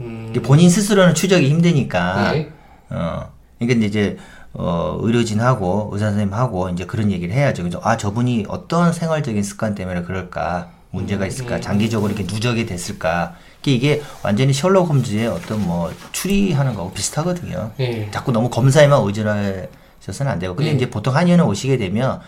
음, 0.00 0.32
본인 0.44 0.70
스스로는 0.70 1.14
추적이 1.14 1.48
힘드니까 1.50 2.36
예. 2.36 2.48
어 2.90 3.32
그러니까 3.58 3.86
이제 3.86 4.16
어 4.54 4.98
의료진하고 5.00 5.90
의사 5.92 6.06
선생님하고 6.06 6.68
이제 6.70 6.84
그런 6.84 7.10
얘기를 7.10 7.34
해야죠. 7.34 7.62
그죠? 7.62 7.80
아 7.82 7.96
저분이 7.96 8.46
어떤 8.48 8.92
생활적인 8.92 9.42
습관 9.42 9.74
때문에 9.74 10.02
그럴까 10.02 10.70
문제가 10.90 11.26
있을까 11.26 11.60
장기적으로 11.60 12.12
이렇게 12.12 12.30
누적이 12.30 12.66
됐을까 12.66 13.34
이게 13.64 14.02
완전히 14.22 14.52
셜록 14.52 14.88
홈즈의 14.88 15.28
어떤 15.28 15.60
뭐 15.62 15.92
추리하는 16.12 16.74
거하고 16.74 16.92
비슷하거든요. 16.92 17.70
예. 17.80 18.10
자꾸 18.10 18.32
너무 18.32 18.50
검사에만 18.50 19.02
의존하셔서는 19.06 20.32
안 20.32 20.38
되고 20.38 20.54
근데 20.54 20.70
예. 20.70 20.74
이제 20.74 20.90
보통 20.90 21.14
한의원에 21.14 21.42
오시게 21.44 21.76
되면 21.78 22.20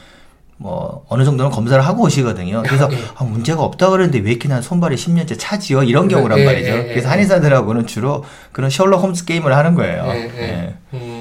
뭐 0.57 1.05
어느 1.09 1.25
정도는 1.25 1.51
검사를 1.51 1.85
하고 1.85 2.05
오시거든요. 2.05 2.63
그래서 2.65 2.89
예. 2.93 2.99
아, 3.17 3.25
문제가 3.25 3.63
없다 3.65 3.91
그러는데 3.91 4.21
왜 4.21 4.31
이렇게 4.31 4.49
난 4.49 4.63
손발이 4.63 4.95
10년째 4.97 5.37
차지요? 5.39 5.83
이런 5.83 6.07
경우란 6.09 6.39
예, 6.39 6.45
말이죠. 6.45 6.73
그래서 6.85 7.09
예. 7.09 7.11
한의사들하고는 7.11 7.87
주로 7.87 8.25
그런 8.53 8.71
셜록 8.71 9.03
홈즈 9.03 9.25
게임을 9.25 9.55
하는 9.55 9.75
거예요. 9.75 10.05
예. 10.07 10.75
음. 10.93 11.14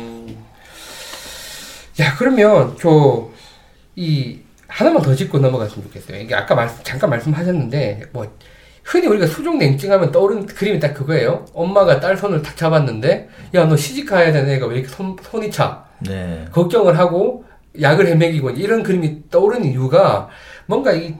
야, 1.99 2.15
그러면 2.17 2.75
저 2.77 3.31
이 3.95 4.39
하나만 4.67 5.03
더 5.03 5.13
짚고 5.13 5.37
넘어갔으면 5.37 5.85
좋겠어요. 5.87 6.17
이게 6.19 6.33
아까 6.33 6.55
말씀, 6.55 6.83
잠깐 6.83 7.09
말씀하셨는데, 7.11 8.05
뭐, 8.11 8.25
흔히 8.83 9.05
우리가 9.07 9.27
수족 9.27 9.57
냉증하면 9.57 10.11
떠오르는 10.11 10.47
그림이 10.47 10.79
딱 10.79 10.93
그거예요. 10.93 11.45
엄마가 11.53 11.99
딸 11.99 12.17
손을 12.17 12.41
탁 12.41 12.57
잡았는데, 12.57 13.29
야, 13.53 13.65
너 13.65 13.77
시집 13.77 14.09
가야 14.09 14.31
되는 14.31 14.49
애가 14.49 14.65
왜 14.67 14.77
이렇게 14.79 14.89
손, 14.89 15.15
손이 15.21 15.51
차? 15.51 15.85
네. 15.99 16.45
걱정을 16.51 16.97
하고, 16.97 17.45
약을 17.79 18.07
헤매기고, 18.07 18.49
이런 18.51 18.81
그림이 18.81 19.29
떠오르는 19.29 19.69
이유가, 19.69 20.27
뭔가 20.65 20.91
이 20.91 21.13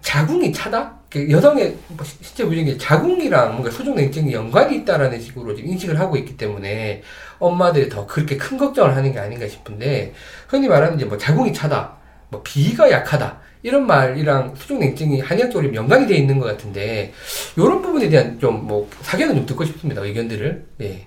자궁이 0.00 0.52
차다? 0.52 0.98
그 1.12 1.30
여성의 1.30 1.76
뭐 1.88 2.04
시- 2.04 2.16
신체 2.22 2.44
부종에 2.44 2.76
자궁이랑 2.78 3.50
뭔가 3.52 3.70
수족 3.70 3.94
냉증이 3.96 4.32
연관이 4.32 4.76
있다라는 4.78 5.20
식으로 5.20 5.54
지금 5.54 5.70
인식을 5.70 6.00
하고 6.00 6.16
있기 6.16 6.36
때문에 6.38 7.02
엄마들이 7.38 7.88
더 7.90 8.06
그렇게 8.06 8.36
큰 8.38 8.56
걱정을 8.56 8.96
하는 8.96 9.12
게 9.12 9.18
아닌가 9.18 9.46
싶은데 9.46 10.14
흔히 10.48 10.68
말하는 10.68 10.96
이제 10.96 11.04
뭐 11.04 11.18
자궁이 11.18 11.52
차다, 11.52 11.96
뭐 12.30 12.40
비위가 12.42 12.90
약하다 12.90 13.40
이런 13.62 13.86
말이랑 13.86 14.54
수족 14.56 14.78
냉증이 14.78 15.20
한의학적으로 15.20 15.72
연관이 15.74 16.06
돼 16.06 16.16
있는 16.16 16.38
것 16.38 16.46
같은데 16.46 17.12
이런 17.56 17.82
부분에 17.82 18.08
대한 18.08 18.38
좀 18.40 18.62
뭐 18.66 18.88
사견을 19.02 19.34
좀 19.34 19.46
듣고 19.46 19.64
싶습니다 19.66 20.00
의견들을 20.02 20.66
예. 20.80 21.06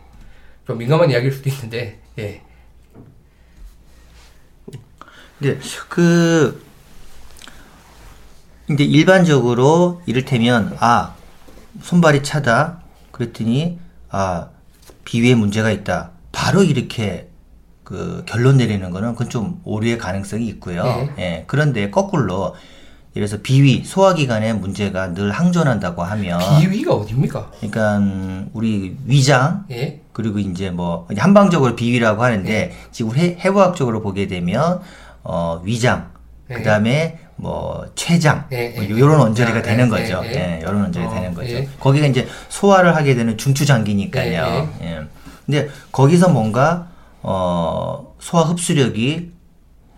좀 0.68 0.78
민감한 0.78 1.10
이야기일 1.10 1.32
수도 1.34 1.49
있는데 1.49 1.99
예. 2.20 2.41
근데 5.39 5.60
그 5.89 6.64
이제 8.70 8.84
일반적으로 8.84 10.01
이를테면 10.05 10.76
아 10.80 11.13
손발이 11.82 12.24
차다 12.24 12.80
그랬더니 13.11 13.78
아 14.09 14.47
비위에 15.03 15.36
문제가 15.36 15.72
있다 15.72 16.11
바로 16.32 16.63
이렇게 16.63 17.30
그 17.84 18.24
결론 18.26 18.57
내리는 18.57 18.89
거는 18.89 19.13
그건 19.13 19.30
좀 19.30 19.61
오류의 19.63 19.99
가능성이 19.99 20.47
있고요. 20.47 20.84
네. 20.84 21.09
예. 21.20 21.43
그런데 21.45 21.91
거꾸로 21.91 22.55
예를 23.16 23.28
들어서 23.28 23.41
비위 23.41 23.84
소화기관에 23.86 24.53
문제가 24.53 25.13
늘 25.13 25.32
항존한다고 25.32 26.03
하면 26.03 26.39
비위가 26.59 26.95
어딥니까? 26.95 27.51
그러니까 27.57 27.97
음, 27.99 28.49
우리 28.53 28.97
위장 29.05 29.66
예. 29.70 30.01
그리고 30.11 30.39
이제 30.39 30.72
뭐 30.72 31.07
한방적으로 31.16 31.76
비위라고 31.76 32.24
하는데 32.24 32.49
네. 32.49 32.74
지금 32.91 33.16
해, 33.16 33.38
해부학적으로 33.39 34.01
보게 34.01 34.28
되면 34.28 34.82
어 35.24 35.61
위장 35.63 36.09
네. 36.09 36.14
그 36.47 36.63
다음에 36.63 37.19
뭐 37.37 37.85
췌장 37.95 38.45
네, 38.49 38.73
뭐 38.75 38.83
네, 38.83 38.89
요런 38.89 39.17
네. 39.17 39.23
언저리가 39.25 39.59
아, 39.59 39.61
되는 39.61 39.89
네, 39.89 39.89
거죠. 39.89 40.21
네, 40.21 40.29
예, 40.29 40.33
네. 40.33 40.61
요런 40.63 40.85
언저리 40.85 41.05
어, 41.05 41.09
되는 41.13 41.33
거죠. 41.33 41.49
예. 41.49 41.69
거기가 41.79 42.07
이제 42.07 42.27
소화를 42.49 42.95
하게 42.95 43.15
되는 43.15 43.37
중추장기니까요. 43.37 44.69
예. 44.81 45.01
근데 45.45 45.67
거기서 45.91 46.29
뭔가 46.29 46.87
어 47.21 48.15
소화 48.19 48.43
흡수력이 48.43 49.31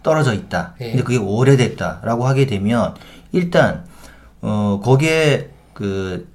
떨어져 0.04 0.34
있다. 0.34 0.76
예. 0.82 0.90
근데 0.92 1.04
그게 1.04 1.18
오래됐다라고 1.18 2.26
하게 2.26 2.46
되면 2.46 2.96
일단 3.32 3.86
어 4.42 4.80
거기에 4.84 5.50
그 5.74 6.28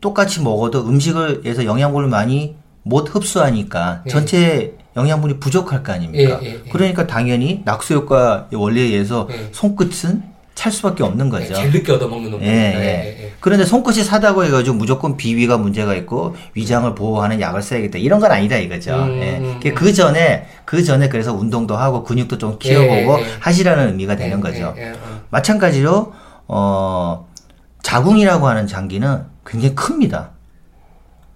똑같이 0.00 0.40
먹어도 0.42 0.86
음식을에서 0.86 1.64
영양분을 1.64 2.08
많이 2.08 2.56
못 2.82 3.14
흡수하니까 3.14 4.02
예. 4.06 4.10
전체 4.10 4.76
영양분이 4.96 5.38
부족할 5.38 5.82
거 5.82 5.92
아닙니까? 5.92 6.40
예, 6.42 6.46
예, 6.46 6.54
예. 6.54 6.70
그러니까 6.70 7.06
당연히 7.06 7.62
낙수 7.64 7.94
효과 7.94 8.48
원리에 8.52 8.84
의해서 8.84 9.28
예. 9.30 9.48
손끝은 9.52 10.36
찰 10.54 10.72
수밖에 10.72 11.04
없는 11.04 11.28
거죠. 11.28 11.52
제일 11.52 11.70
늦게 11.70 11.92
얻어먹는 11.92 12.30
놈. 12.30 12.42
예, 12.42 12.46
예. 12.46 13.32
그런데 13.40 13.66
손끝이 13.66 14.02
사다고 14.02 14.42
해가지고 14.42 14.74
무조건 14.74 15.18
비위가 15.18 15.58
문제가 15.58 15.94
있고 15.94 16.34
위장을 16.54 16.94
보호하는 16.94 17.42
약을 17.42 17.60
써야겠다 17.60 17.98
이런 17.98 18.20
건 18.20 18.32
아니다 18.32 18.56
이거죠. 18.56 18.94
음, 18.94 19.20
예. 19.20 19.36
음, 19.36 19.60
그그 19.60 19.92
전에 19.92 20.46
그 20.64 20.82
전에 20.82 21.10
그래서 21.10 21.34
운동도 21.34 21.76
하고 21.76 22.02
근육도 22.02 22.38
좀 22.38 22.58
예, 22.64 22.70
키워보고 22.70 23.20
예, 23.20 23.22
예. 23.22 23.26
하시라는 23.38 23.88
의미가 23.88 24.16
되는 24.16 24.40
거죠. 24.40 24.74
예, 24.78 24.88
예, 24.88 24.90
어. 24.92 25.20
마찬가지로 25.28 26.14
어 26.48 27.28
자궁이라고 27.82 28.48
하는 28.48 28.66
장기는 28.66 29.24
굉장히 29.44 29.74
큽니다. 29.74 30.30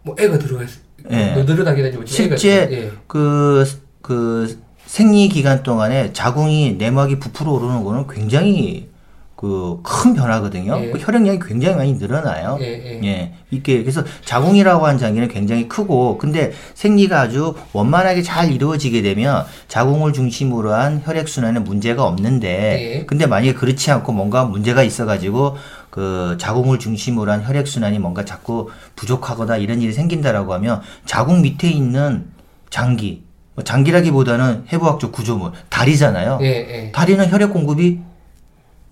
뭐 0.02 0.16
애가 0.18 0.38
들어가 0.38 0.64
있어. 0.64 0.78
예. 1.10 1.32
너 1.34 1.42
늘어나게 1.44 1.82
되지. 1.82 1.98
실제 2.06 2.68
예. 2.70 2.92
그, 3.06 3.64
그 4.02 4.58
생리 4.86 5.28
기간 5.28 5.62
동안에 5.62 6.12
자궁이 6.12 6.74
내막이 6.78 7.18
부풀어 7.18 7.52
오르는 7.52 7.84
거는 7.84 8.06
굉장히 8.08 8.88
그 9.36 9.80
큰 9.82 10.12
변화거든요. 10.14 10.78
예. 10.82 10.90
그 10.90 10.98
혈액량이 10.98 11.38
굉장히 11.40 11.76
많이 11.76 11.92
늘어나요. 11.94 12.58
예, 12.60 13.00
예. 13.02 13.32
이게 13.50 13.80
그래서 13.82 14.04
자궁이라고 14.24 14.86
하는 14.86 14.98
장기는 14.98 15.28
굉장히 15.28 15.66
크고 15.66 16.18
근데 16.18 16.52
생리가 16.74 17.22
아주 17.22 17.54
원만하게 17.72 18.20
잘 18.22 18.52
이루어지게 18.52 19.00
되면 19.00 19.44
자궁을 19.68 20.12
중심으로 20.12 20.74
한 20.74 21.00
혈액 21.02 21.26
순환에 21.28 21.60
문제가 21.60 22.04
없는데 22.04 22.98
예. 23.00 23.06
근데 23.06 23.26
만약에 23.26 23.54
그렇지 23.54 23.90
않고 23.90 24.12
뭔가 24.12 24.44
문제가 24.44 24.82
있어 24.82 25.06
가지고 25.06 25.56
그 25.90 26.36
자궁을 26.38 26.78
중심으로 26.78 27.30
한 27.32 27.44
혈액 27.44 27.66
순환이 27.66 27.98
뭔가 27.98 28.24
자꾸 28.24 28.70
부족하거나 28.96 29.56
이런 29.56 29.82
일이 29.82 29.92
생긴다라고 29.92 30.54
하면 30.54 30.80
자궁 31.04 31.42
밑에 31.42 31.68
있는 31.68 32.30
장기 32.70 33.24
뭐 33.54 33.64
장기라기보다는 33.64 34.66
해부학적 34.72 35.10
구조물 35.12 35.52
다리잖아요. 35.68 36.38
예, 36.42 36.46
예. 36.46 36.92
다리는 36.92 37.28
혈액 37.30 37.52
공급이 37.52 37.98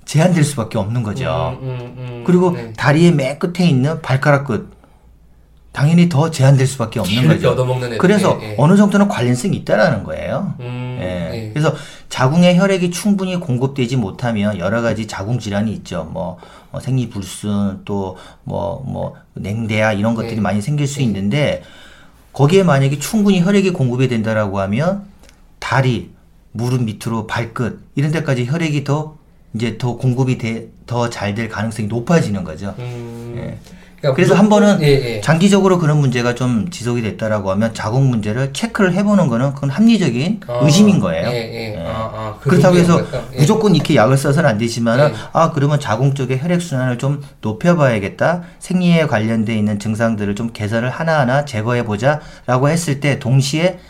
제한될 0.04 0.42
수밖에 0.42 0.78
없는 0.78 1.02
거죠. 1.02 1.58
음, 1.62 1.68
음, 1.68 1.94
음. 1.98 2.24
그리고 2.26 2.50
네. 2.50 2.72
다리의 2.72 3.12
맨 3.12 3.38
끝에 3.38 3.68
있는 3.68 4.02
발가락 4.02 4.46
끝 4.46 4.70
당연히 5.70 6.08
더 6.08 6.30
제한될 6.30 6.66
수밖에 6.66 6.98
없는 6.98 7.28
거죠. 7.28 7.54
그래서 7.98 8.38
예, 8.42 8.50
예. 8.50 8.54
어느 8.58 8.76
정도는 8.76 9.06
관련성이 9.06 9.56
있다라는 9.58 10.02
거예요. 10.02 10.54
음, 10.98 11.02
예. 11.02 11.46
예. 11.46 11.50
그래서 11.52 11.74
자궁에 12.08 12.56
혈액이 12.56 12.90
충분히 12.90 13.36
공급되지 13.36 13.96
못하면 13.96 14.58
여러 14.58 14.82
가지 14.82 15.06
자궁 15.06 15.38
질환이 15.38 15.72
있죠. 15.72 16.08
뭐, 16.12 16.38
뭐 16.70 16.80
생리불순 16.80 17.82
또뭐뭐 17.84 19.14
냉대야 19.34 19.92
이런 19.92 20.14
것들이 20.14 20.36
네. 20.36 20.40
많이 20.40 20.60
생길 20.62 20.86
수 20.86 21.00
있는데 21.02 21.62
거기에 22.32 22.62
만약에 22.62 22.98
충분히 22.98 23.40
혈액이 23.40 23.70
공급이 23.70 24.08
된다라고 24.08 24.60
하면 24.60 25.04
다리, 25.58 26.10
무릎 26.52 26.82
밑으로 26.84 27.26
발끝 27.26 27.80
이런 27.94 28.12
데까지 28.12 28.46
혈액이 28.46 28.84
더 28.84 29.16
이제 29.54 29.78
더 29.78 29.96
공급이 29.96 30.38
더 30.86 31.08
잘 31.10 31.34
될 31.34 31.48
가능성이 31.48 31.88
높아지는 31.88 32.44
거죠. 32.44 32.74
음. 32.78 33.34
예. 33.38 33.58
그러니까 34.00 34.14
그래서 34.14 34.34
한 34.34 34.48
번은 34.48 34.80
예, 34.82 34.86
예. 34.86 35.20
장기적으로 35.20 35.78
그런 35.78 35.98
문제가 35.98 36.34
좀 36.34 36.70
지속이 36.70 37.02
됐다라고 37.02 37.50
하면 37.50 37.74
자궁 37.74 38.08
문제를 38.10 38.52
체크를 38.52 38.92
해보는 38.94 39.28
거는 39.28 39.54
그건 39.54 39.70
합리적인 39.70 40.40
아, 40.46 40.60
의심인 40.62 41.00
거예요. 41.00 41.28
예, 41.28 41.34
예. 41.34 41.74
예. 41.74 41.84
아, 41.84 41.90
아, 41.90 42.38
그 42.40 42.50
그렇다고 42.50 42.76
해서. 42.76 43.02
예. 43.34 43.38
무조건 43.40 43.74
이렇게 43.74 43.96
약을 43.96 44.16
써서는 44.16 44.48
안 44.48 44.58
되지만은 44.58 45.10
예. 45.10 45.14
아 45.32 45.50
그러면 45.50 45.80
자궁 45.80 46.14
쪽의 46.14 46.40
혈액 46.40 46.62
순환을 46.62 46.98
좀 46.98 47.22
높여봐야겠다 47.40 48.42
생리에 48.60 49.06
관련돼 49.06 49.56
있는 49.56 49.78
증상들을 49.80 50.34
좀 50.36 50.50
개선을 50.52 50.90
하나하나 50.90 51.44
제거해 51.44 51.84
보자라고 51.84 52.68
했을 52.68 53.00
때 53.00 53.18
동시에 53.18 53.80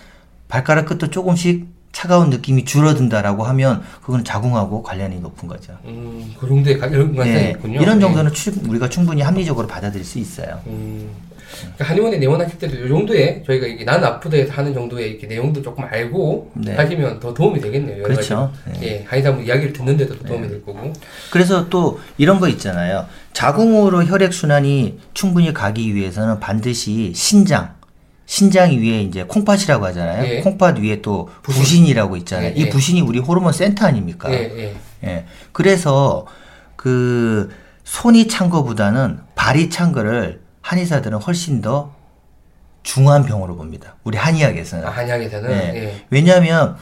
발가락 0.48 0.86
끝도 0.86 1.10
조금씩 1.10 1.77
차가운 1.92 2.30
느낌이 2.30 2.64
줄어든다라고 2.64 3.44
하면 3.44 3.82
그건 4.02 4.22
자궁하고 4.24 4.82
관련이 4.82 5.20
높은 5.20 5.48
거죠. 5.48 5.76
음, 5.84 6.32
그 6.38 6.46
정도의 6.46 6.78
연관성이 6.80 7.36
예, 7.36 7.50
있군요. 7.50 7.80
이런 7.80 7.96
예. 7.96 8.00
정도는 8.00 8.32
추- 8.32 8.52
우리가 8.68 8.88
충분히 8.88 9.22
합리적으로 9.22 9.66
받아들일 9.66 10.04
수 10.04 10.18
있어요. 10.18 10.60
음. 10.66 11.08
그러니까 11.60 11.84
한의원에 11.86 12.18
내원하실 12.18 12.58
때도 12.58 12.84
이 12.84 12.88
정도의 12.88 13.42
저희가 13.46 13.66
이게 13.66 13.82
난 13.84 14.04
아프다해서 14.04 14.52
하는 14.52 14.74
정도의 14.74 15.12
이렇게 15.12 15.26
내용도 15.26 15.62
조금 15.62 15.82
알고 15.84 16.52
네. 16.54 16.74
하시면 16.76 17.20
더 17.20 17.32
도움이 17.32 17.58
되겠네요. 17.60 18.02
그렇죠. 18.02 18.52
가지. 18.66 18.84
예, 18.86 19.04
한의사분 19.08 19.44
이야기를 19.46 19.72
듣는데도 19.72 20.18
더 20.18 20.24
도움이 20.24 20.46
될 20.46 20.64
거고. 20.64 20.92
그래서 21.32 21.68
또 21.70 22.00
이런 22.18 22.38
거 22.38 22.48
있잖아요. 22.48 23.06
자궁으로 23.32 24.04
혈액 24.04 24.34
순환이 24.34 24.98
충분히 25.14 25.54
가기 25.54 25.94
위해서는 25.94 26.38
반드시 26.38 27.12
신장, 27.14 27.74
신장 28.28 28.72
위에 28.72 29.00
이제 29.00 29.22
콩팥이라고 29.22 29.86
하잖아요. 29.86 30.24
예. 30.26 30.40
콩팥 30.42 30.80
위에 30.80 31.00
또 31.00 31.30
부신. 31.42 31.62
부신이라고 31.62 32.14
있잖아요. 32.18 32.48
예, 32.50 32.52
이 32.54 32.66
예. 32.66 32.68
부신이 32.68 33.00
우리 33.00 33.18
호르몬 33.18 33.54
센터 33.54 33.86
아닙니까? 33.86 34.30
예, 34.30 34.36
예. 34.54 34.76
예. 35.04 35.24
그래서 35.52 36.26
그 36.76 37.48
손이 37.84 38.28
찬 38.28 38.50
거보다는 38.50 39.20
발이 39.34 39.70
찬 39.70 39.92
거를 39.92 40.42
한의사들은 40.60 41.20
훨씬 41.20 41.62
더 41.62 41.94
중한 42.82 43.24
병으로 43.24 43.56
봅니다. 43.56 43.96
우리 44.04 44.18
한의학에서는. 44.18 44.86
아, 44.86 44.90
한약에서는 44.90 45.50
예. 45.50 45.84
예. 45.84 46.04
왜냐하면 46.10 46.76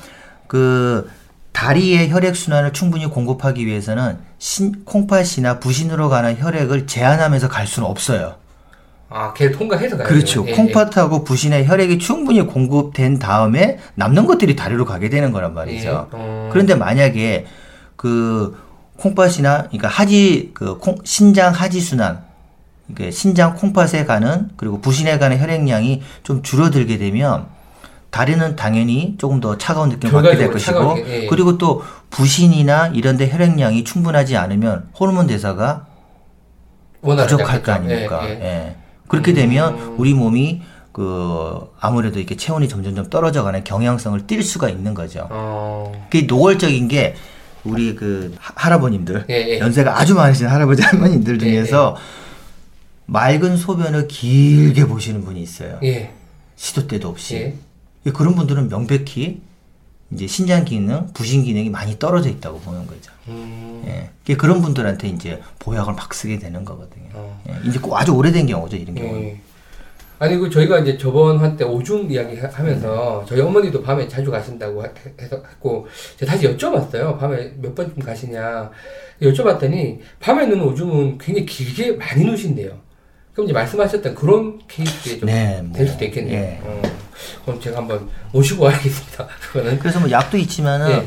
그 0.48 1.08
다리의 1.52 2.10
혈액 2.10 2.34
순환을 2.34 2.72
충분히 2.72 3.06
공급하기 3.06 3.64
위해서는 3.64 4.18
신, 4.38 4.84
콩팥이나 4.84 5.60
부신으로 5.60 6.08
가는 6.08 6.36
혈액을 6.36 6.88
제한하면서 6.88 7.46
갈 7.48 7.68
수는 7.68 7.88
없어요. 7.88 8.34
아, 9.08 9.32
걔 9.34 9.50
통과해서 9.50 9.96
가요. 9.96 10.08
그렇죠. 10.08 10.44
예, 10.46 10.50
예. 10.50 10.54
콩팥하고 10.54 11.22
부신에 11.24 11.64
혈액이 11.64 11.98
충분히 11.98 12.42
공급된 12.42 13.18
다음에 13.18 13.78
남는 13.94 14.26
것들이 14.26 14.56
다리로 14.56 14.84
가게 14.84 15.08
되는 15.08 15.30
거란 15.32 15.54
말이죠. 15.54 15.88
예. 15.88 15.94
어. 16.12 16.48
그런데 16.52 16.74
만약에 16.74 17.46
그 17.94 18.56
콩팥이나 18.96 19.64
그러니까 19.64 19.88
하지 19.88 20.50
그 20.54 20.78
콩, 20.78 20.96
신장 21.04 21.52
하지 21.52 21.80
순환 21.80 22.24
이게 22.88 23.10
신장 23.10 23.54
콩팥에 23.54 24.04
가는 24.06 24.50
그리고 24.56 24.80
부신에 24.80 25.18
가는 25.18 25.38
혈액량이 25.38 26.02
좀 26.22 26.42
줄어들게 26.42 26.98
되면 26.98 27.46
다리는 28.10 28.56
당연히 28.56 29.16
조금 29.18 29.40
더 29.40 29.58
차가운 29.58 29.90
느낌을 29.90 30.12
받게 30.12 30.36
될 30.36 30.50
것이고 30.50 30.94
게, 30.94 31.24
예. 31.24 31.26
그리고 31.26 31.58
또 31.58 31.82
부신이나 32.10 32.88
이런 32.88 33.16
데 33.16 33.30
혈액량이 33.30 33.84
충분하지 33.84 34.36
않으면 34.36 34.88
호르몬 34.98 35.26
대사가 35.26 35.86
부족할 37.02 37.62
거. 37.62 37.72
아닙니까? 37.72 38.20
예, 38.24 38.30
예. 38.30 38.76
예. 39.06 39.08
그렇게 39.08 39.32
되면 39.32 39.94
우리 39.96 40.14
몸이 40.14 40.62
그 40.92 41.60
아무래도 41.78 42.18
이렇게 42.18 42.36
체온이 42.36 42.68
점점점 42.68 43.10
떨어져가는 43.10 43.62
경향성을 43.64 44.20
띌 44.26 44.42
수가 44.42 44.68
있는 44.70 44.94
거죠. 44.94 45.26
어, 45.30 45.92
그게 46.10 46.26
노골적인 46.26 46.88
게 46.88 47.14
우리 47.64 47.94
그 47.94 48.34
하- 48.38 48.52
할아버님들 48.56 49.26
예, 49.28 49.34
예. 49.34 49.58
연세가 49.58 49.98
아주 50.00 50.14
많으신 50.14 50.46
할아버지 50.46 50.82
할머님들 50.82 51.38
중에서 51.38 51.96
맑은 53.06 53.56
소변을 53.56 54.08
길게 54.08 54.86
보시는 54.86 55.24
분이 55.24 55.40
있어요. 55.42 55.78
예. 55.82 56.12
시도 56.56 56.86
때도 56.86 57.08
없이. 57.08 57.54
예. 58.06 58.10
그런 58.12 58.34
분들은 58.34 58.68
명백히 58.68 59.40
이제 60.12 60.26
신장 60.26 60.64
기능, 60.64 61.08
부신 61.12 61.42
기능이 61.42 61.68
많이 61.70 61.98
떨어져 61.98 62.28
있다고 62.30 62.60
보는 62.60 62.86
거죠. 62.86 63.10
음, 63.28 63.82
예. 64.28 64.34
그런 64.36 64.60
분들한테 64.62 65.08
이제 65.08 65.40
보약을 65.58 65.94
막 65.94 66.12
쓰게 66.14 66.38
되는 66.38 66.64
거거든요. 66.64 67.08
어. 67.14 67.42
예. 67.48 67.68
이제 67.68 67.78
꼭 67.78 67.96
아주 67.96 68.12
오래된 68.14 68.46
경우죠, 68.46 68.76
이런 68.76 68.94
경우는. 68.94 69.22
예. 69.22 69.40
아니 70.18 70.36
그 70.38 70.48
저희가 70.48 70.78
이제 70.78 70.96
저번 70.96 71.38
한때 71.38 71.62
오줌 71.64 72.10
이야기 72.10 72.38
하- 72.38 72.48
하면서 72.48 73.22
저희 73.28 73.38
어머니도 73.42 73.82
밤에 73.82 74.08
자주 74.08 74.30
가신다고 74.30 74.82
하- 74.82 74.88
해서 75.20 75.36
했고 75.50 75.86
제가 76.16 76.32
다시 76.32 76.46
여쭤봤어요. 76.56 77.18
밤에 77.18 77.52
몇 77.58 77.74
번쯤 77.74 78.02
가시냐 78.02 78.70
여쭤봤더니 79.20 79.98
밤에 80.18 80.46
누는 80.46 80.64
오줌은 80.64 81.18
굉장히 81.18 81.44
길게 81.44 81.92
많이 81.92 82.24
누신대요. 82.24 82.72
그럼 83.34 83.44
이제 83.44 83.52
말씀하셨던 83.52 84.14
그런 84.14 84.58
케이스에 84.66 85.18
좀될 85.18 85.26
네, 85.34 85.62
뭐, 85.62 85.86
수도 85.86 86.04
있겠네요. 86.06 86.34
예. 86.34 86.60
어, 86.62 86.82
그럼 87.44 87.60
제가 87.60 87.76
한번 87.78 88.08
모시고 88.32 88.64
와야겠습니다. 88.64 89.26
그거는 89.52 89.78
그래서 89.78 90.00
뭐 90.00 90.10
약도 90.10 90.38
있지만은 90.38 90.90
예. 90.90 91.06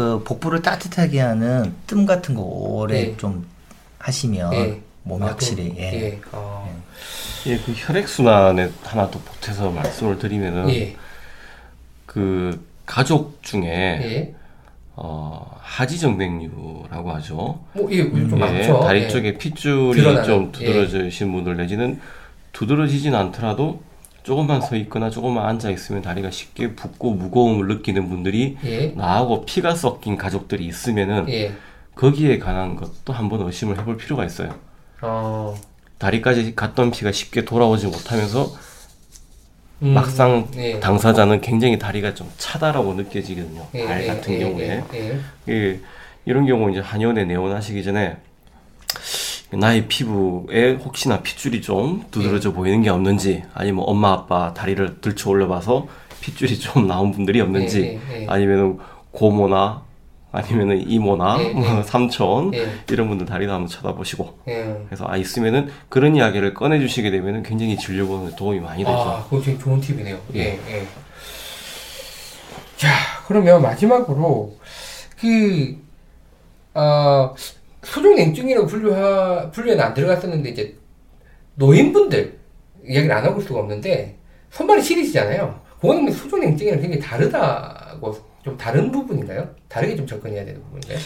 그 0.00 0.22
복부를 0.24 0.62
따뜻하게 0.62 1.20
하는 1.20 1.74
뜸 1.86 2.06
같은 2.06 2.34
거 2.34 2.40
오래 2.40 3.00
예. 3.00 3.16
좀 3.18 3.46
하시면 3.98 4.54
예. 4.54 4.80
몸이 5.02 5.22
아, 5.24 5.28
확실히 5.28 5.74
그- 5.74 5.78
예. 5.78 5.82
예. 5.92 6.20
어, 6.32 6.80
예, 7.46 7.58
그 7.58 7.72
혈액 7.76 8.08
순환에 8.08 8.70
하나 8.82 9.10
더 9.10 9.18
보태서 9.18 9.70
말씀을 9.70 10.18
드리면은 10.18 10.70
예. 10.70 10.96
그 12.06 12.64
가족 12.86 13.42
중에 13.42 13.62
예. 13.66 14.34
어, 14.96 15.54
하지정맥류라고 15.60 17.10
하죠. 17.12 17.60
뭐 17.74 17.88
예, 17.90 17.98
좀 18.10 18.30
예, 18.32 18.36
많죠. 18.36 18.80
다리 18.80 19.02
예. 19.02 19.08
쪽에 19.08 19.34
핏줄이 19.36 20.00
드러나는, 20.00 20.24
좀 20.24 20.52
두드러지신 20.52 21.30
분들 21.30 21.58
내지는 21.58 22.00
두드러지진 22.52 23.14
않더라도 23.14 23.82
조금만 24.22 24.60
서 24.60 24.76
있거나 24.76 25.10
조금만 25.10 25.46
앉아 25.46 25.70
있으면 25.70 26.02
다리가 26.02 26.30
쉽게 26.30 26.74
붓고 26.74 27.12
무거움을 27.14 27.68
느끼는 27.68 28.08
분들이 28.08 28.56
예. 28.64 28.88
나하고 28.88 29.44
피가 29.44 29.74
섞인 29.74 30.16
가족들이 30.16 30.66
있으면은 30.66 31.28
예. 31.30 31.52
거기에 31.94 32.38
관한 32.38 32.76
것도 32.76 33.12
한번 33.12 33.42
의심을 33.42 33.78
해볼 33.78 33.96
필요가 33.96 34.24
있어요. 34.24 34.54
어. 35.02 35.56
다리까지 35.98 36.54
갔던 36.54 36.90
피가 36.90 37.12
쉽게 37.12 37.44
돌아오지 37.44 37.86
못하면서 37.86 38.54
음, 39.82 39.94
막상 39.94 40.48
예. 40.56 40.78
당사자는 40.80 41.40
굉장히 41.40 41.78
다리가 41.78 42.14
좀 42.14 42.30
차다라고 42.36 42.94
느껴지거든요. 42.94 43.66
예, 43.74 43.86
발 43.86 44.02
예, 44.02 44.06
같은 44.06 44.34
예, 44.34 44.38
경우에. 44.38 44.84
예, 45.48 45.80
이런 46.26 46.46
경우 46.46 46.70
이제 46.70 46.80
한의원에 46.80 47.24
내원하시기 47.24 47.82
전에 47.82 48.18
나의 49.52 49.88
피부에 49.88 50.74
혹시나 50.74 51.22
핏줄이 51.22 51.60
좀 51.60 52.04
두드러져 52.10 52.52
보이는 52.52 52.82
게 52.82 52.90
없는지 52.90 53.42
아니면 53.52 53.84
엄마 53.86 54.12
아빠 54.12 54.54
다리를 54.54 55.00
들쳐 55.00 55.30
올려봐서 55.30 55.88
핏줄이 56.20 56.58
좀 56.60 56.86
나온 56.86 57.10
분들이 57.10 57.40
없는지 57.40 57.80
예, 57.80 58.14
예, 58.14 58.22
예. 58.22 58.26
아니면은 58.28 58.78
고모나 59.10 59.82
아니면은 60.32 60.88
이모나 60.88 61.42
예, 61.42 61.48
뭐 61.52 61.78
예. 61.78 61.82
삼촌 61.82 62.54
예. 62.54 62.68
이런 62.88 63.08
분들 63.08 63.26
다리도 63.26 63.52
한번 63.52 63.66
쳐다보시고 63.66 64.38
예. 64.48 64.84
그래서 64.86 65.04
아 65.08 65.16
있으면은 65.16 65.70
그런 65.88 66.14
이야기를 66.14 66.54
꺼내 66.54 66.78
주시게 66.78 67.10
되면은 67.10 67.42
굉장히 67.42 67.76
진료 67.76 68.06
보는 68.06 68.30
데 68.30 68.36
도움이 68.36 68.60
많이 68.60 68.84
되죠. 68.84 68.96
아, 68.96 69.24
그거 69.24 69.42
되게 69.42 69.58
좋은 69.58 69.80
팁이네요. 69.80 70.20
예, 70.36 70.40
예. 70.68 70.86
자, 72.76 72.88
그러면 73.26 73.60
마지막으로 73.60 74.56
그 75.18 75.76
어, 76.74 77.34
소종 77.82 78.14
냉증이라고 78.14 78.66
분류하 78.66 79.50
분류에는 79.50 79.82
안 79.84 79.94
들어갔었는데 79.94 80.50
이제 80.50 80.76
노인분들 81.54 82.38
이야기를 82.86 83.14
안 83.14 83.24
하고 83.24 83.36
올 83.38 83.42
수가 83.42 83.60
없는데 83.60 84.16
손발이 84.50 84.82
시리시잖아요. 84.82 85.60
그거는 85.80 86.12
소종 86.12 86.40
냉증이랑 86.40 86.80
굉장히 86.80 87.00
다르다고 87.02 88.16
좀 88.44 88.56
다른 88.56 88.90
부분인가요? 88.90 89.48
다르게 89.68 89.96
좀 89.96 90.06
접근해야 90.06 90.44
되는 90.44 90.62
부분인가요? 90.62 90.98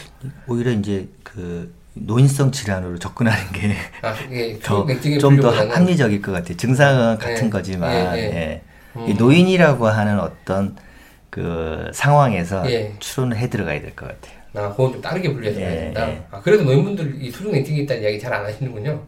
오히려 0.48 0.70
이제 0.72 1.08
그 1.22 1.74
노인성 1.94 2.50
질환으로 2.50 2.98
접근하는 2.98 3.52
게 3.52 3.74
아, 4.02 4.14
예, 4.32 4.58
더 4.58 4.78
소종냉증의 4.78 5.18
좀더 5.18 5.42
분류보다는 5.42 5.76
합리적일 5.76 6.22
것 6.22 6.32
같아요. 6.32 6.56
증상은 6.56 7.18
같은 7.18 7.46
예, 7.46 7.50
거지만 7.50 7.92
예, 8.16 8.20
예. 8.20 8.24
예. 8.36 8.62
음. 8.96 9.08
이 9.08 9.14
노인이라고 9.14 9.86
하는 9.86 10.18
어떤 10.20 10.76
그 11.30 11.90
상황에서 11.92 12.68
예. 12.70 12.94
추론을 13.00 13.36
해 13.36 13.48
들어가야 13.50 13.80
될 13.80 13.94
것 13.96 14.06
같아요. 14.08 14.43
아, 14.54 14.70
그건 14.70 14.92
좀 14.92 15.00
다르게 15.02 15.32
분류해서 15.32 15.60
예, 15.60 15.64
해야 15.64 15.74
된다. 15.74 16.08
예. 16.08 16.22
아, 16.30 16.40
그래도 16.40 16.64
노인분들 16.64 17.16
이 17.20 17.30
소종냉증이 17.30 17.80
있다는 17.80 18.02
이야기 18.02 18.18
잘 18.20 18.32
안 18.32 18.44
하시는군요. 18.44 19.02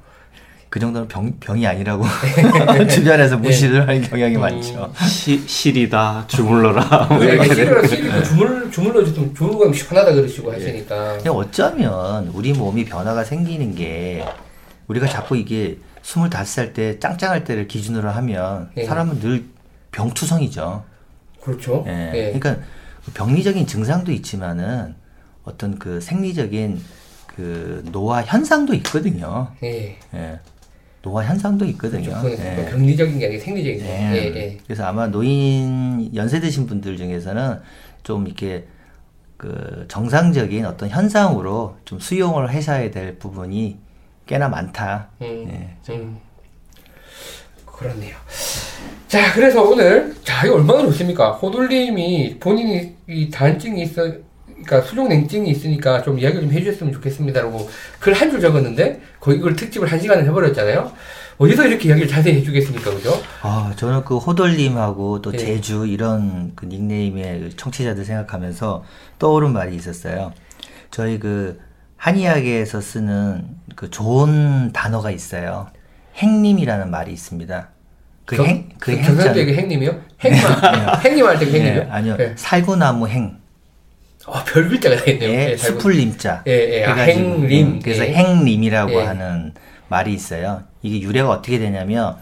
그 0.69 0.81
정도는 0.81 1.07
병, 1.09 1.33
병이 1.39 1.65
아니라고 1.67 2.05
주변에서 2.91 3.39
무시를 3.39 3.83
하는 3.89 4.03
경향이 4.03 4.37
많죠. 4.37 4.93
시, 5.09 5.39
실이다 5.47 6.25
주물러라 6.27 7.07
뭐 7.09 7.19
네, 7.19 7.27
이렇게 7.35 7.55
시리를 7.55 7.89
시리도 7.89 8.23
주물 8.25 8.71
주물러 8.71 9.05
주면 9.05 9.35
주무감 9.35 9.73
시원하다 9.73 10.15
그러시고 10.15 10.53
하시니까. 10.53 11.19
그냥 11.19 11.35
어쩌면 11.37 12.29
우리 12.35 12.53
몸이 12.53 12.85
변화가 12.85 13.23
생기는 13.25 13.75
게 13.75 14.25
우리가 14.89 15.07
자꾸 15.07 15.37
이게 15.37 15.79
25살 16.03 16.75
때 16.75 16.99
짱짱할 16.99 17.45
때를 17.45 17.69
기준으로 17.69 18.11
하면 18.11 18.71
예. 18.77 18.85
사람은 18.85 19.21
늘 19.21 19.45
병투성이죠. 19.93 20.85
그렇죠. 21.43 21.85
예. 21.87 22.11
예. 22.15 22.39
그러니까 22.39 22.65
병리적인 23.15 23.67
증상도 23.67 24.11
있지만은 24.13 24.95
어떤 25.47 25.79
그 25.79 26.01
생리적인 26.01 26.81
그 27.29 27.83
노화 27.93 28.23
현상도 28.23 28.75
있거든요. 28.75 29.49
예. 29.63 29.99
예. 30.15 30.41
노화 31.03 31.25
현상도 31.25 31.65
있거든요. 31.67 32.15
그건 32.21 32.33
예. 32.33 32.67
병리적인 32.69 33.19
게 33.19 33.27
아니라 33.27 33.43
생리적인 33.43 33.79
거. 33.79 33.87
예. 33.87 34.13
예, 34.13 34.35
예. 34.35 34.59
그래서 34.67 34.85
아마 34.85 35.07
노인 35.07 36.11
연세 36.15 36.41
드신 36.41 36.67
분들 36.67 36.97
중에서는 36.97 37.61
좀 38.03 38.27
이렇게 38.27 38.67
그 39.37 39.87
정상적인 39.89 40.67
어떤 40.67 40.89
현상으로 40.89 41.77
좀 41.85 42.01
수용을 42.01 42.53
하셔야 42.53 42.91
될 42.91 43.19
부분이 43.19 43.79
꽤나 44.27 44.49
많다. 44.49 45.11
음, 45.23 45.47
예. 45.49 45.93
음. 45.93 46.19
그렇네요. 47.67 48.17
자, 49.07 49.33
그래서 49.35 49.63
오늘 49.63 50.17
자 50.25 50.45
이거 50.47 50.57
얼마나 50.57 50.83
좋습니까? 50.83 51.33
호돌님이 51.33 52.39
본인이 52.41 52.97
이 53.07 53.31
단증이 53.31 53.83
있어, 53.83 54.03
그러니까 54.67 54.83
수족 54.89 55.09
냉증이 55.09 55.49
있으니까 55.51 56.03
좀 56.03 56.19
이야기 56.19 56.41
좀 56.41 56.51
해주셨으면 56.53 56.93
좋겠습니다라고 56.95 57.69
글 58.01 58.13
한 58.13 58.31
줄 58.31 58.41
적었는데 58.41 59.01
거의 59.21 59.39
이걸 59.39 59.55
특집을 59.55 59.91
한 59.91 60.01
시간을 60.01 60.25
해버렸잖아요. 60.27 60.91
어디서 61.39 61.67
이렇게 61.67 61.89
이야기를 61.89 62.09
자세히 62.09 62.37
해주겠습니까, 62.39 62.91
그죠? 62.95 63.13
아, 63.43 63.73
저는 63.77 64.05
그 64.05 64.17
호돌님하고 64.17 65.21
또 65.23 65.33
예. 65.35 65.37
제주 65.39 65.87
이런 65.87 66.53
그 66.57 66.65
닉네임의 66.67 67.51
청취자들 67.57 68.05
생각하면서 68.05 68.85
떠오른 69.19 69.53
말이 69.53 69.77
있었어요. 69.77 70.33
저희 70.91 71.19
그 71.19 71.61
한의학에서 71.99 72.81
쓰는 72.81 73.45
그 73.77 73.91
좋은 73.91 74.73
단어가 74.73 75.11
있어요. 75.11 75.69
행님이라는 76.17 76.91
말이 76.91 77.13
있습니다. 77.13 77.69
그 78.25 78.37
경- 78.37 78.47
행, 78.47 78.69
그그 78.81 78.97
행자. 78.99 79.33
그 79.35 79.55
행님이요? 79.55 80.01
행만, 80.25 81.01
행님 81.05 81.27
할때 81.27 81.45
그 81.47 81.53
행님이요? 81.53 81.83
예, 81.83 81.89
아니요. 81.91 82.17
예. 82.19 82.33
살구나무 82.37 83.09
행. 83.09 83.37
아, 84.27 84.45
별 84.45 84.69
글자가 84.69 84.97
다 84.97 85.11
있네요. 85.13 85.31
예, 85.31 85.51
예, 85.53 85.57
잘 85.57 85.71
수풀림자. 85.71 86.43
예, 86.47 86.81
예. 86.81 86.85
아, 86.85 86.95
행림. 86.95 87.67
음, 87.67 87.81
그래서 87.83 88.05
예. 88.07 88.13
행림이라고 88.13 88.93
예. 88.93 89.05
하는 89.05 89.55
말이 89.89 90.13
있어요. 90.13 90.65
이게 90.83 91.01
유래가 91.01 91.31
어떻게 91.31 91.59
되냐면, 91.59 92.17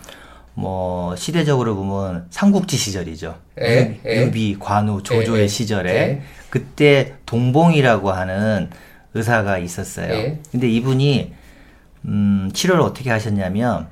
뭐, 0.54 1.16
시대적으로 1.16 1.74
보면 1.76 2.26
삼국지 2.30 2.76
시절이죠. 2.76 3.36
예, 3.62 3.98
유- 4.04 4.08
예. 4.08 4.22
유비, 4.26 4.56
관우, 4.58 5.02
조조의 5.02 5.38
예, 5.38 5.42
예. 5.44 5.48
시절에. 5.48 5.90
예. 5.92 6.22
그때 6.50 7.14
동봉이라고 7.26 8.12
하는 8.12 8.70
의사가 9.14 9.58
있었어요. 9.58 10.12
예. 10.12 10.40
근데 10.52 10.68
이분이, 10.68 11.32
음, 12.04 12.50
치료를 12.52 12.82
어떻게 12.82 13.10
하셨냐면, 13.10 13.88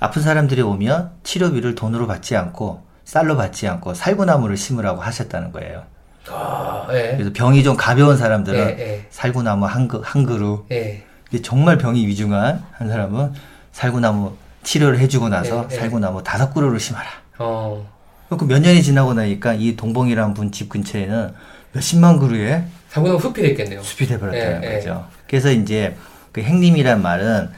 아픈 0.00 0.20
사람들이 0.22 0.62
오면 0.62 1.12
치료비를 1.22 1.76
돈으로 1.76 2.08
받지 2.08 2.34
않고, 2.36 2.82
쌀로 3.04 3.36
받지 3.36 3.68
않고 3.68 3.94
살구나무를 3.94 4.56
심으라고 4.56 5.00
하셨다는 5.00 5.52
거예요. 5.52 5.84
아, 6.30 6.86
예. 6.92 7.14
그래서 7.16 7.30
병이 7.32 7.62
좀 7.64 7.76
가벼운 7.76 8.16
사람들은 8.16 8.58
예, 8.58 8.80
예. 8.80 9.06
살구나무 9.10 9.66
한, 9.66 9.88
그, 9.88 10.00
한 10.04 10.24
그루. 10.24 10.64
예. 10.70 11.02
근데 11.28 11.42
정말 11.42 11.78
병이 11.78 12.06
위중한 12.06 12.62
한 12.72 12.88
사람은 12.88 13.32
살구나무 13.72 14.32
치료를 14.62 14.98
해주고 15.00 15.28
나서 15.28 15.66
예, 15.70 15.74
예. 15.74 15.78
살구나무 15.78 16.22
다섯 16.22 16.52
그루를 16.54 16.78
심어라. 16.78 17.06
어. 17.38 17.86
그몇 18.30 18.62
년이 18.62 18.82
지나고 18.82 19.12
나니까 19.14 19.52
이 19.54 19.76
동봉이라는 19.76 20.32
분 20.34 20.52
집 20.52 20.68
근처에는 20.70 21.34
몇십만 21.72 22.18
그루의 22.18 22.64
상고동 22.88 23.18
숲이 23.18 23.42
됐겠네요. 23.42 23.82
숲이 23.82 24.06
돼버렸다는 24.06 24.62
예, 24.62 24.70
예. 24.70 24.74
거죠. 24.76 25.06
그래서 25.26 25.50
이제 25.50 25.96
그 26.32 26.40
행림이란 26.42 27.02
말은 27.02 27.50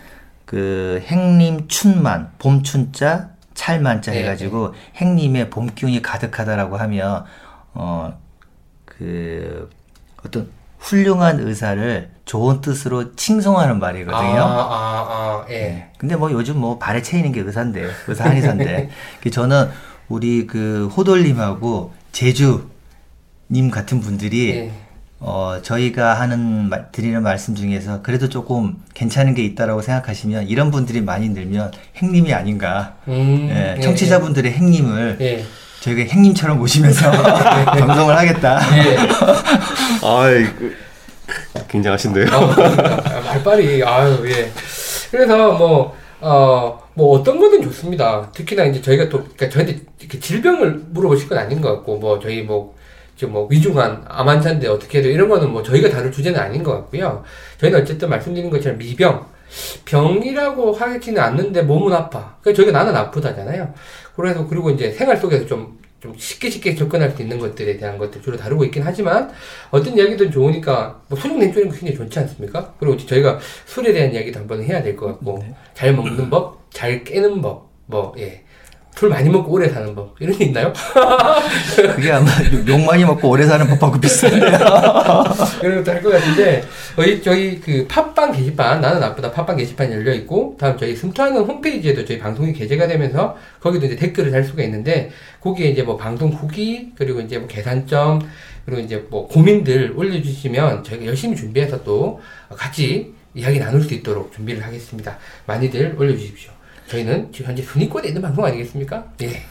그 0.47 1.03
행림 1.07 1.69
춘만 1.69 2.31
봄춘자 2.39 3.31
찰만자 3.55 4.15
예, 4.17 4.21
해가지고 4.23 4.75
행림의 4.97 5.51
봄 5.51 5.67
기운이 5.75 6.03
가득하다라고 6.03 6.77
하면 6.77 7.25
어 7.75 8.19
그 8.99 9.71
어떤 10.25 10.49
훌륭한 10.79 11.41
의사를 11.41 12.11
좋은 12.25 12.61
뜻으로 12.61 13.15
칭송하는 13.17 13.79
말이거든요. 13.79 14.19
아, 14.41 14.45
아, 14.45 15.07
아, 15.09 15.47
예. 15.49 15.53
네. 15.53 15.91
근데 15.99 16.17
뭐 16.17 16.31
요즘 16.33 16.59
뭐 16.59 16.79
발에 16.79 17.01
채이는 17.03 17.33
게 17.33 17.41
의사인데 17.41 17.89
의사 18.07 18.25
한의사인데 18.25 18.91
그 19.23 19.31
저는 19.31 19.69
우리 20.09 20.47
그 20.47 20.89
호돌님하고 20.89 21.93
제주님 22.13 23.71
같은 23.71 24.01
분들이 24.01 24.51
예. 24.51 24.73
어 25.21 25.59
저희가 25.63 26.21
하는 26.21 26.69
말- 26.69 26.93
드리는 26.93 27.23
말씀 27.23 27.55
중에서 27.55 28.03
그래도 28.03 28.29
조금 28.29 28.77
괜찮은 28.93 29.35
게 29.35 29.43
있다라고 29.43 29.81
생각하시면 29.81 30.49
이런 30.49 30.71
분들이 30.71 31.01
많이 31.01 31.31
늘면 31.31 31.73
행님이 31.97 32.35
아닌가 32.35 32.97
음, 33.09 33.49
예, 33.51 33.77
예, 33.79 33.81
청취자분들의 33.81 34.53
행님을 34.53 35.17
예. 35.23 35.45
저희가 35.85 36.11
행님처럼 36.11 36.59
모시면서 36.59 37.11
방송을 37.13 38.17
하겠다. 38.17 38.59
예. 38.79 38.97
아이 40.03 40.45
그, 40.45 40.75
굉장하신데요. 41.69 42.27
아, 42.27 43.21
말빨이, 43.21 43.83
아유, 43.85 44.25
예. 44.31 44.51
그래서 45.11 45.53
뭐, 45.53 45.95
어, 46.21 46.83
뭐 46.95 47.19
어떤 47.19 47.39
거든 47.39 47.61
좋습니다. 47.63 48.31
특히나 48.33 48.65
이제 48.65 48.81
저희가 48.81 49.11
또, 49.11 49.19
그러니까 49.19 49.51
저한테 49.51 49.81
이렇게 50.01 50.19
질병을 50.19 50.85
물어보실 50.91 51.29
건 51.29 51.37
아닌 51.37 51.61
것 51.61 51.71
같고, 51.75 51.99
뭐 51.99 52.19
저희 52.19 52.43
뭐, 52.43 52.75
지금 53.17 53.35
뭐 53.35 53.47
위중한 53.51 54.05
암 54.09 54.29
환자인데 54.29 54.67
어떻게 54.69 54.99
해도 54.99 55.09
이런 55.09 55.29
거는 55.29 55.51
뭐 55.51 55.63
저희가 55.63 55.91
다룰 55.91 56.11
주제는 56.11 56.41
아닌 56.41 56.63
것 56.65 56.73
같고요. 56.73 57.23
저희는 57.61 57.83
어쨌든 57.83 58.09
말씀드린 58.09 58.49
것처럼 58.51 58.79
미병, 58.79 59.27
병이라고 59.85 60.73
하지는 60.73 61.21
않는데 61.23 61.63
몸은 61.63 61.93
아파. 61.93 62.37
그러니까 62.41 62.63
저희가 62.63 62.79
나는 62.79 62.97
아프다잖아요. 62.97 63.73
그래서 64.17 64.47
그리고 64.47 64.71
이제 64.71 64.91
생활 64.93 65.17
속에서 65.17 65.47
좀, 65.47 65.79
좀 66.01 66.15
쉽게 66.17 66.51
쉽게 66.51 66.75
접근할 66.75 67.11
수 67.11 67.23
있는 67.23 67.39
것들에 67.39 67.77
대한 67.77 67.99
것들 67.99 68.23
주로 68.23 68.37
다루고 68.37 68.65
있긴 68.67 68.83
하지만 68.85 69.31
어떤 69.71 69.97
이야기든 69.97 70.31
좋으니까 70.31 71.01
뭐 71.09 71.19
수능 71.19 71.39
냉조는 71.39 71.71
굉장히 71.71 71.95
좋지 71.95 72.19
않습니까? 72.21 72.75
그리고 72.79 72.97
저희가 72.97 73.39
술에 73.67 73.93
대한 73.93 74.13
이야기도 74.13 74.41
한번 74.41 74.63
해야 74.63 74.83
될 74.83 74.97
것 74.97 75.07
같고 75.07 75.45
잘 75.75 75.95
먹는 75.95 76.31
법, 76.31 76.63
잘 76.71 77.03
깨는 77.05 77.41
법, 77.43 77.71
뭐 77.87 78.15
예. 78.19 78.44
술 78.97 79.09
많이 79.09 79.29
먹고 79.29 79.51
오래 79.53 79.69
사는 79.69 79.93
법 79.95 80.15
이런 80.21 80.37
게 80.39 80.45
있나요? 80.45 80.73
그게 81.97 82.13
아마 82.13 82.31
욕 82.69 82.81
많이 82.85 83.05
먹고 83.05 83.29
오래 83.29 83.45
사는 83.45 83.67
법하고 83.67 83.99
비슷한데요. 84.01 84.53
그런 85.61 85.83
것도 85.83 85.91
할 85.93 86.01
것 86.03 86.11
같은데 86.13 86.63
저희 86.95 87.21
저희 87.23 87.61
그 87.61 87.87
팟빵 87.89 88.31
게시판 88.33 88.81
나는 88.81 89.01
나쁘다 89.01 89.33
팟빵 89.33 89.57
게시판 89.57 89.91
열려 89.91 90.13
있고 90.15 90.57
다음 90.61 90.79
저희 90.79 90.95
숨토하는 90.95 91.43
홈페이지에도 91.43 92.05
저희 92.05 92.19
방송이 92.21 92.53
게재가 92.53 92.87
되면서 92.87 93.37
거기도 93.61 93.87
이제 93.87 93.97
댓글을 93.97 94.31
달 94.31 94.45
수가 94.45 94.63
있는데 94.63 95.11
거기에 95.41 95.71
이제 95.71 95.83
뭐 95.83 95.97
방송 95.97 96.31
후기 96.31 96.93
그리고 96.97 97.21
이제 97.21 97.39
뭐 97.39 97.49
계산점 97.49 98.21
그리고 98.65 98.81
이제 98.81 99.05
뭐 99.11 99.27
고민들 99.27 99.93
올려주시면 99.97 100.85
저희가 100.85 101.05
열심히 101.07 101.35
준비해서 101.37 101.83
또 101.83 102.21
같이 102.51 103.13
이야기 103.35 103.59
나눌 103.59 103.83
수 103.83 103.93
있도록 103.95 104.33
준비를 104.33 104.65
하겠습니다. 104.65 105.19
많이들 105.47 105.97
올려주십시오. 105.99 106.54
저희는 106.95 107.33
지금 107.33 107.49
현재 107.49 107.63
순위권에 107.63 108.09
있는 108.09 108.23
방송 108.23 108.45
아니겠습니까? 108.45 109.05
예. 109.23 109.43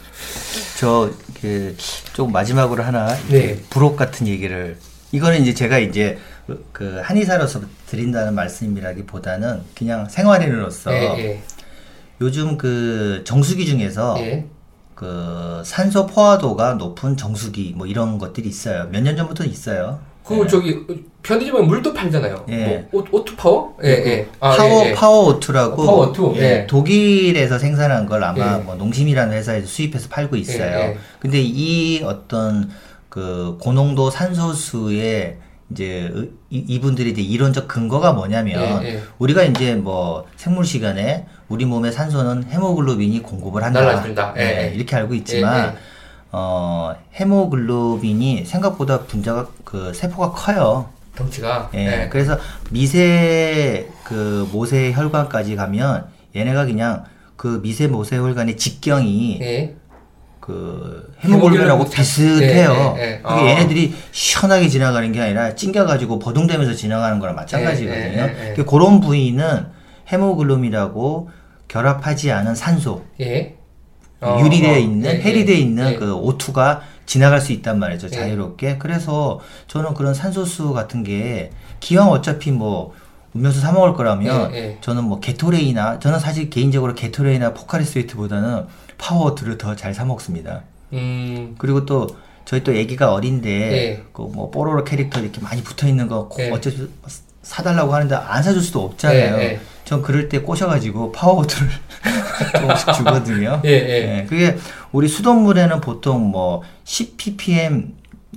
저그좀 0.78 2.32
마지막으로 2.32 2.82
하나 2.82 3.14
네. 3.28 3.58
부록 3.70 3.96
같은 3.96 4.26
얘기를 4.26 4.78
이거는 5.12 5.42
이제 5.42 5.52
제가 5.54 5.78
이제 5.78 6.18
그 6.72 7.00
한의사로서 7.02 7.60
드린다는 7.86 8.34
말씀이라기보다는 8.34 9.60
그냥 9.76 10.08
생활인으로서 10.08 10.92
예, 10.92 11.00
예, 11.18 11.42
요즘 12.20 12.58
그 12.58 13.22
정수기 13.24 13.66
중에서 13.66 14.16
예. 14.20 14.46
그 14.94 15.62
산소 15.64 16.06
포화도가 16.06 16.74
높은 16.74 17.16
정수기 17.16 17.74
뭐 17.76 17.86
이런 17.86 18.18
것들이 18.18 18.48
있어요. 18.48 18.88
몇 18.90 19.02
년 19.02 19.16
전부터 19.16 19.44
있어요. 19.44 20.00
그 20.24 20.46
저기 20.48 20.80
편의점에 21.22 21.60
물도 21.60 21.92
팔잖아요. 21.92 22.46
예. 22.48 22.86
뭐 22.90 23.04
오, 23.10 23.18
오투 23.18 23.36
파워? 23.36 23.76
예, 23.84 23.88
예. 23.90 24.28
아, 24.40 24.56
파워 24.56 24.84
예, 24.84 24.90
예. 24.90 24.94
파워 24.94 25.28
오투라고 25.28 25.84
파워 25.84 26.06
오투, 26.08 26.32
예. 26.36 26.66
독일에서 26.66 27.58
생산한 27.58 28.06
걸 28.06 28.24
아마 28.24 28.58
예. 28.58 28.62
뭐 28.62 28.74
농심이라는 28.74 29.36
회사에서 29.36 29.66
수입해서 29.66 30.08
팔고 30.08 30.36
있어요. 30.36 30.78
예, 30.78 30.82
예. 30.90 30.96
근데 31.20 31.40
이 31.42 32.02
어떤 32.04 32.70
그 33.10 33.58
고농도 33.60 34.10
산소수의 34.10 35.36
이제 35.70 36.10
이- 36.50 36.64
이분들이 36.68 37.10
이제 37.10 37.20
이론적 37.22 37.68
근거가 37.68 38.12
뭐냐면 38.12 38.82
예, 38.84 38.94
예. 38.94 39.02
우리가 39.18 39.42
이제 39.44 39.74
뭐 39.74 40.26
생물 40.36 40.64
시간에 40.64 41.26
우리 41.48 41.64
몸의 41.66 41.92
산소는 41.92 42.44
헤모글로빈이 42.50 43.20
공급을 43.22 43.62
한다. 43.62 43.80
날라준다. 43.82 44.34
예, 44.38 44.42
예, 44.42 44.68
예. 44.70 44.74
이렇게 44.74 44.96
알고 44.96 45.14
있지만 45.14 45.58
예, 45.58 45.68
예. 45.68 45.93
어 46.36 46.92
헤모글로빈이 47.14 48.44
생각보다 48.44 49.02
분자가 49.02 49.46
그 49.64 49.94
세포가 49.94 50.32
커요. 50.32 50.88
덩치가. 51.14 51.70
예, 51.74 52.02
예. 52.02 52.08
그래서 52.08 52.36
미세 52.70 53.88
그 54.02 54.48
모세 54.50 54.92
혈관까지 54.92 55.54
가면 55.54 56.06
얘네가 56.34 56.66
그냥 56.66 57.04
그 57.36 57.60
미세 57.62 57.86
모세 57.86 58.16
혈관의 58.16 58.56
직경이 58.56 59.38
예. 59.42 59.76
그 60.40 61.14
헤모글로빈하고 61.22 61.84
헤모글로빈 61.84 61.94
비슷해요. 61.94 62.94
예, 62.98 63.00
예, 63.00 63.06
예. 63.12 63.20
그게 63.22 63.40
아. 63.40 63.46
얘네들이 63.50 63.94
시원하게 64.10 64.68
지나가는 64.68 65.12
게 65.12 65.20
아니라 65.20 65.54
찡겨가지고 65.54 66.18
버둥대면서 66.18 66.74
지나가는 66.74 67.20
거랑 67.20 67.36
마찬가지거든요. 67.36 68.22
예. 68.22 68.54
그 68.56 68.64
그런 68.64 69.00
부위는 69.00 69.66
헤모글로빈이라고 70.10 71.30
결합하지 71.68 72.32
않은 72.32 72.56
산소, 72.56 73.04
예. 73.20 73.54
어, 74.20 74.38
유리되어 74.40 74.72
어, 74.74 74.76
있는 74.78 75.10
예, 75.10 75.20
해리되어 75.20 75.54
예, 75.54 75.58
있는 75.58 75.92
예. 75.92 75.96
그 75.96 76.06
O2가 76.14 76.80
지나갈 77.06 77.40
수 77.40 77.52
있단 77.52 77.78
말이죠 77.78 78.06
예. 78.06 78.10
자유롭게 78.10 78.78
그래서 78.78 79.40
저는 79.68 79.94
그런 79.94 80.14
산소수 80.14 80.72
같은 80.72 81.02
게 81.04 81.50
기왕 81.80 82.08
어차피 82.10 82.50
뭐 82.50 82.94
음료수 83.36 83.60
사 83.60 83.72
먹을 83.72 83.94
거라면 83.94 84.54
예, 84.54 84.56
예. 84.56 84.78
저는 84.80 85.04
뭐 85.04 85.20
게토레이나 85.20 85.98
저는 85.98 86.18
사실 86.20 86.48
개인적으로 86.50 86.94
게토레이나 86.94 87.52
포카리 87.52 87.84
스웨이트보다는 87.84 88.66
파워 88.98 89.23
오투를 89.23 89.58
더 89.58 89.74
잘 89.74 89.92
사 89.92 90.04
먹습니다 90.04 90.62
음. 90.92 91.54
그리고 91.58 91.84
또 91.84 92.06
저희 92.44 92.62
또 92.62 92.72
애기가 92.72 93.12
어린데 93.12 93.50
예. 93.72 94.02
그뭐 94.12 94.50
뽀로로 94.50 94.84
캐릭터 94.84 95.20
이렇게 95.20 95.40
많이 95.40 95.62
붙어 95.62 95.86
있는 95.88 96.08
거 96.08 96.28
예. 96.38 96.50
어째 96.50 96.70
사달라고 97.42 97.92
하는데 97.94 98.14
안 98.14 98.42
사줄 98.42 98.62
수도 98.62 98.82
없잖아요. 98.84 99.58
예, 99.84 99.86
예. 99.86 99.88
전 99.88 100.02
그럴 100.02 100.28
때 100.28 100.40
꼬셔가지고 100.40 101.12
파워 101.12 101.35
오투를 101.35 101.68
조금씩 102.60 102.92
주거든요. 102.94 103.60
예, 103.64 103.70
예. 103.70 104.26
그게 104.28 104.56
우리 104.92 105.08
수돗물에는 105.08 105.80
보통 105.80 106.30
뭐 106.30 106.62
10ppm 106.84 107.92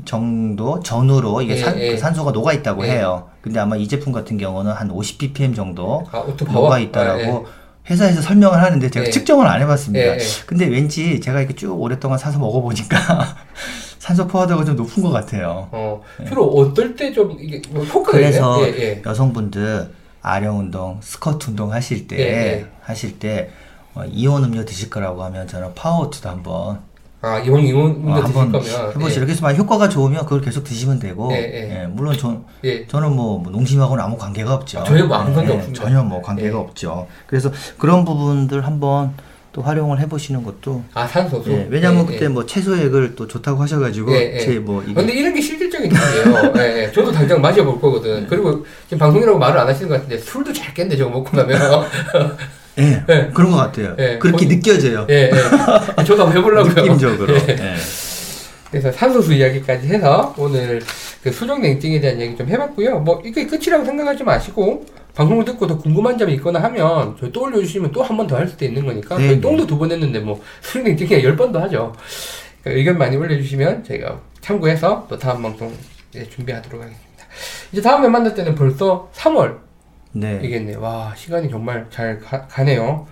정도 0.06 0.80
전후로 0.82 1.42
이게 1.42 1.54
예, 1.54 1.58
산, 1.62 1.80
예. 1.80 1.92
그 1.92 1.98
산소가 1.98 2.32
녹아 2.32 2.54
있다고 2.54 2.86
예. 2.86 2.92
해요. 2.92 3.30
근데 3.42 3.60
아마 3.60 3.76
이 3.78 3.88
제품 3.88 4.12
같은 4.14 4.38
경우는 4.38 4.72
한 4.72 4.90
50ppm 4.90 5.56
정도 5.56 6.06
아, 6.12 6.20
오투 6.20 6.46
파워? 6.46 6.66
녹아 6.66 6.80
있다라고 6.80 7.46
아, 7.48 7.68
회사에서 7.90 8.22
설명을 8.22 8.62
하는데 8.62 8.90
제가 8.90 9.06
예. 9.08 9.10
측정을 9.10 9.48
안 9.48 9.62
해봤습니다. 9.62 10.06
예, 10.06 10.14
예. 10.16 10.20
근데 10.46 10.66
왠지 10.68 11.22
제가 11.22 11.40
이렇게 11.40 11.56
쭉 11.56 11.74
오랫동안 11.82 12.18
사서 12.20 12.38
먹어보니까 12.40 12.98
산소 14.00 14.28
포화도가 14.28 14.64
좀 14.66 14.76
높은 14.76 15.02
것 15.04 15.10
같아요. 15.12 15.70
어. 15.72 16.02
주로 16.28 16.46
어떨 16.50 16.96
때 16.96 17.12
좀 17.14 17.36
이게 17.40 17.62
뭐 17.72 17.84
효과가 17.84 18.18
그래서? 18.18 18.62
예, 18.68 18.68
예. 18.78 19.02
여성분들 19.06 19.90
아령 20.22 20.60
운동, 20.60 21.00
스쿼트 21.02 21.52
운동 21.52 21.72
하실 21.74 22.08
때 22.08 22.18
예, 22.18 22.24
예. 22.24 22.66
하실 22.82 23.20
때 23.20 23.50
어, 23.94 24.04
이온 24.06 24.44
음료 24.44 24.66
드실 24.66 24.90
거라고 24.90 25.24
하면 25.24 25.48
저는 25.48 25.74
파워투도 25.74 26.30
한번 26.30 26.80
아, 27.22 27.40
이왕 27.40 27.62
이원 27.64 27.92
어, 27.92 27.94
문제 27.96 28.22
드실 28.22 28.38
한번 28.38 28.62
거면. 28.62 28.92
해보시죠. 28.96 29.22
그래서 29.22 29.42
만약 29.42 29.58
효과가 29.58 29.90
좋으면 29.90 30.24
그걸 30.24 30.42
계속 30.42 30.64
드시면 30.64 31.00
되고, 31.00 31.32
예, 31.34 31.38
예. 31.38 31.82
예, 31.82 31.88
물론 31.88 32.16
전, 32.16 32.46
예. 32.64 32.70
예. 32.70 32.88
저는 32.88 33.16
뭐, 33.16 33.40
뭐 33.40 33.52
농심하고는 33.52 34.04
아무 34.04 34.18
관계가 34.18 34.54
없죠. 34.54 34.80
아, 34.80 34.84
전혀 34.84 35.06
뭐 35.06 35.18
아무 35.18 35.34
관계 35.34 35.52
예, 35.52 35.56
없습니다. 35.58 35.84
전혀 35.84 36.04
뭐 36.04 36.22
관계가 36.22 36.56
예. 36.56 36.62
없죠. 36.62 37.08
그래서 37.26 37.52
그런 37.80 38.06
부분들 38.06 38.66
한번 38.68 39.14
또 39.58 39.64
활용을 39.64 40.00
해보시는 40.02 40.44
것도, 40.44 40.84
아, 40.94 41.08
산소수. 41.08 41.50
예, 41.52 41.66
왜냐면 41.72 42.04
예, 42.04 42.12
그때 42.14 42.26
예. 42.26 42.28
뭐 42.28 42.46
채소액을 42.46 43.16
또 43.16 43.28
좋다고 43.28 43.60
하셔가지고, 43.64 44.12
예, 44.14 44.36
예. 44.36 44.40
제 44.40 44.60
뭐, 44.60 44.84
이게 44.84 44.94
근데 44.94 45.14
이런 45.14 45.34
게 45.34 45.42
실질적인 45.42 45.90
일이에요. 45.92 46.54
예, 46.58 46.84
예. 46.84 46.92
저도 46.92 47.12
당장 47.12 47.42
마셔볼 47.42 47.82
거거든. 47.82 48.28
그리고 48.28 48.64
지금 48.86 49.00
방송이라고 49.00 49.40
말을 49.40 49.60
안 49.60 49.68
하시는 49.68 49.90
것 49.90 49.96
같은데 49.96 50.20
술도 50.20 50.54
잘 50.54 50.76
깼는데 50.76 50.96
저거 50.96 51.10
먹고 51.10 51.36
나면. 51.36 51.60
예, 52.78 52.84
예. 53.10 53.32
그런 53.34 53.50
것 53.50 53.58
같아요. 53.58 53.96
예, 53.98 54.20
그렇게 54.20 54.46
거기- 54.46 54.48
느껴져요. 54.48 55.08
예, 55.10 55.32
예. 55.34 56.04
저도 56.04 56.26
한번 56.28 56.38
해보려고요. 56.38 56.74
느낌적으로. 56.76 57.34
그래서 58.70 58.92
산소수 58.92 59.34
이야기까지 59.34 59.88
해서 59.88 60.36
오늘 60.38 60.84
그 61.24 61.32
수족 61.32 61.62
냉증에 61.62 62.00
대한 62.00 62.22
얘기 62.22 62.38
좀 62.38 62.48
해봤고요. 62.48 63.00
뭐 63.00 63.24
이게 63.26 63.48
끝이라고 63.48 63.84
생각하지 63.86 64.24
마시고 64.24 64.86
방송을 65.18 65.46
듣고 65.46 65.66
더 65.66 65.78
궁금한 65.80 66.16
점이 66.18 66.34
있거나 66.36 66.62
하면 66.62 67.18
저희 67.20 67.32
또 67.32 67.42
올려주시면 67.42 67.92
또 67.92 68.04
한 68.04 68.16
번 68.18 68.28
더 68.28 68.36
할 68.38 68.48
수도 68.48 68.66
있는 68.66 68.86
거니까 68.86 69.18
네, 69.18 69.28
저희 69.28 69.36
네. 69.38 69.42
똥도 69.42 69.66
두 69.66 69.78
번 69.80 69.92
했는데 69.92 70.20
뭐 70.20 70.40
수족 70.62 70.84
냉증이 70.84 71.24
열 71.24 71.36
번도 71.36 71.60
하죠. 71.62 71.94
의견 72.66 72.98
많이 73.00 73.16
올려주시면 73.18 73.84
저희가 73.84 74.22
참고해서 74.42 75.08
또 75.10 75.18
다음 75.18 75.42
방송 75.42 75.74
이제 76.12 76.28
준비하도록 76.30 76.80
하겠습니다. 76.82 77.26
이제 77.72 77.82
다음에 77.82 78.08
만날 78.08 78.36
때는 78.36 78.54
벌써 78.54 79.10
3월 79.16 79.58
네. 80.12 80.40
이겠네요. 80.44 80.80
와 80.82 81.14
시간이 81.16 81.50
정말 81.50 81.88
잘 81.90 82.20
가, 82.20 82.46
가네요. 82.48 83.08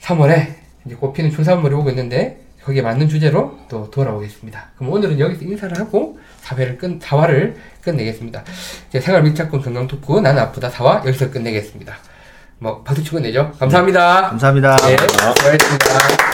3월에 0.00 0.54
이제 0.86 0.94
꽃피는 0.94 1.30
춘삼월이 1.32 1.74
오고 1.74 1.90
있는데 1.90 2.40
거기에 2.62 2.82
맞는 2.82 3.08
주제로 3.08 3.58
또 3.68 3.90
돌아오겠습니다. 3.90 4.70
그럼 4.76 4.92
오늘은 4.92 5.18
여기서 5.18 5.44
인사를 5.44 5.78
하고 5.78 6.18
4회를 6.44 6.78
끝 6.78 6.98
4화를 7.00 7.54
끝내겠습니다. 7.82 8.44
이제 8.88 9.00
생활 9.00 9.22
밀착권 9.22 9.62
건강 9.62 9.86
토크 9.86 10.20
나는 10.20 10.42
아프다 10.42 10.70
4화 10.70 11.06
여기서 11.06 11.30
끝내겠습니다. 11.30 11.94
뭐 12.58 12.82
박수 12.82 13.02
치고 13.02 13.20
내죠. 13.20 13.52
감사합니다. 13.58 14.28
감사합니다. 14.28 14.76
네, 14.76 14.96
수고하셨습니다. 14.96 16.33